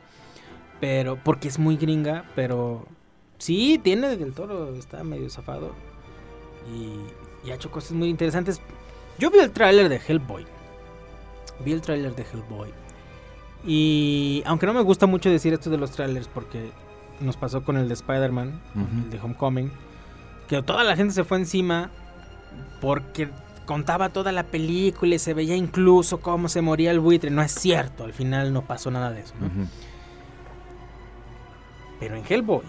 pero 0.79 1.17
porque 1.23 1.47
es 1.47 1.57
muy 1.59 1.77
gringa, 1.77 2.25
pero 2.35 2.85
sí, 3.37 3.79
tiene 3.83 4.15
del 4.17 4.33
toro, 4.33 4.73
está 4.75 5.03
medio 5.03 5.29
zafado 5.29 5.73
y, 6.73 7.47
y 7.47 7.51
ha 7.51 7.55
hecho 7.55 7.71
cosas 7.71 7.93
muy 7.93 8.09
interesantes. 8.09 8.61
Yo 9.19 9.31
vi 9.31 9.39
el 9.39 9.51
tráiler 9.51 9.89
de 9.89 9.99
Hellboy, 10.05 10.45
vi 11.65 11.71
el 11.71 11.81
tráiler 11.81 12.13
de 12.15 12.23
Hellboy 12.23 12.71
y 13.65 14.43
aunque 14.45 14.65
no 14.67 14.73
me 14.73 14.81
gusta 14.81 15.07
mucho 15.07 15.29
decir 15.29 15.53
esto 15.53 15.69
de 15.69 15.77
los 15.77 15.91
trailers 15.91 16.27
porque 16.27 16.71
nos 17.19 17.35
pasó 17.37 17.63
con 17.63 17.77
el 17.77 17.87
de 17.87 17.95
Spider-Man, 17.95 18.61
el 19.05 19.09
de 19.09 19.19
Homecoming, 19.19 19.71
que 20.47 20.61
toda 20.61 20.83
la 20.83 20.95
gente 20.95 21.13
se 21.13 21.23
fue 21.23 21.37
encima 21.39 21.89
porque 22.79 23.29
contaba 23.67 24.09
toda 24.09 24.31
la 24.31 24.43
película 24.43 25.13
y 25.13 25.19
se 25.19 25.35
veía 25.35 25.55
incluso 25.55 26.19
cómo 26.21 26.49
se 26.49 26.61
moría 26.61 26.89
el 26.89 26.99
buitre. 26.99 27.29
No 27.29 27.43
es 27.43 27.51
cierto, 27.51 28.05
al 28.05 28.13
final 28.13 28.51
no 28.51 28.63
pasó 28.63 28.89
nada 28.89 29.11
de 29.11 29.21
eso. 29.21 29.35
Pero 31.99 32.15
en 32.15 32.23
Hellboy, 32.27 32.63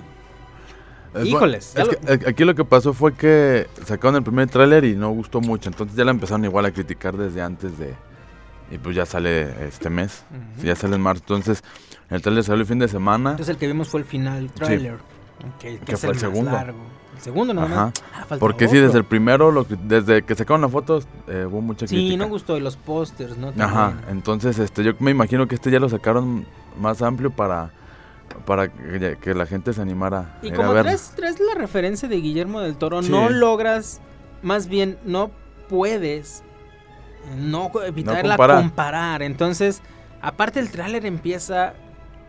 Es 1.14 1.26
Híjoles, 1.26 1.74
ya 1.74 1.82
es 1.84 2.18
que, 2.18 2.28
aquí 2.28 2.44
lo 2.44 2.54
que 2.54 2.64
pasó 2.64 2.92
fue 2.92 3.14
que 3.14 3.66
sacaron 3.86 4.16
el 4.16 4.22
primer 4.22 4.48
tráiler 4.48 4.84
y 4.84 4.94
no 4.96 5.10
gustó 5.10 5.40
mucho, 5.40 5.70
entonces 5.70 5.96
ya 5.96 6.04
la 6.04 6.10
empezaron 6.10 6.44
igual 6.44 6.66
a 6.66 6.70
criticar 6.70 7.16
desde 7.16 7.40
antes 7.40 7.78
de... 7.78 7.94
Y 8.70 8.76
pues 8.76 8.94
ya 8.94 9.06
sale 9.06 9.66
este 9.66 9.88
mes, 9.88 10.24
ya 10.62 10.76
sale 10.76 10.96
en 10.96 11.00
marzo, 11.00 11.22
entonces 11.22 11.62
el 12.10 12.20
tráiler 12.20 12.44
salió 12.44 12.60
el 12.60 12.66
fin 12.66 12.78
de 12.78 12.88
semana. 12.88 13.30
entonces 13.30 13.54
el 13.54 13.58
que 13.58 13.66
vimos 13.66 13.88
fue 13.88 14.00
el 14.00 14.06
final 14.06 14.50
trailer. 14.52 14.96
Que, 14.96 15.17
que 15.58 15.96
fue 15.96 16.10
el 16.10 16.18
segundo. 16.18 16.50
largo. 16.50 16.78
El 17.16 17.22
segundo 17.22 17.52
nada 17.54 17.66
Ajá. 17.66 17.84
más. 17.86 17.92
Ah, 18.30 18.36
Porque 18.38 18.68
sí, 18.68 18.76
otro. 18.76 18.86
desde 18.86 18.98
el 18.98 19.04
primero, 19.04 19.50
lo 19.50 19.66
que- 19.66 19.76
desde 19.82 20.22
que 20.22 20.34
sacaron 20.36 20.60
las 20.60 20.70
fotos, 20.70 21.08
eh, 21.26 21.46
hubo 21.50 21.60
mucha 21.60 21.86
Sí, 21.88 21.96
crítica. 21.96 22.16
no 22.24 22.28
gustó. 22.28 22.56
Y 22.56 22.60
los 22.60 22.76
pósters, 22.76 23.36
¿no? 23.36 23.52
Ajá, 23.58 23.94
entonces 24.08 24.58
este, 24.60 24.84
yo 24.84 24.92
me 25.00 25.10
imagino 25.10 25.48
que 25.48 25.56
este 25.56 25.70
ya 25.72 25.80
lo 25.80 25.88
sacaron 25.88 26.46
más 26.80 27.02
amplio 27.02 27.30
para, 27.32 27.70
para 28.46 28.68
que, 28.68 29.34
la 29.34 29.46
gente 29.46 29.72
se 29.72 29.82
animara 29.82 30.38
Y 30.42 30.52
como 30.52 30.72
traes, 30.74 31.12
traes 31.16 31.40
la 31.40 31.54
referencia 31.60 32.08
de 32.08 32.16
Guillermo 32.16 32.60
del 32.60 32.76
Toro, 32.76 33.02
Sí. 33.02 33.10
no 33.10 33.28
logras, 33.30 34.00
más 34.42 34.68
bien 34.68 34.96
no 35.04 35.30
puedes 35.68 36.44
eh, 37.30 37.34
no 37.36 37.70
evitarla 37.84 38.36
comparar. 38.36 38.60
comparar. 38.62 39.22
Entonces, 39.22 39.82
aparte 40.22 40.60
el 40.60 40.70
tráiler 40.70 41.04
empieza, 41.04 41.74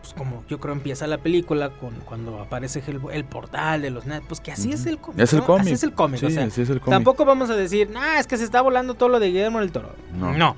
pues 0.00 0.14
como 0.14 0.44
yo 0.48 0.58
creo 0.60 0.74
empieza 0.74 1.06
la 1.06 1.18
película, 1.18 1.70
con 1.70 1.94
cuando 2.06 2.40
aparece 2.40 2.82
el, 2.86 3.00
el 3.12 3.24
portal 3.24 3.82
de 3.82 3.90
los 3.90 4.06
net, 4.06 4.22
pues 4.26 4.40
que 4.40 4.52
así 4.52 4.72
es 4.72 4.86
el 4.86 4.98
cómic. 4.98 5.20
Es 5.20 5.32
el 5.32 5.40
¿no? 5.40 5.46
cómic. 5.46 5.62
Así 5.62 5.72
es 5.72 5.82
el 5.82 5.92
cómic. 5.92 6.20
Sí, 6.20 6.26
o 6.26 6.30
sea, 6.30 6.44
así 6.44 6.62
es 6.62 6.70
el 6.70 6.80
cómic. 6.80 6.94
Tampoco 6.94 7.24
vamos 7.24 7.50
a 7.50 7.54
decir, 7.56 7.90
ah, 7.96 8.18
es 8.18 8.26
que 8.26 8.36
se 8.36 8.44
está 8.44 8.62
volando 8.62 8.94
todo 8.94 9.08
lo 9.08 9.20
de 9.20 9.26
Guillermo 9.28 9.60
del 9.60 9.72
Toro. 9.72 9.90
No. 10.18 10.32
No. 10.36 10.56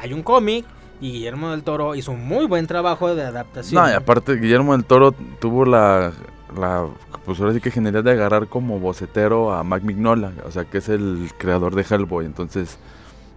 Hay 0.00 0.12
un 0.12 0.22
cómic 0.22 0.64
y 1.00 1.12
Guillermo 1.12 1.50
del 1.50 1.62
Toro 1.62 1.94
hizo 1.94 2.12
un 2.12 2.26
muy 2.26 2.46
buen 2.46 2.66
trabajo 2.66 3.14
de 3.14 3.22
adaptación. 3.24 3.82
No, 3.82 3.90
y 3.90 3.92
aparte 3.94 4.36
Guillermo 4.36 4.72
del 4.72 4.84
Toro 4.84 5.12
tuvo 5.40 5.64
la, 5.64 6.12
la 6.56 6.86
pues 7.24 7.40
ahora 7.40 7.54
sí 7.54 7.60
que 7.60 7.70
genialidad 7.70 8.04
de 8.04 8.12
agarrar 8.12 8.48
como 8.48 8.78
bocetero 8.78 9.52
a 9.52 9.64
Mac 9.64 9.82
Mignola, 9.82 10.32
o 10.46 10.50
sea 10.50 10.64
que 10.66 10.78
es 10.78 10.88
el 10.90 11.30
creador 11.38 11.74
de 11.74 11.82
Hellboy, 11.88 12.26
entonces 12.26 12.78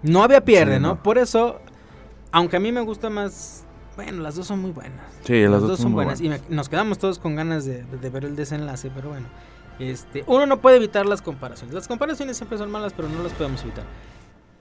No 0.04 0.24
había 0.24 0.44
pierde, 0.44 0.76
Sí, 0.76 0.82
¿no? 0.82 0.90
no. 0.90 1.04
Por 1.04 1.18
eso, 1.18 1.60
aunque 2.32 2.58
a 2.58 2.60
mí 2.60 2.72
me 2.72 2.82
gusta 2.82 3.10
más. 3.10 3.64
Bueno, 3.98 4.22
las 4.24 4.36
dos 4.36 4.48
son 4.48 4.60
muy 4.62 4.72
buenas. 4.72 5.02
Sí, 5.26 5.42
las 5.42 5.62
dos 5.62 5.80
son 5.80 5.92
buenas. 5.94 6.22
Y 6.22 6.30
me- 6.30 6.40
nos 6.50 6.70
quedamos 6.70 6.98
todos 7.00 7.20
con 7.20 7.36
ganas 7.36 7.66
de, 7.66 7.84
de 7.84 8.10
ver 8.10 8.24
el 8.24 8.36
desenlace, 8.38 8.90
pero 8.96 9.10
bueno. 9.10 9.28
Este, 9.80 10.24
uno 10.28 10.46
no 10.46 10.62
puede 10.62 10.78
evitar 10.78 11.06
las 11.06 11.22
comparaciones. 11.22 11.74
Las 11.76 11.88
comparaciones 11.90 12.38
siempre 12.38 12.58
son 12.58 12.72
malas, 12.72 12.94
pero 12.94 13.10
no 13.10 13.22
las 13.22 13.34
podemos 13.34 13.62
evitar. 13.64 13.84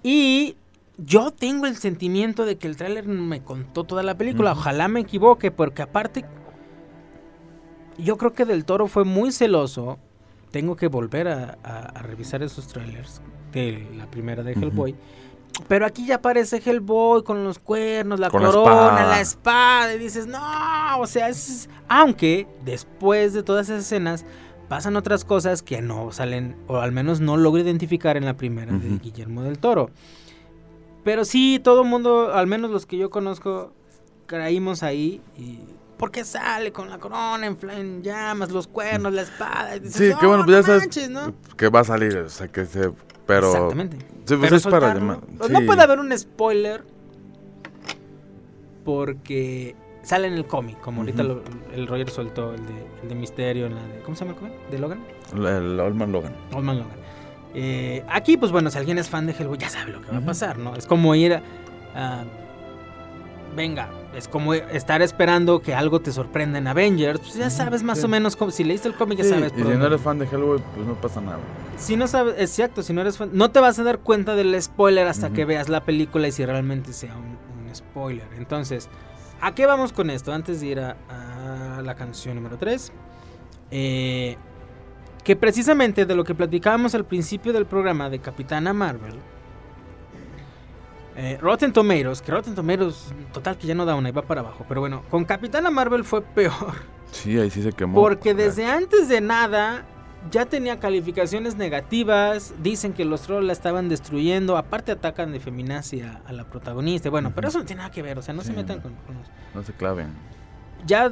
Y 0.02 0.56
yo 0.98 1.30
tengo 1.30 1.66
el 1.66 1.76
sentimiento 1.76 2.44
de 2.44 2.56
que 2.58 2.66
el 2.66 2.76
tráiler 2.76 3.06
me 3.06 3.42
contó 3.42 3.84
toda 3.84 4.02
la 4.02 4.16
película. 4.16 4.52
Ojalá 4.52 4.88
me 4.88 5.00
equivoque, 5.00 5.50
porque 5.50 5.82
aparte. 5.82 6.24
Yo 7.98 8.16
creo 8.18 8.32
que 8.32 8.44
Del 8.44 8.64
Toro 8.64 8.88
fue 8.88 9.04
muy 9.04 9.32
celoso. 9.32 9.98
Tengo 10.50 10.76
que 10.76 10.88
volver 10.88 11.28
a, 11.28 11.58
a- 11.62 11.78
a 11.98 12.02
revisar 12.02 12.42
esos 12.42 12.68
trailers 12.68 13.20
de 13.52 13.86
la 13.96 14.06
primera 14.10 14.42
de. 14.42 14.52
Hellboy. 14.52 14.94
Pero 15.68 15.86
aquí 15.86 16.06
ya 16.06 16.16
aparece 16.16 16.60
Hellboy 16.64 17.22
con 17.24 17.44
los 17.44 17.58
cuernos, 17.58 18.20
la 18.20 18.30
Con 18.30 18.42
la 18.42 18.48
corona, 18.50 18.70
espada. 18.70 19.08
la 19.08 19.20
espada. 19.20 19.94
Y 19.94 19.98
dices, 19.98 20.26
no, 20.26 20.98
o 20.98 21.06
sea, 21.06 21.28
es... 21.28 21.68
aunque 21.88 22.46
después 22.64 23.32
de 23.32 23.42
todas 23.42 23.68
esas 23.68 23.84
escenas 23.84 24.24
pasan 24.68 24.96
otras 24.96 25.24
cosas 25.24 25.62
que 25.62 25.80
no 25.80 26.12
salen, 26.12 26.56
o 26.66 26.78
al 26.78 26.92
menos 26.92 27.20
no 27.20 27.36
logro 27.36 27.62
identificar 27.62 28.16
en 28.16 28.24
la 28.24 28.36
primera 28.36 28.72
de. 28.72 28.98
Guillermo 28.98 29.42
del 29.42 29.58
Toro. 29.58 29.90
Pero 31.04 31.24
sí, 31.24 31.60
todo 31.62 31.82
el 31.82 31.88
mundo, 31.88 32.34
al 32.34 32.46
menos 32.46 32.70
los 32.70 32.84
que 32.84 32.96
yo 32.96 33.10
conozco, 33.10 33.72
caímos 34.26 34.82
ahí 34.82 35.20
y... 35.38 35.60
Porque 35.98 36.24
sale 36.24 36.72
con 36.72 36.90
la 36.90 36.98
corona 36.98 37.46
en, 37.46 37.56
en 37.70 38.02
llamas, 38.02 38.50
los 38.50 38.66
cuernos, 38.66 39.12
la 39.14 39.22
espada. 39.22 39.76
y 39.76 39.80
dices, 39.80 39.96
sí, 39.96 40.14
que 40.18 40.22
"No, 40.26 40.28
bueno, 40.28 40.44
pues 40.44 40.56
no 40.56 40.60
ya 40.60 40.66
sabes 40.66 40.82
manches, 40.82 41.10
¿no?". 41.10 41.34
que 41.56 41.68
va 41.70 41.80
a 41.80 41.84
salir, 41.84 42.16
o 42.18 42.28
sea 42.28 42.48
que 42.48 42.66
se, 42.66 42.90
pero 43.26 43.46
Exactamente. 43.50 43.96
Sí, 43.98 44.04
pues 44.36 44.40
Pero 44.40 44.56
es 44.56 44.62
para 44.66 44.94
llamar- 44.94 45.20
pues 45.38 45.50
No 45.50 45.60
sí. 45.60 45.64
puede 45.66 45.82
haber 45.82 45.98
un 46.00 46.16
spoiler 46.18 46.84
porque 48.84 49.74
sale 50.02 50.28
en 50.28 50.34
el 50.34 50.46
cómic, 50.46 50.80
como 50.80 51.00
ahorita 51.00 51.22
lo- 51.22 51.42
el 51.74 51.86
Roger 51.86 52.10
soltó 52.10 52.54
el 52.54 52.64
de, 52.66 52.86
el 53.02 53.08
de 53.08 53.14
Misterio, 53.14 53.66
en 53.66 53.74
la 53.74 53.82
de, 53.86 54.00
¿cómo 54.02 54.16
se 54.16 54.24
llama 54.24 54.34
el 54.36 54.38
cómic? 54.38 54.68
¿De 54.70 54.78
Logan? 54.78 55.00
el, 55.34 55.46
el 55.46 55.80
Old 55.80 55.96
Man 55.96 56.12
Logan. 56.12 56.34
Old 56.54 56.64
Man 56.64 56.78
Logan. 56.78 56.96
Eh, 57.54 58.04
aquí, 58.08 58.36
pues 58.36 58.52
bueno, 58.52 58.70
si 58.70 58.78
alguien 58.78 58.98
es 58.98 59.08
fan 59.08 59.26
de 59.26 59.32
Hellboy, 59.32 59.58
ya 59.58 59.68
sabe 59.70 59.92
lo 59.92 60.02
que 60.02 60.12
va 60.12 60.18
a 60.18 60.24
pasar, 60.24 60.58
¿no? 60.58 60.76
Es 60.76 60.86
como 60.86 61.14
ir 61.14 61.34
a... 61.34 61.42
a- 61.94 62.24
venga, 63.56 63.88
es 64.14 64.28
como 64.28 64.54
estar 64.54 65.02
esperando 65.02 65.60
que 65.60 65.74
algo 65.74 66.00
te 66.00 66.12
sorprenda 66.12 66.58
en 66.58 66.66
Avengers. 66.68 67.18
Pues 67.20 67.34
ya 67.34 67.50
sabes 67.50 67.82
más 67.82 67.98
sí. 67.98 68.04
o 68.04 68.08
menos, 68.08 68.36
como, 68.36 68.50
si 68.50 68.62
leíste 68.62 68.86
el 68.88 68.94
cómic, 68.94 69.18
ya 69.18 69.24
Sí, 69.24 69.30
sabes. 69.30 69.52
y 69.56 69.62
si 69.62 69.68
no 69.68 69.86
eres 69.86 70.00
fan 70.00 70.18
de 70.18 70.26
Hellboy, 70.26 70.62
pues 70.74 70.86
no 70.86 70.94
pasa 70.94 71.20
nada. 71.20 71.38
si 71.76 71.96
no 71.96 72.06
sabes, 72.06 72.34
exacto, 72.38 72.82
si 72.82 72.92
no 72.92 73.00
eres 73.00 73.16
fan, 73.18 73.30
no 73.32 73.50
te 73.50 73.58
vas 73.60 73.78
a 73.78 73.82
dar 73.82 73.98
cuenta 73.98 74.34
del 74.36 74.60
spoiler 74.62 75.06
hasta 75.08 75.30
que 75.30 75.44
veas 75.44 75.68
la 75.68 75.80
película 75.84 76.28
y 76.28 76.32
si 76.32 76.44
realmente 76.44 76.92
sea 76.92 77.14
un, 77.16 77.36
un 77.66 77.74
spoiler. 77.74 78.28
Entonces, 78.36 78.88
¿a 79.40 79.54
qué 79.54 79.66
vamos 79.66 79.92
con 79.92 80.10
esto? 80.10 80.32
Antes 80.32 80.60
de 80.60 80.66
ir 80.66 80.80
a, 80.80 80.96
a 81.78 81.82
la 81.82 81.94
canción 81.96 82.36
número 82.36 82.56
3. 82.58 82.92
que 83.70 84.36
precisamente 85.36 86.06
de 86.06 86.14
lo 86.14 86.22
que 86.24 86.34
platicábamos 86.34 86.94
al 86.94 87.04
principio 87.04 87.52
del 87.52 87.66
programa 87.66 88.08
de 88.10 88.20
Capitana 88.20 88.72
Marvel. 88.72 89.14
Eh, 91.16 91.38
Rotten 91.40 91.72
Tomatoes, 91.72 92.20
que 92.22 92.30
Rotten 92.30 92.54
Tomatoes, 92.54 93.12
total 93.32 93.56
que 93.56 93.66
ya 93.66 93.74
no 93.74 93.84
da 93.84 93.94
una 93.94 94.08
y 94.10 94.12
va 94.12 94.22
para 94.22 94.40
abajo. 94.42 94.64
Pero 94.68 94.80
bueno, 94.80 95.02
con 95.10 95.24
Capitana 95.24 95.70
Marvel 95.70 96.04
fue 96.04 96.22
peor. 96.22 96.52
Sí, 97.12 97.38
ahí 97.38 97.50
sí 97.50 97.62
se 97.62 97.72
quemó. 97.72 97.94
Porque 98.00 98.34
desde 98.34 98.66
antes 98.66 99.08
de 99.08 99.20
nada 99.20 99.84
ya 100.30 100.44
tenía 100.44 100.78
calificaciones 100.80 101.56
negativas. 101.56 102.52
Dicen 102.62 102.92
que 102.92 103.04
los 103.04 103.22
trolls 103.22 103.46
la 103.46 103.52
estaban 103.52 103.88
destruyendo. 103.88 104.56
Aparte 104.56 104.92
atacan 104.92 105.32
de 105.32 105.40
feminacia 105.40 106.20
a 106.26 106.32
la 106.32 106.44
protagonista. 106.44 107.08
Bueno, 107.10 107.32
pero 107.34 107.48
eso 107.48 107.58
no 107.60 107.64
tiene 107.64 107.78
nada 107.82 107.92
que 107.92 108.02
ver. 108.02 108.18
O 108.18 108.22
sea, 108.22 108.34
no 108.34 108.42
se 108.42 108.52
metan 108.52 108.80
con, 108.80 108.92
con 109.06 109.14
los- 109.16 109.28
No 109.54 109.62
se 109.62 109.72
claven. 109.72 110.08
ya, 110.86 111.10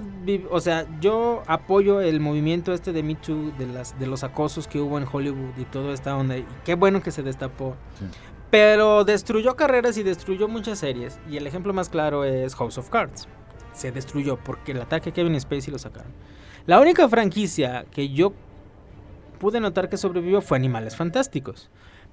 o 0.50 0.60
sea, 0.60 0.84
yo 1.00 1.42
apoyo 1.46 2.00
el 2.00 2.20
movimiento 2.20 2.72
este 2.74 2.92
de 2.92 3.02
Me 3.02 3.14
Too, 3.14 3.52
de, 3.58 3.66
las, 3.66 3.98
de 3.98 4.06
los 4.06 4.22
acosos 4.24 4.66
que 4.68 4.80
hubo 4.80 4.98
en 4.98 5.06
Hollywood 5.10 5.56
y 5.56 5.64
toda 5.64 5.94
esta 5.94 6.16
onda. 6.16 6.36
Y 6.36 6.44
qué 6.64 6.74
bueno 6.74 7.00
que 7.02 7.10
se 7.12 7.22
destapó. 7.22 7.76
Sí. 7.98 8.04
Pero 8.54 9.02
destruyó 9.02 9.56
carreras 9.56 9.98
y 9.98 10.04
destruyó 10.04 10.46
muchas 10.46 10.78
series. 10.78 11.18
Y 11.28 11.38
el 11.38 11.46
ejemplo 11.48 11.72
más 11.72 11.88
claro 11.88 12.24
es 12.24 12.54
House 12.54 12.78
of 12.78 12.88
Cards. 12.88 13.26
Se 13.72 13.90
destruyó 13.90 14.36
porque 14.36 14.70
el 14.70 14.80
ataque 14.80 15.10
a 15.10 15.12
Kevin 15.12 15.40
Spacey 15.40 15.72
lo 15.72 15.78
sacaron. 15.80 16.12
La 16.64 16.78
única 16.78 17.08
franquicia 17.08 17.84
que 17.90 18.10
yo 18.10 18.32
pude 19.40 19.58
notar 19.58 19.88
que 19.88 19.96
sobrevivió 19.96 20.40
fue 20.40 20.56
Animales 20.56 20.94
Fantásticos. 20.94 21.68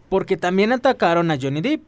Porque 0.09 0.35
también 0.35 0.71
atacaron 0.71 1.29
a 1.29 1.37
Johnny 1.39 1.61
Depp. 1.61 1.83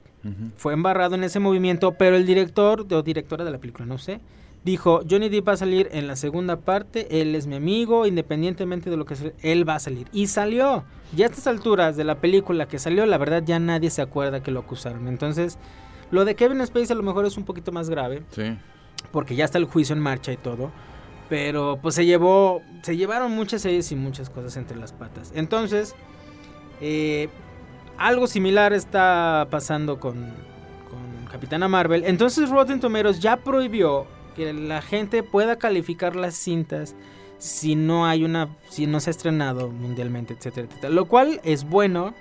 Fue 0.55 0.73
embarrado 0.73 1.15
en 1.15 1.23
ese 1.23 1.39
movimiento, 1.39 1.93
pero 1.93 2.15
el 2.15 2.27
director 2.27 2.85
o 2.93 3.01
directora 3.01 3.43
de 3.43 3.49
la 3.49 3.57
película, 3.57 3.87
no 3.87 3.97
sé, 3.97 4.21
dijo, 4.63 5.01
Johnny 5.09 5.29
Depp 5.29 5.47
va 5.49 5.53
a 5.53 5.57
salir 5.57 5.89
en 5.91 6.07
la 6.07 6.15
segunda 6.15 6.57
parte, 6.57 7.21
él 7.21 7.35
es 7.35 7.47
mi 7.47 7.55
amigo, 7.55 8.05
independientemente 8.05 8.89
de 8.89 8.97
lo 8.97 9.05
que 9.05 9.15
sea, 9.15 9.31
él 9.41 9.67
va 9.67 9.75
a 9.75 9.79
salir. 9.79 10.07
Y 10.13 10.27
salió. 10.27 10.83
Ya 11.15 11.25
a 11.25 11.29
estas 11.29 11.47
alturas 11.47 11.95
de 11.97 12.03
la 12.03 12.15
película 12.15 12.67
que 12.67 12.79
salió, 12.79 13.05
la 13.05 13.17
verdad 13.17 13.43
ya 13.45 13.59
nadie 13.59 13.89
se 13.89 14.01
acuerda 14.01 14.41
que 14.41 14.51
lo 14.51 14.61
acusaron. 14.61 15.07
Entonces, 15.07 15.57
lo 16.11 16.25
de 16.25 16.35
Kevin 16.35 16.65
Spacey 16.65 16.93
a 16.93 16.95
lo 16.95 17.03
mejor 17.03 17.25
es 17.25 17.37
un 17.37 17.43
poquito 17.43 17.71
más 17.71 17.89
grave, 17.89 18.23
Sí. 18.31 18.57
porque 19.11 19.35
ya 19.35 19.45
está 19.45 19.57
el 19.57 19.65
juicio 19.65 19.93
en 19.95 20.01
marcha 20.01 20.31
y 20.31 20.37
todo. 20.37 20.71
Pero 21.29 21.79
pues 21.81 21.95
se 21.95 22.05
llevó, 22.05 22.61
se 22.83 22.95
llevaron 22.97 23.31
muchas 23.31 23.61
series 23.61 23.91
y 23.91 23.95
muchas 23.95 24.29
cosas 24.29 24.55
entre 24.57 24.77
las 24.77 24.91
patas. 24.93 25.31
Entonces, 25.35 25.95
eh, 26.81 27.29
algo 27.97 28.27
similar 28.27 28.73
está 28.73 29.47
pasando 29.49 29.99
con, 29.99 30.15
con 30.89 31.25
Capitana 31.31 31.67
Marvel. 31.67 32.03
Entonces 32.05 32.49
Rotten 32.49 32.79
Tomatoes 32.79 33.19
ya 33.19 33.37
prohibió 33.37 34.05
que 34.33 34.53
la 34.53 34.81
gente 34.81 35.23
pueda 35.23 35.57
calificar 35.57 36.15
las 36.15 36.35
cintas 36.35 36.95
si 37.37 37.75
no 37.75 38.05
hay 38.05 38.23
una, 38.23 38.49
si 38.69 38.87
no 38.87 38.99
se 38.99 39.09
ha 39.09 39.11
estrenado 39.11 39.69
mundialmente, 39.69 40.33
etcétera, 40.33 40.67
etcétera. 40.67 40.93
Lo 40.93 41.05
cual 41.05 41.41
es 41.43 41.65
bueno, 41.65 42.13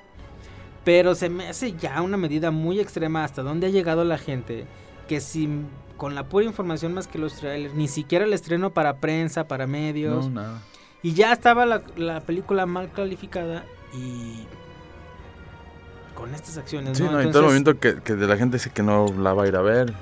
pero 0.85 1.15
se 1.15 1.29
me 1.29 1.49
hace 1.49 1.73
ya 1.75 2.03
una 2.03 2.17
medida 2.17 2.51
muy 2.51 2.81
extrema 2.81 3.23
hasta 3.25 3.43
dónde 3.43 3.69
ha 3.69 3.71
llegado 3.71 4.05
la 4.05 4.19
gente 4.19 4.67
que 5.09 5.21
sin 5.21 5.67
con 5.97 6.17
la 6.17 6.25
pura 6.29 6.45
información 6.45 6.95
más 6.95 7.07
que 7.07 7.19
los 7.19 7.35
trailers, 7.35 7.75
ni 7.75 7.87
siquiera 7.87 8.25
el 8.25 8.33
estreno 8.33 8.71
para 8.71 8.97
prensa, 8.97 9.47
para 9.47 9.69
medios, 9.69 10.25
No, 10.29 10.43
nada. 10.43 10.63
y 11.03 11.13
ya 11.15 11.33
estaba 11.33 11.65
la, 11.67 11.83
la 11.97 12.21
película 12.21 12.67
mal 12.67 12.91
calificada 12.91 13.65
y 13.95 14.45
con 16.17 16.35
estas 16.35 16.57
acciones, 16.59 16.99
Sí, 16.99 17.05
¿no? 17.05 17.13
no, 17.13 17.23
y 17.23 17.31
todo 17.31 17.45
el 17.45 17.47
Entonces, 17.47 17.63
movimiento 17.65 17.79
que, 17.79 18.03
que 18.03 18.15
de 18.17 18.27
la 18.27 18.37
gente 18.37 18.57
dice 18.57 18.71
que 18.71 18.83
no 18.83 19.07
la 19.17 19.33
va 19.33 19.45
a 19.45 19.49
ir 19.49 19.55
a 19.57 19.63
ver, 19.63 19.93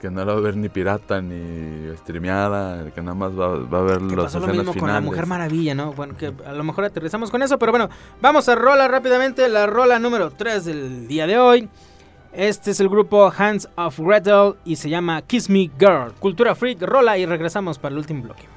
que, 0.00 0.10
no 0.10 0.24
la 0.24 0.32
va 0.32 0.38
a 0.38 0.42
ver 0.42 0.56
ni 0.56 0.68
pirata 0.68 1.20
ni 1.20 1.94
streameada, 1.96 2.90
que 2.90 3.00
nada 3.00 3.14
más 3.14 3.32
va, 3.32 3.58
va 3.58 3.78
a 3.78 3.82
ver 3.82 3.98
que 3.98 4.16
las 4.16 4.24
pasó 4.24 4.40
lo 4.40 4.46
mismo 4.48 4.72
finales. 4.72 4.80
con 4.80 4.92
la 4.92 5.00
Mujer 5.00 5.26
Maravilla, 5.26 5.74
¿no? 5.74 5.92
Bueno, 5.92 6.16
que 6.16 6.32
a 6.44 6.52
lo 6.52 6.64
mejor 6.64 6.84
aterrizamos 6.84 7.30
con 7.30 7.42
eso, 7.42 7.58
pero 7.58 7.72
bueno, 7.72 7.88
vamos 8.20 8.48
a 8.48 8.54
rola 8.54 8.88
rápidamente, 8.88 9.48
la 9.48 9.66
rola 9.66 9.98
número 9.98 10.30
3 10.30 10.64
del 10.64 11.08
día 11.08 11.26
de 11.26 11.38
hoy. 11.38 11.68
Este 12.32 12.72
es 12.72 12.80
el 12.80 12.88
grupo 12.90 13.32
Hands 13.34 13.66
of 13.76 13.98
Gretel 13.98 14.56
y 14.64 14.76
se 14.76 14.90
llama 14.90 15.22
Kiss 15.22 15.48
Me 15.48 15.70
Girl. 15.78 16.12
Cultura 16.20 16.54
Freak, 16.54 16.82
rola 16.82 17.16
y 17.16 17.24
regresamos 17.24 17.78
para 17.78 17.94
el 17.94 17.98
último 17.98 18.24
bloque. 18.24 18.55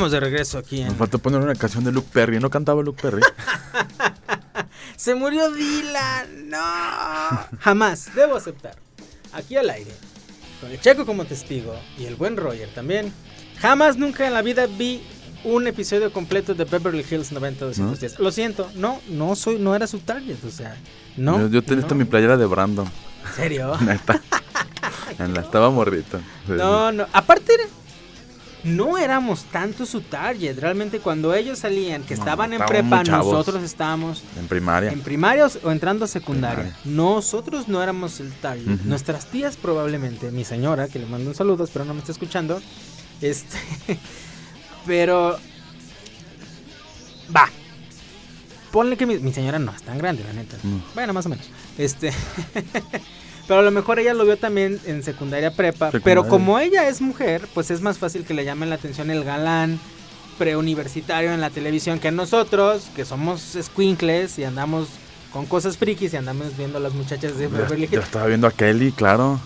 Estamos 0.00 0.12
de 0.12 0.20
regreso 0.20 0.56
aquí 0.56 0.80
en... 0.80 0.88
Nos 0.88 0.96
faltó 0.96 1.18
poner 1.18 1.42
una 1.42 1.54
canción 1.54 1.84
de 1.84 1.92
Luke 1.92 2.08
Perry. 2.10 2.40
¿No 2.40 2.48
cantaba 2.48 2.82
Luke 2.82 3.02
Perry? 3.02 3.20
Se 4.96 5.14
murió 5.14 5.52
Dylan, 5.52 6.48
no. 6.48 7.48
Jamás, 7.60 8.08
debo 8.14 8.36
aceptar. 8.36 8.76
Aquí 9.34 9.58
al 9.58 9.68
aire, 9.68 9.90
con 10.58 10.70
el 10.70 10.80
Checo 10.80 11.04
como 11.04 11.26
testigo 11.26 11.78
y 11.98 12.06
el 12.06 12.16
buen 12.16 12.38
Roger 12.38 12.70
también. 12.74 13.12
Jamás 13.58 13.98
nunca 13.98 14.26
en 14.26 14.32
la 14.32 14.40
vida 14.40 14.66
vi 14.66 15.02
un 15.44 15.66
episodio 15.66 16.10
completo 16.10 16.54
de 16.54 16.64
Beverly 16.64 17.04
Hills 17.10 17.30
90210. 17.32 18.20
Lo 18.20 18.32
siento, 18.32 18.70
no, 18.76 19.02
no 19.10 19.36
soy, 19.36 19.58
no 19.58 19.76
era 19.76 19.86
su 19.86 19.98
target, 19.98 20.42
o 20.46 20.50
sea, 20.50 20.78
no. 21.18 21.40
yo, 21.40 21.48
yo 21.48 21.62
tenía 21.62 21.86
no. 21.86 21.94
mi 21.94 22.04
playera 22.06 22.38
de 22.38 22.46
Brandon. 22.46 22.90
¿En 23.26 23.34
serio? 23.34 23.78
En 25.18 25.34
la 25.34 25.40
estaba 25.40 25.70
morrito. 25.70 26.18
Sí. 26.46 26.52
No, 26.52 26.92
no. 26.92 27.06
Aparte, 27.12 27.52
no 28.64 28.98
éramos 28.98 29.44
tanto 29.44 29.86
su 29.86 30.00
target. 30.02 30.58
Realmente, 30.58 31.00
cuando 31.00 31.34
ellos 31.34 31.58
salían, 31.60 32.02
que 32.02 32.14
No, 32.14 32.20
estaban 32.20 32.52
en 32.52 32.60
prepa, 32.66 33.02
nosotros 33.04 33.62
estábamos 33.62 34.22
En 34.38 34.46
primaria. 34.48 34.90
en 34.92 35.00
primaria 35.00 35.46
o- 35.62 35.70
entrando 35.70 36.04
a 36.04 36.08
secundaria. 36.08 36.64
Primaria. 36.64 36.80
Nosotros 36.84 37.68
no 37.68 37.82
éramos 37.82 38.20
el 38.20 38.32
target. 38.32 38.80
Nuestras 38.84 39.26
tías, 39.26 39.56
probablemente. 39.56 40.30
Mi 40.30 40.44
señora, 40.44 40.88
que 40.88 40.98
le 40.98 41.06
mando 41.06 41.28
un 41.30 41.34
saludo, 41.34 41.64
espero 41.64 41.84
no 41.84 41.94
me 41.94 42.00
esté 42.00 42.12
escuchando. 42.12 42.60
Este. 43.20 43.56
Pero. 44.86 45.38
Va. 47.34 47.48
Ponle 48.70 48.96
que 48.96 49.04
mi, 49.06 49.18
mi 49.18 49.32
señora 49.32 49.58
no 49.58 49.72
es 49.72 49.82
tan 49.82 49.98
grande, 49.98 50.22
la 50.24 50.32
neta. 50.32 50.56
Mm. 50.62 50.78
Bueno, 50.94 51.12
más 51.12 51.26
o 51.26 51.28
menos. 51.28 51.46
Este. 51.76 52.12
pero 53.50 53.62
a 53.62 53.64
lo 53.64 53.72
mejor 53.72 53.98
ella 53.98 54.14
lo 54.14 54.24
vio 54.24 54.36
también 54.36 54.78
en 54.86 55.02
secundaria 55.02 55.50
prepa. 55.50 55.86
Secundaria. 55.90 56.04
Pero 56.04 56.28
como 56.28 56.60
ella 56.60 56.86
es 56.86 57.00
mujer, 57.00 57.48
pues 57.52 57.72
es 57.72 57.80
más 57.80 57.98
fácil 57.98 58.24
que 58.24 58.32
le 58.32 58.44
llamen 58.44 58.70
la 58.70 58.76
atención 58.76 59.10
el 59.10 59.24
galán 59.24 59.80
preuniversitario 60.38 61.32
en 61.32 61.40
la 61.40 61.50
televisión 61.50 61.98
que 61.98 62.12
nosotros, 62.12 62.84
que 62.94 63.04
somos 63.04 63.56
squinkles 63.60 64.38
y 64.38 64.44
andamos 64.44 64.86
con 65.32 65.46
cosas 65.46 65.76
frikis 65.78 66.12
y 66.12 66.16
andamos 66.16 66.56
viendo 66.56 66.78
a 66.78 66.80
las 66.80 66.94
muchachas 66.94 67.38
de 67.38 67.48
Beverly 67.48 67.88
Hills. 67.90 68.04
estaba 68.04 68.26
viendo 68.26 68.46
a 68.46 68.52
Kelly, 68.52 68.92
claro. 68.92 69.40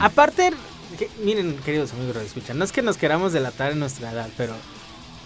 Aparte, 0.00 0.50
que- 0.98 1.08
miren, 1.24 1.56
queridos 1.64 1.92
amigos 1.92 2.16
de 2.16 2.24
escucha, 2.26 2.52
no 2.52 2.64
es 2.64 2.72
que 2.72 2.82
nos 2.82 2.96
queramos 2.96 3.32
delatar 3.32 3.70
en 3.70 3.78
nuestra 3.78 4.10
edad, 4.10 4.28
pero 4.36 4.54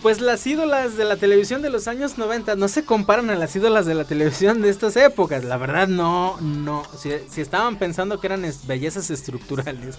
pues 0.03 0.21
las 0.21 0.47
ídolas 0.47 0.97
de 0.97 1.05
la 1.05 1.17
televisión 1.17 1.61
de 1.63 1.71
los 1.71 1.89
años 1.89 2.19
90 2.19 2.55
no 2.57 2.69
se 2.69 2.85
comparan 2.85 3.31
a 3.31 3.35
las 3.35 3.55
ídolas 3.57 3.85
de 3.87 3.95
la 3.95 4.05
televisión 4.05 4.63
de 4.63 4.69
estas 4.71 4.97
épocas. 4.97 5.45
La 5.45 5.57
verdad, 5.57 5.89
no, 5.89 6.39
no. 6.41 6.85
Si, 6.99 7.11
si 7.31 7.41
estaban 7.41 7.77
pensando 7.79 8.21
que 8.21 8.29
eran 8.29 8.45
es- 8.45 8.67
bellezas 8.67 9.11
estructurales, 9.11 9.97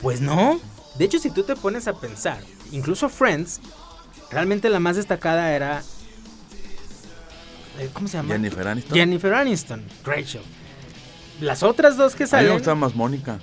pues 0.00 0.20
no. 0.20 0.60
De 0.98 1.04
hecho, 1.04 1.18
si 1.18 1.30
tú 1.30 1.42
te 1.44 1.56
pones 1.56 1.88
a 1.88 1.94
pensar, 1.94 2.40
incluso 2.72 3.08
Friends, 3.08 3.60
realmente 4.30 4.68
la 4.68 4.80
más 4.80 4.96
destacada 4.96 5.52
era. 5.52 5.82
eh, 7.78 7.88
¿Cómo 7.92 8.08
se 8.08 8.18
llama? 8.18 8.34
Jennifer 8.34 8.68
Aniston. 8.68 8.94
Jennifer 8.96 9.34
Aniston, 9.34 9.84
Rachel. 10.04 10.42
Las 11.40 11.62
otras 11.62 11.96
dos 11.96 12.14
que 12.14 12.24
A 12.24 12.26
mí 12.26 12.48
me 12.48 12.60
salen. 12.60 12.78
más 12.78 12.94
Mónica. 12.94 13.38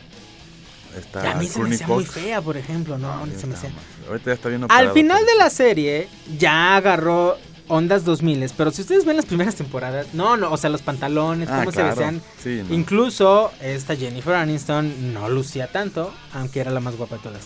Está 0.95 1.32
A 1.32 1.36
mí 1.36 1.47
se 1.47 1.60
me 1.60 1.74
hacía 1.76 1.88
muy 1.88 2.05
fea, 2.05 2.41
por 2.41 2.58
ejemplo, 2.58 2.97
¿no? 2.97 3.26
Se 3.38 3.47
me 3.47 3.55
hacía- 3.55 3.70
más- 3.70 3.82
Ahorita 4.08 4.26
ya 4.32 4.34
está 4.34 4.49
bien 4.49 4.62
Al 4.62 4.66
operado, 4.66 4.93
final 4.93 5.18
pero- 5.20 5.32
de 5.32 5.38
la 5.43 5.49
serie 5.49 6.08
ya 6.38 6.76
agarró 6.78 7.38
ondas 7.70 8.05
2000, 8.05 8.49
pero 8.55 8.72
si 8.72 8.82
ustedes 8.82 9.03
ven 9.03 9.18
las 9.18 9.26
primeras 9.26 9.55
temporadas, 9.55 10.08
no, 10.14 10.38
no, 10.38 10.51
o 10.51 10.58
sea, 10.58 10.70
los 10.70 10.82
pantalones, 10.82 11.49
Ah, 11.51 11.60
cómo 11.60 11.72
claro. 11.72 11.95
se 11.95 12.01
vestían. 12.01 12.22
Sí, 12.41 12.64
no. 12.68 12.74
Incluso 12.74 13.51
esta 13.62 13.95
Jennifer 13.95 14.36
Aniston 14.36 15.14
no 15.14 15.28
lucía 15.30 15.68
tanto, 15.68 16.14
aunque 16.34 16.62
era 16.62 16.72
la 16.72 16.80
más 16.80 16.95
guapa 16.95 17.18
de 17.18 17.24
todas. 17.24 17.41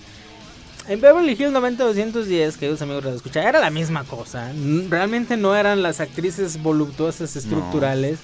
En 0.88 1.00
Beverly 1.02 1.32
Hills 1.34 1.52
90210, 1.52 2.58
queridos 2.58 2.82
amigos 2.82 3.04
de 3.06 3.16
escucha, 3.16 3.48
era 3.48 3.60
la 3.60 3.70
misma 3.72 4.04
cosa. 4.04 4.52
Realmente 4.90 5.38
no 5.38 5.56
eran 5.56 5.82
las 5.84 6.00
actrices 6.00 6.62
voluptuosas 6.62 7.36
estructurales. 7.36 8.20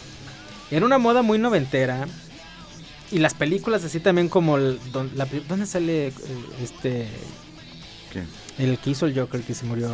Era 0.69 0.85
una 0.85 0.97
moda 0.97 1.21
muy 1.21 1.37
noventera. 1.39 2.07
Y 3.11 3.19
las 3.19 3.33
películas 3.35 3.83
así 3.85 3.99
también 4.01 4.27
como 4.27 4.57
el, 4.57 4.79
don- 4.91 5.11
la 5.15 5.25
pri- 5.27 5.43
¿dónde 5.47 5.65
sale 5.65 6.07
eh, 6.07 6.13
este 6.61 7.07
El 8.57 8.77
que 8.79 8.89
hizo 8.91 9.05
el 9.05 9.17
Joker 9.17 9.41
que 9.41 9.53
se 9.53 9.65
murió? 9.65 9.89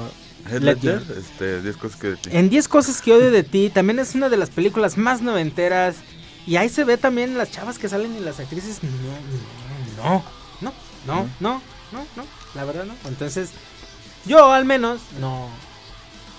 Heath 0.49 0.61
Ledger. 0.61 0.99
Ledger, 1.01 1.18
este, 1.18 1.61
10 1.61 1.78
cosas 1.78 1.99
que 1.99 2.09
de 2.09 2.16
ti. 2.18 2.30
En 2.32 2.49
10 2.49 2.68
cosas 2.68 3.01
que 3.01 3.14
odio 3.14 3.32
de 3.32 3.43
ti, 3.43 3.70
también 3.70 3.99
es 3.99 4.16
una 4.16 4.30
de 4.30 4.38
las 4.38 4.49
películas 4.49 4.97
más 4.97 5.22
noventeras. 5.22 5.95
Y 6.45 6.57
ahí 6.57 6.70
se 6.70 6.84
ve 6.84 6.97
también 6.97 7.38
las 7.38 7.51
chavas 7.51 7.80
que 7.80 7.88
salen 7.88 8.16
y 8.16 8.20
las 8.20 8.39
actrices. 8.39 8.80
No, 9.97 10.24
no, 10.61 10.74
no, 11.05 11.14
no, 11.16 11.30
no, 11.39 11.61
no, 11.91 12.05
no, 12.16 12.26
la 12.55 12.66
verdad 12.66 12.86
no. 12.86 12.95
Entonces, 13.07 13.51
yo 14.26 14.51
al 14.51 14.66
menos 14.66 14.99
no, 15.20 15.49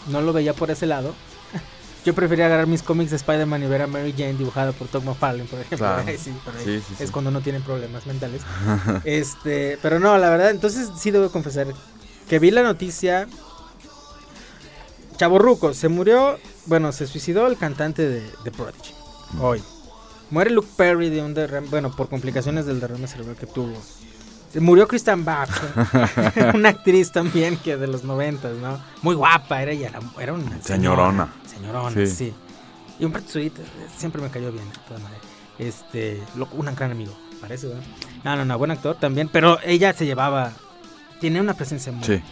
no 0.08 0.20
lo 0.20 0.32
veía 0.32 0.52
por 0.52 0.70
ese 0.70 0.86
lado. 0.86 1.14
Yo 2.04 2.14
prefería 2.14 2.46
agarrar 2.46 2.66
mis 2.66 2.82
cómics 2.82 3.10
de 3.10 3.16
Spider-Man 3.16 3.62
y 3.62 3.66
ver 3.66 3.82
a 3.82 3.86
Mary 3.86 4.12
Jane 4.12 4.34
dibujada 4.34 4.72
por 4.72 4.88
Todd 4.88 5.04
McFarlane, 5.04 5.48
por 5.48 5.58
ejemplo. 5.58 5.78
Claro. 5.78 6.02
Ahí 6.06 6.18
sí, 6.18 6.34
por 6.44 6.54
ahí 6.54 6.64
Sí, 6.64 6.82
sí, 6.86 7.02
es 7.02 7.10
cuando 7.10 7.30
no 7.30 7.40
tienen 7.40 7.62
problemas 7.62 8.06
mentales. 8.06 8.42
este, 9.04 9.78
pero 9.80 9.98
no, 9.98 10.16
la 10.18 10.28
verdad, 10.28 10.50
entonces 10.50 10.90
sí 10.98 11.10
debo 11.10 11.30
confesar 11.30 11.66
que 12.28 12.38
vi 12.38 12.50
la 12.50 12.62
noticia. 12.62 13.26
Chaborruco, 15.16 15.72
se 15.74 15.88
murió, 15.88 16.38
bueno, 16.66 16.92
se 16.92 17.06
suicidó 17.06 17.46
el 17.46 17.56
cantante 17.56 18.06
de, 18.06 18.22
de 18.44 18.50
Prodigy. 18.50 18.92
Hoy. 19.40 19.62
Muere 20.30 20.50
Luke 20.50 20.68
Perry 20.76 21.10
de 21.10 21.22
un 21.22 21.34
derrame, 21.34 21.68
bueno, 21.68 21.94
por 21.94 22.08
complicaciones 22.08 22.66
del 22.66 22.80
derrame 22.80 23.06
cerebral 23.06 23.36
que 23.36 23.46
tuvo. 23.46 23.74
Se 24.54 24.60
Murió 24.60 24.86
Christian 24.86 25.24
Bach, 25.24 25.50
una 26.54 26.68
actriz 26.68 27.10
también 27.10 27.56
que 27.56 27.76
de 27.76 27.88
los 27.88 28.04
noventas, 28.04 28.54
¿no? 28.56 28.78
Muy 29.02 29.16
guapa, 29.16 29.60
era 29.60 29.72
ella, 29.72 29.90
era, 30.18 30.32
una 30.32 30.62
Señorona. 30.62 31.28
Señorona, 31.44 31.90
Sí. 31.90 32.06
sí. 32.06 32.34
Y 33.00 33.04
Humberto 33.04 33.32
Zurita 33.32 33.62
eh, 33.62 33.66
siempre 33.96 34.22
me 34.22 34.30
cayó 34.30 34.52
bien, 34.52 34.68
de 34.70 34.78
todas 34.86 35.02
maneras. 35.02 35.24
Este, 35.58 36.22
lo- 36.36 36.48
un 36.52 36.66
gran 36.74 36.92
amigo, 36.92 37.12
parece, 37.40 37.66
¿verdad? 37.66 37.82
No, 38.22 38.36
no, 38.36 38.44
no, 38.44 38.56
buen 38.56 38.70
actor 38.70 38.94
también, 38.96 39.28
pero 39.28 39.58
ella 39.64 39.92
se 39.92 40.06
llevaba, 40.06 40.52
tiene 41.20 41.40
una 41.40 41.54
presencia 41.54 41.90
muy, 41.90 42.04
Sí. 42.04 42.22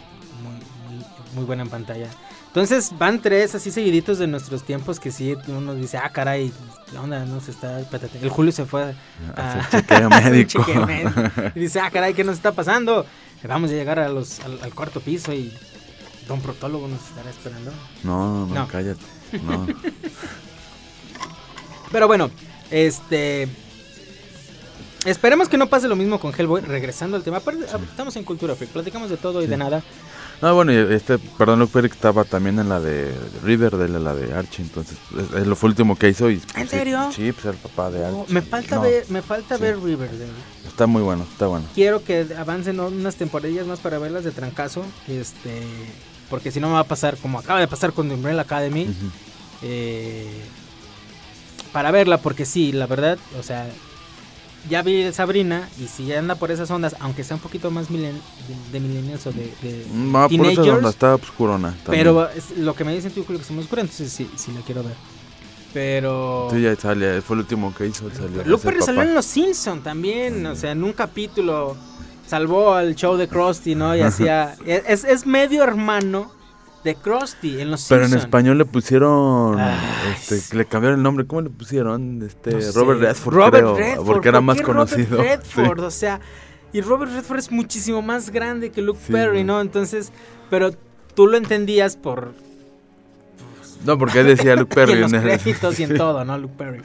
muy, 0.41 0.95
muy, 0.97 1.05
muy 1.35 1.43
buena 1.43 1.63
en 1.63 1.69
pantalla. 1.69 2.07
Entonces 2.53 2.91
van 2.99 3.19
tres 3.19 3.55
así 3.55 3.71
seguiditos 3.71 4.19
de 4.19 4.27
nuestros 4.27 4.63
tiempos 4.63 4.99
que 4.99 5.11
sí 5.11 5.35
uno 5.47 5.73
dice, 5.73 5.97
ah, 5.97 6.11
caray, 6.13 6.53
¿qué 6.91 6.97
onda? 6.99 7.25
No 7.25 7.41
se 7.41 7.49
está. 7.49 7.79
espérate". 7.79 8.19
El 8.21 8.29
Julio 8.29 8.51
se 8.51 8.65
fue 8.65 8.93
a 9.35 9.53
Hacer 9.59 9.81
chequeo 9.81 10.09
médico. 10.09 10.63
chequeo 10.63 10.85
médico. 10.85 11.21
Y 11.55 11.59
dice, 11.61 11.79
ah, 11.79 11.89
caray, 11.89 12.13
¿qué 12.13 12.23
nos 12.23 12.35
está 12.35 12.51
pasando? 12.51 13.07
Vamos 13.47 13.71
a 13.71 13.73
llegar 13.73 13.97
a 13.99 14.07
los, 14.07 14.39
al, 14.41 14.59
al 14.61 14.73
cuarto 14.75 15.01
piso 15.01 15.33
y 15.33 15.51
don 16.27 16.41
Protólogo 16.41 16.87
nos 16.87 17.01
estará 17.03 17.29
esperando. 17.31 17.71
No, 18.03 18.45
no, 18.45 18.53
No. 18.53 18.67
cállate. 18.67 19.01
No. 19.43 19.65
Pero 21.91 22.07
bueno, 22.07 22.31
este. 22.71 23.47
Esperemos 25.05 25.49
que 25.49 25.57
no 25.57 25.67
pase 25.67 25.87
lo 25.87 25.95
mismo 25.95 26.19
con 26.19 26.33
Hellboy. 26.33 26.61
Regresando 26.61 27.17
al 27.17 27.23
tema, 27.23 27.41
estamos 27.83 28.15
en 28.15 28.23
Cultura 28.23 28.55
Freak, 28.55 28.71
platicamos 28.71 29.09
de 29.09 29.17
todo 29.17 29.43
y 29.43 29.47
de 29.47 29.57
nada. 29.57 29.83
No, 30.41 30.53
bueno, 30.55 30.73
y 30.73 30.75
este, 30.93 31.17
perdón, 31.19 31.59
Luke 31.59 31.71
Perry 31.71 31.87
estaba 31.87 32.23
también 32.25 32.59
en 32.59 32.67
la 32.67 32.79
de 32.81 33.13
Riverdale, 33.43 33.95
en 33.95 34.03
la 34.03 34.13
de 34.13 34.33
Archie, 34.33 34.63
entonces 34.65 34.97
es, 35.17 35.39
es 35.41 35.47
lo 35.47 35.55
fue 35.55 35.69
último 35.69 35.95
que 35.97 36.09
hizo 36.09 36.29
y... 36.29 36.41
¿En 36.55 36.63
sí, 36.67 36.77
serio? 36.77 37.09
Sí, 37.15 37.31
pues 37.31 37.45
el 37.45 37.55
papá 37.55 37.89
de 37.91 38.05
Archie. 38.05 38.19
Oh, 38.19 38.25
me 38.27 38.41
falta 38.41 38.75
No, 38.75 38.81
ver, 38.81 39.05
me 39.09 39.21
falta 39.21 39.55
sí. 39.55 39.61
ver 39.61 39.79
Riverdale. 39.81 40.27
Está 40.67 40.85
muy 40.85 41.01
bueno, 41.01 41.25
está 41.31 41.47
bueno. 41.47 41.65
Quiero 41.73 42.03
que 42.03 42.27
avancen 42.37 42.79
unas 42.79 43.15
temporadillas 43.15 43.65
más 43.67 43.79
para 43.79 43.99
verlas 43.99 44.23
de 44.23 44.31
trancazo. 44.31 44.85
Este. 45.07 45.61
Porque 46.29 46.51
si 46.51 46.59
no 46.59 46.67
me 46.67 46.73
va 46.73 46.79
a 46.79 46.83
pasar 46.85 47.15
como 47.17 47.39
acaba 47.39 47.59
de 47.59 47.67
pasar 47.67 47.93
con 47.93 48.09
The 48.09 48.15
Umbrella 48.15 48.41
Academy. 48.41 48.87
Eh, 49.61 50.41
para 51.71 51.91
verla, 51.91 52.17
porque 52.17 52.45
sí, 52.45 52.71
la 52.71 52.85
verdad, 52.85 53.17
o 53.39 53.43
sea, 53.43 53.67
ya 54.69 54.81
vi 54.81 55.11
Sabrina 55.13 55.67
y 55.79 55.87
si 55.87 56.11
anda 56.13 56.35
por 56.35 56.51
esas 56.51 56.69
ondas, 56.71 56.95
aunque 56.99 57.23
sea 57.23 57.35
un 57.35 57.41
poquito 57.41 57.69
más 57.71 57.89
milen- 57.89 58.19
de, 58.47 58.71
de 58.71 58.79
millennials 58.79 59.25
o 59.27 59.31
de, 59.31 59.53
de 59.61 59.85
Va 60.13 60.27
por 60.27 60.29
teenagers, 60.29 60.65
donde 60.67 60.89
está 60.89 61.15
oscurona. 61.15 61.75
también. 61.83 62.03
pero 62.05 62.29
es- 62.29 62.57
lo 62.57 62.73
que 62.75 62.83
me 62.83 62.93
dicen 62.95 63.11
tú 63.11 63.23
Julio, 63.25 63.39
que 63.39 63.45
se 63.47 63.53
me 63.53 63.59
oscura, 63.61 63.81
entonces 63.81 64.11
sí, 64.11 64.29
sí 64.35 64.51
la 64.53 64.61
quiero 64.61 64.83
ver. 64.83 64.93
Pero 65.73 66.49
Sí, 66.51 66.61
ya 66.61 66.75
sale, 66.75 67.21
fue 67.21 67.35
el 67.35 67.39
último 67.41 67.73
que 67.73 67.87
hizo, 67.87 68.09
salió. 68.11 68.43
Luke 68.45 68.81
salió 68.81 69.01
en 69.01 69.15
Los 69.15 69.25
Simpson 69.25 69.81
también, 69.81 70.45
o 70.45 70.55
sea, 70.55 70.71
en 70.71 70.83
un 70.83 70.93
capítulo 70.93 71.75
salvó 72.27 72.73
al 72.75 72.95
show 72.95 73.17
de 73.17 73.27
Krusty, 73.27 73.73
¿no? 73.75 73.95
Y 73.95 74.01
hacía 74.01 74.55
es, 74.65 75.03
es 75.03 75.25
medio 75.25 75.63
hermano 75.63 76.31
de 76.83 76.95
Krusty 76.95 77.61
en 77.61 77.71
Los 77.71 77.87
Pero 77.87 78.05
en 78.05 78.13
español 78.13 78.57
le 78.57 78.65
pusieron, 78.65 79.59
Ay, 79.59 79.77
este, 80.19 80.55
le 80.57 80.65
cambiaron 80.65 80.99
el 80.99 81.03
nombre, 81.03 81.25
¿cómo 81.25 81.41
le 81.41 81.49
pusieron? 81.49 82.21
Este, 82.23 82.51
No 82.51 82.61
sé. 82.61 82.71
Robert 82.79 82.99
Redford, 82.99 83.33
Robert 83.35 83.53
creo, 83.55 83.75
Redford, 83.77 84.05
porque 84.05 84.29
era 84.29 84.37
¿por 84.39 84.45
más 84.45 84.57
qué 84.57 84.63
Robert 84.63 84.89
conocido. 84.91 85.17
Redford, 85.23 85.79
Sí. 85.79 85.85
o 85.85 85.91
sea, 85.91 86.19
y 86.73 86.81
Robert 86.81 87.11
Redford 87.13 87.39
es 87.39 87.51
muchísimo 87.51 88.01
más 88.01 88.29
grande 88.31 88.69
que 88.71 88.81
Luke 88.81 88.99
Sí, 89.05 89.11
Perry. 89.13 89.43
¿no? 89.43 89.61
Entonces, 89.61 90.11
pero 90.49 90.71
tú 91.15 91.27
lo 91.27 91.37
entendías 91.37 91.95
por 91.95 92.33
No, 93.85 93.97
porque 93.97 94.19
él 94.21 94.27
decía 94.27 94.55
Luke 94.55 94.73
Perry. 94.75 94.91
y 94.93 94.95
en 94.95 95.01
los 95.01 95.11
créditos 95.13 95.79
y 95.79 95.83
en 95.83 95.97
todo, 95.97 96.25
¿no? 96.25 96.37
Luke 96.37 96.55
Perry. 96.57 96.81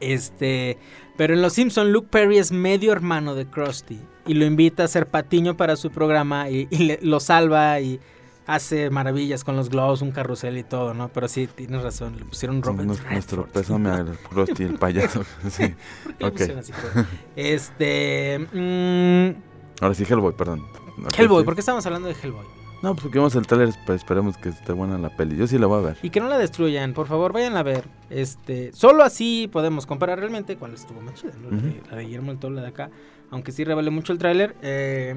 Este, 0.00 0.76
pero 1.16 1.34
en 1.34 1.42
Los 1.42 1.54
Simpson 1.54 1.92
Luke 1.92 2.08
Perry 2.10 2.38
es 2.38 2.52
medio 2.52 2.92
hermano 2.92 3.34
de 3.34 3.46
Krusty. 3.46 3.98
y 4.26 4.34
lo 4.34 4.44
invita 4.44 4.82
a 4.82 4.86
hacer 4.86 5.06
patiño 5.06 5.56
para 5.56 5.76
su 5.76 5.90
programa 5.90 6.50
y, 6.50 6.66
y 6.70 6.78
le- 6.78 6.98
lo 7.02 7.20
salva 7.20 7.78
y 7.80 8.00
hace 8.46 8.90
maravillas 8.90 9.42
con 9.44 9.56
los 9.56 9.70
globos, 9.70 10.02
un 10.02 10.10
carrusel 10.10 10.58
y 10.58 10.62
todo, 10.64 10.92
¿no? 10.94 11.08
Pero 11.08 11.28
sí, 11.28 11.46
tienes 11.46 11.82
razón, 11.82 12.16
le 12.18 12.24
pusieron 12.24 12.62
Robert 12.62 12.86
Nuestro, 12.86 13.10
nuestro 13.10 13.42
Redford. 13.44 13.52
pésame 13.54 13.90
al 13.90 14.18
el 14.58 14.74
payaso. 14.74 15.24
sí. 15.50 15.74
¿Por 16.04 16.14
qué 16.16 16.24
le 16.24 16.26
Ok. 16.26 16.32
pusieron 16.32 16.58
así, 16.58 16.72
pues? 16.72 17.06
Este. 17.36 18.38
mm, 18.52 19.82
Ahora 19.82 19.94
sí, 19.94 20.04
Hellboy, 20.08 20.32
perdón. 20.36 20.62
Hellboy, 21.16 21.40
sí. 21.42 21.44
¿por 21.44 21.54
qué 21.54 21.60
estamos 21.60 21.84
hablando 21.86 22.08
de 22.08 22.14
Hellboy? 22.22 22.44
No, 22.82 22.90
pues 22.92 23.04
porque 23.04 23.18
vimos 23.18 23.34
el 23.34 23.46
trailer, 23.46 23.74
pues 23.86 24.02
esperemos 24.02 24.36
que 24.36 24.50
esté 24.50 24.72
buena 24.74 24.98
la 24.98 25.08
peli. 25.08 25.36
Yo 25.36 25.46
sí 25.46 25.56
la 25.58 25.66
voy 25.66 25.78
a 25.78 25.86
ver. 25.86 25.96
Y 26.02 26.10
que 26.10 26.20
no 26.20 26.28
la 26.28 26.36
destruyan, 26.36 26.92
por 26.92 27.06
favor, 27.06 27.32
vayan 27.32 27.56
a 27.56 27.62
ver. 27.62 27.84
Este, 28.10 28.72
solo 28.74 29.02
así 29.04 29.48
podemos 29.50 29.86
comparar 29.86 30.18
realmente 30.18 30.56
cuál 30.56 30.74
estuvo 30.74 31.00
más 31.00 31.14
chida, 31.14 31.32
¿no? 31.42 31.50
La 31.50 31.62
de- 31.62 31.68
Ujú. 31.70 31.78
la 31.90 31.96
de 31.96 32.04
Guillermo 32.04 32.30
del 32.30 32.38
Toro, 32.38 32.54
la 32.54 32.60
de 32.62 32.68
acá. 32.68 32.90
Aunque 33.30 33.52
sí 33.52 33.64
revele 33.64 33.88
mucho 33.90 34.12
el 34.12 34.18
tráiler. 34.18 34.54
Eh, 34.60 35.14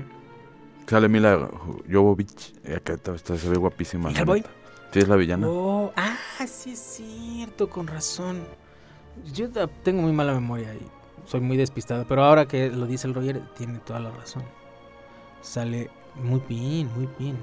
Sale 0.87 1.09
Mila 1.09 1.49
Jovovich. 1.91 2.53
y 2.67 2.73
Acá 2.73 2.93
está, 2.93 3.17
se 3.17 3.49
ve 3.49 3.57
guapísima. 3.57 4.09
neta. 4.09 4.49
Sí, 4.91 4.99
es 4.99 5.07
la 5.07 5.17
villana. 5.17 5.47
oh, 5.49 5.91
ah, 5.97 6.17
sí 6.47 6.71
es 6.71 6.79
cierto, 6.79 7.69
con 7.69 7.87
razón. 7.87 8.43
Yo 9.33 9.49
tengo 9.83 10.01
muy 10.01 10.13
mala 10.13 10.33
memoria 10.33 10.73
y 10.73 10.79
soy 11.29 11.41
muy 11.41 11.57
despistado, 11.57 12.05
pero 12.07 12.23
ahora 12.23 12.47
que 12.47 12.69
lo 12.69 12.85
dice 12.85 13.07
el 13.07 13.13
Roger, 13.13 13.41
tiene 13.57 13.79
toda 13.79 13.99
la 13.99 14.11
razón. 14.11 14.43
Sale 15.41 15.89
muy 16.15 16.41
bien, 16.47 16.89
muy 16.95 17.09
bien. 17.19 17.37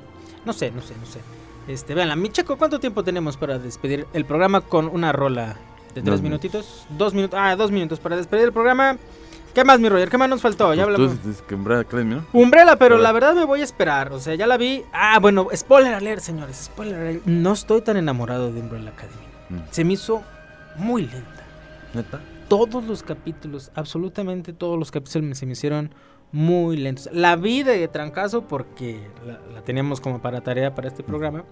No 0.45 0.53
sé, 0.53 0.71
no 0.71 0.81
sé, 0.81 0.95
no 0.99 1.07
sé. 1.07 1.21
Este, 1.69 1.95
vean, 1.95 2.21
mi 2.21 2.31
Checo, 2.31 2.57
¿cuánto 2.57 2.81
tiempo 2.81 3.05
tenemos 3.05 3.37
para 3.37 3.59
despedir 3.59 4.07
el 4.13 4.25
programa 4.25 4.63
con 4.63 4.89
una 4.89 5.13
rola 5.13 5.57
de 5.95 6.03
tres 6.03 6.05
Dos 6.05 6.23
minutitos? 6.23 6.87
Dos 6.91 7.13
minutos, 7.15 7.39
ah, 7.41 7.57
dos 7.57 7.71
minutos 7.71 8.01
para 8.01 8.17
despedir 8.17 8.45
el 8.45 8.53
programa. 8.53 8.97
¿Qué 9.55 9.65
más, 9.65 9.79
mi 9.79 9.89
Roger? 9.89 10.09
¿Qué 10.11 10.19
más 10.19 10.29
nos 10.29 10.41
faltó? 10.43 10.75
Ya 10.75 10.85
Pues 10.85 10.95
hablamos. 10.97 11.21
Tú 11.21 11.29
dices 11.29 11.43
que 11.43 11.55
Umbrella 11.55 11.83
Academy, 11.83 12.17
¿no? 12.17 12.27
Umbrella, 12.33 12.77
pero 12.77 12.99
la 12.99 13.13
verdad 13.13 13.35
me 13.35 13.45
voy 13.45 13.61
a 13.61 13.65
esperar. 13.65 14.13
O 14.13 14.19
sea, 14.19 14.35
ya 14.35 14.47
la 14.47 14.57
vi. 14.57 14.83
Ah, 14.93 15.19
bueno, 15.21 15.47
spoiler 15.55 15.95
alert, 15.95 16.21
señores. 16.23 16.57
Spoiler 16.57 16.97
alert. 16.99 17.25
No 17.27 17.53
estoy 17.53 17.81
tan 17.83 17.97
enamorado 17.97 18.53
de 18.53 18.61
Umbrella 18.61 18.91
Academy. 18.91 19.15
Mm. 19.51 19.59
Se 19.71 19.85
me 19.85 19.93
hizo 19.93 20.23
muy 20.77 21.03
lenta. 21.03 21.45
¿Neta? 21.95 22.21
Todos 22.49 22.85
los 22.85 23.03
capítulos, 23.05 23.71
absolutamente 23.75 24.53
todos 24.53 24.79
los 24.79 24.91
capítulos 24.91 25.29
me- 25.29 25.35
se 25.37 25.47
me 25.47 25.53
hicieron 25.53 25.95
muy 26.33 26.77
lentos. 26.77 27.09
La 27.13 27.37
vi 27.37 27.63
de 27.63 27.87
trancazo 27.89 28.43
porque 28.49 29.09
la, 29.25 29.39
la 29.55 29.63
teníamos 29.63 30.01
como 30.01 30.21
para 30.21 30.41
tarea 30.41 30.75
para 30.75 30.89
este 30.89 31.03
programa. 31.05 31.45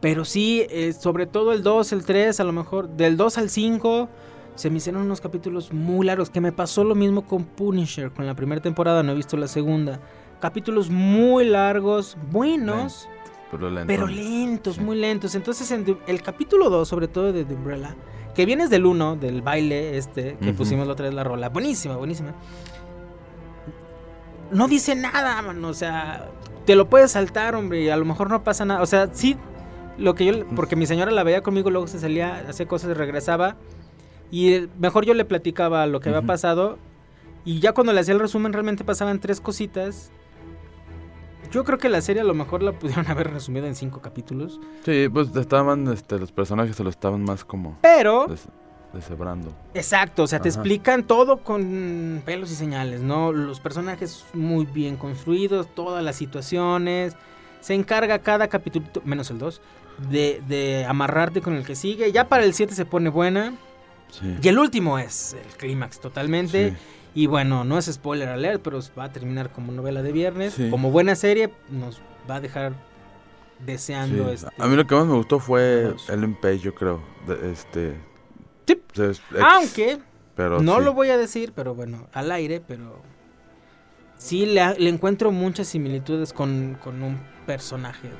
Pero 0.00 0.24
sí, 0.24 0.64
eh, 0.70 0.92
sobre 0.92 1.26
todo 1.26 1.52
el 1.52 1.64
2, 1.64 1.92
el 1.92 2.04
3, 2.04 2.38
a 2.38 2.44
lo 2.44 2.52
mejor 2.52 2.88
del 2.90 3.16
2 3.16 3.36
al 3.38 3.50
5, 3.50 4.08
se 4.58 4.70
me 4.70 4.78
hicieron 4.78 5.02
unos 5.02 5.20
capítulos 5.20 5.72
muy 5.72 6.04
largos. 6.04 6.30
Que 6.30 6.40
me 6.40 6.50
pasó 6.50 6.82
lo 6.82 6.96
mismo 6.96 7.24
con 7.24 7.44
Punisher, 7.44 8.10
con 8.10 8.26
la 8.26 8.34
primera 8.34 8.60
temporada, 8.60 9.02
no 9.04 9.12
he 9.12 9.14
visto 9.14 9.36
la 9.36 9.46
segunda. 9.46 10.00
Capítulos 10.40 10.90
muy 10.90 11.44
largos, 11.44 12.16
buenos, 12.32 13.08
Pero 13.52 13.70
lento. 13.70 13.86
pero 13.86 14.06
lentos, 14.08 14.78
muy 14.78 14.96
lentos. 14.98 15.36
Entonces, 15.36 15.70
en 15.70 15.96
el 16.08 16.22
capítulo 16.22 16.70
2, 16.70 16.88
sobre 16.88 17.06
todo 17.06 17.32
de 17.32 17.44
The 17.44 17.54
Umbrella, 17.54 17.94
que 18.34 18.46
vienes 18.46 18.68
del 18.68 18.84
1, 18.86 19.16
del 19.16 19.42
baile 19.42 19.96
este, 19.96 20.36
que 20.40 20.52
pusimos 20.52 20.86
la 20.86 20.94
otra 20.94 21.06
vez 21.06 21.14
la 21.14 21.22
rola, 21.24 21.48
buenísima, 21.48 21.96
buenísima. 21.96 22.34
No 24.50 24.66
dice 24.66 24.94
nada, 24.94 25.40
mano, 25.42 25.68
o 25.68 25.74
sea, 25.74 26.28
te 26.64 26.74
lo 26.74 26.88
puedes 26.88 27.12
saltar, 27.12 27.54
hombre, 27.54 27.82
y 27.82 27.88
a 27.90 27.96
lo 27.96 28.04
mejor 28.04 28.28
no 28.30 28.42
pasa 28.42 28.64
nada. 28.64 28.82
O 28.82 28.86
sea, 28.86 29.08
sí, 29.12 29.36
lo 29.98 30.14
que 30.14 30.24
yo, 30.24 30.46
porque 30.56 30.74
mi 30.76 30.86
señora 30.86 31.10
la 31.10 31.22
veía 31.22 31.42
conmigo, 31.42 31.70
luego 31.70 31.86
se 31.86 31.98
salía, 31.98 32.44
hacía 32.48 32.66
cosas, 32.66 32.96
regresaba, 32.96 33.56
y 34.30 34.52
eh, 34.52 34.68
mejor 34.78 35.04
yo 35.06 35.14
le 35.14 35.24
platicaba 35.24 35.86
lo 35.86 36.00
que 36.00 36.08
había 36.10 36.22
pasado, 36.22 36.78
y 37.44 37.60
ya 37.60 37.72
cuando 37.72 37.92
le 37.92 38.00
hacía 38.00 38.14
el 38.14 38.20
resumen 38.20 38.52
realmente 38.52 38.84
pasaban 38.84 39.20
tres 39.20 39.40
cositas. 39.40 40.10
Yo 41.50 41.64
creo 41.64 41.78
que 41.78 41.88
la 41.88 42.02
serie 42.02 42.20
a 42.20 42.24
lo 42.24 42.34
mejor 42.34 42.62
la 42.62 42.72
pudieron 42.72 43.06
haber 43.10 43.30
resumido 43.32 43.66
en 43.66 43.74
cinco 43.74 44.00
capítulos. 44.02 44.60
Sí, 44.84 45.08
pues 45.12 45.34
estaban, 45.34 45.88
este, 45.92 46.18
los 46.18 46.30
personajes 46.32 46.76
se 46.76 46.84
lo 46.84 46.90
estaban 46.90 47.22
más 47.22 47.44
como 47.44 47.78
Pero, 47.80 48.26
des- 48.26 48.48
deshebrando. 48.92 49.54
exacto, 49.72 50.24
o 50.24 50.26
sea, 50.26 50.40
te 50.40 50.48
explican 50.48 51.04
todo 51.04 51.38
con 51.38 52.22
pelos 52.26 52.50
y 52.50 52.54
señales, 52.54 53.00
¿no? 53.02 53.32
Los 53.32 53.60
personajes 53.60 54.26
muy 54.34 54.66
bien 54.66 54.96
construidos, 54.96 55.68
todas 55.74 56.04
las 56.04 56.16
situaciones. 56.16 57.16
Se 57.60 57.74
encarga 57.74 58.18
cada 58.20 58.48
capítulo, 58.48 58.86
menos 59.04 59.30
el 59.30 59.38
2, 59.38 59.60
de, 60.10 60.42
de 60.46 60.84
amarrarte 60.86 61.40
con 61.40 61.54
el 61.54 61.64
que 61.64 61.74
sigue. 61.76 62.12
Ya 62.12 62.28
para 62.28 62.44
el 62.44 62.52
7 62.54 62.74
se 62.74 62.84
pone 62.84 63.08
buena. 63.08 63.54
Sí. 64.10 64.36
Y 64.42 64.48
el 64.48 64.58
último 64.58 64.98
es 64.98 65.34
el 65.34 65.56
clímax 65.56 66.00
totalmente. 66.00 66.70
Sí. 66.70 66.76
Y 67.14 67.26
bueno, 67.26 67.64
no 67.64 67.78
es 67.78 67.86
spoiler 67.86 68.28
alert, 68.28 68.62
pero 68.62 68.80
va 68.98 69.04
a 69.04 69.12
terminar 69.12 69.50
como 69.52 69.72
novela 69.72 70.02
de 70.02 70.12
viernes. 70.12 70.54
Sí. 70.54 70.70
Como 70.70 70.90
buena 70.90 71.14
serie, 71.14 71.50
nos 71.70 72.00
va 72.30 72.36
a 72.36 72.40
dejar 72.40 72.72
deseando 73.64 74.30
este. 74.30 74.48
A 74.58 74.66
mí 74.66 74.76
lo 74.76 74.86
que 74.86 74.94
más 74.94 75.06
me 75.06 75.14
gustó 75.14 75.38
fue. 75.40 75.94
Ellen 76.08 76.34
Page, 76.34 76.58
yo 76.58 76.74
creo. 76.74 77.00
de- 77.26 77.52
este. 77.52 77.96
Ex, 78.66 79.20
Aunque 79.40 79.98
pero 80.36 80.60
no 80.60 80.78
lo 80.80 80.92
voy 80.92 81.08
a 81.10 81.16
decir, 81.16 81.52
pero 81.54 81.74
bueno, 81.74 82.06
al 82.12 82.30
aire, 82.30 82.60
pero 82.60 83.00
sí 84.16 84.44
le, 84.46 84.74
le 84.78 84.90
encuentro 84.90 85.32
muchas 85.32 85.68
similitudes 85.68 86.32
con, 86.32 86.76
con 86.82 87.02
un 87.02 87.18
personaje 87.46 88.08
de, 88.08 88.14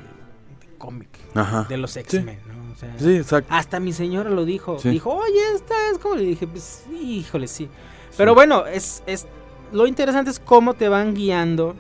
de 0.67 0.77
cómic, 0.79 1.09
Ajá. 1.35 1.67
de 1.69 1.77
los 1.77 1.97
X-Men, 1.97 2.41
¿no? 2.47 2.68
O 2.79 2.81
sea, 2.81 2.95
Sí, 2.99 3.17
exacto. 3.17 3.53
Hasta 3.53 3.81
mi 3.81 3.93
señora 3.93 4.31
lo 4.31 4.45
dijo. 4.45 4.79
Sí. 4.79 4.91
Dijo, 4.91 5.11
oye, 5.11 5.55
esta 5.57 5.75
es 5.91 5.99
como 5.99 6.15
le 6.15 6.25
dije, 6.25 6.47
pues, 6.47 6.85
híjole, 7.03 7.49
sí. 7.49 7.69
Pero 8.17 8.35
bueno, 8.35 8.67
es, 8.67 9.03
es 9.07 9.27
lo 9.73 9.87
interesante 9.89 10.31
es 10.31 10.39
cómo 10.39 10.75
te 10.75 10.89
van 10.89 11.15
guiando. 11.15 11.75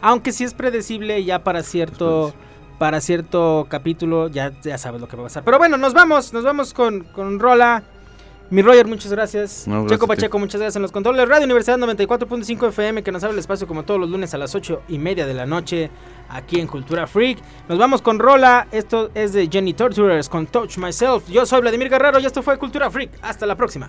Aunque 0.00 0.32
sí 0.32 0.42
es 0.44 0.54
predecible 0.54 1.22
ya 1.24 1.44
para 1.44 1.62
cierto. 1.62 2.34
Para 2.78 3.02
cierto 3.02 3.66
capítulo, 3.68 4.28
ya, 4.28 4.58
ya 4.62 4.78
sabes 4.78 5.02
lo 5.02 5.06
que 5.06 5.14
va 5.14 5.24
a 5.24 5.26
pasar. 5.26 5.44
Pero 5.44 5.58
bueno, 5.58 5.76
nos 5.76 5.92
vamos, 5.92 6.32
nos 6.32 6.44
vamos 6.44 6.72
con, 6.72 7.00
con 7.04 7.38
Rola. 7.38 7.84
Mi 8.50 8.62
Roger, 8.62 8.86
muchas 8.88 9.12
gracias. 9.12 9.68
No, 9.68 9.82
gracias 9.82 9.92
Checo. 9.92 10.06
Pacheco, 10.08 10.38
muchas 10.38 10.60
gracias 10.60 10.76
en 10.76 10.82
los 10.82 10.90
controles. 10.90 11.28
Radio 11.28 11.44
Universidad 11.44 11.78
94.5 11.78 12.68
FM, 12.68 13.02
que 13.04 13.12
nos 13.12 13.22
abre 13.22 13.34
el 13.34 13.38
espacio 13.38 13.68
como 13.68 13.84
todos 13.84 14.00
los 14.00 14.10
lunes 14.10 14.34
a 14.34 14.38
las 14.38 14.54
8 14.56 14.82
y 14.88 14.98
media 14.98 15.24
de 15.24 15.34
la 15.34 15.46
noche, 15.46 15.88
aquí 16.28 16.58
en 16.58 16.66
Cultura 16.66 17.06
Freak. 17.06 17.38
Nos 17.68 17.78
vamos 17.78 18.02
con 18.02 18.18
Rola. 18.18 18.66
Esto 18.72 19.12
es 19.14 19.32
de 19.32 19.48
Jenny 19.48 19.72
Torturers 19.72 20.28
con 20.28 20.48
Touch 20.48 20.78
Myself. 20.78 21.28
Yo 21.28 21.46
soy 21.46 21.60
Vladimir 21.60 21.88
Guerrero 21.88 22.18
y 22.18 22.26
esto 22.26 22.42
fue 22.42 22.58
Cultura 22.58 22.90
Freak. 22.90 23.12
Hasta 23.22 23.46
la 23.46 23.54
próxima. 23.54 23.88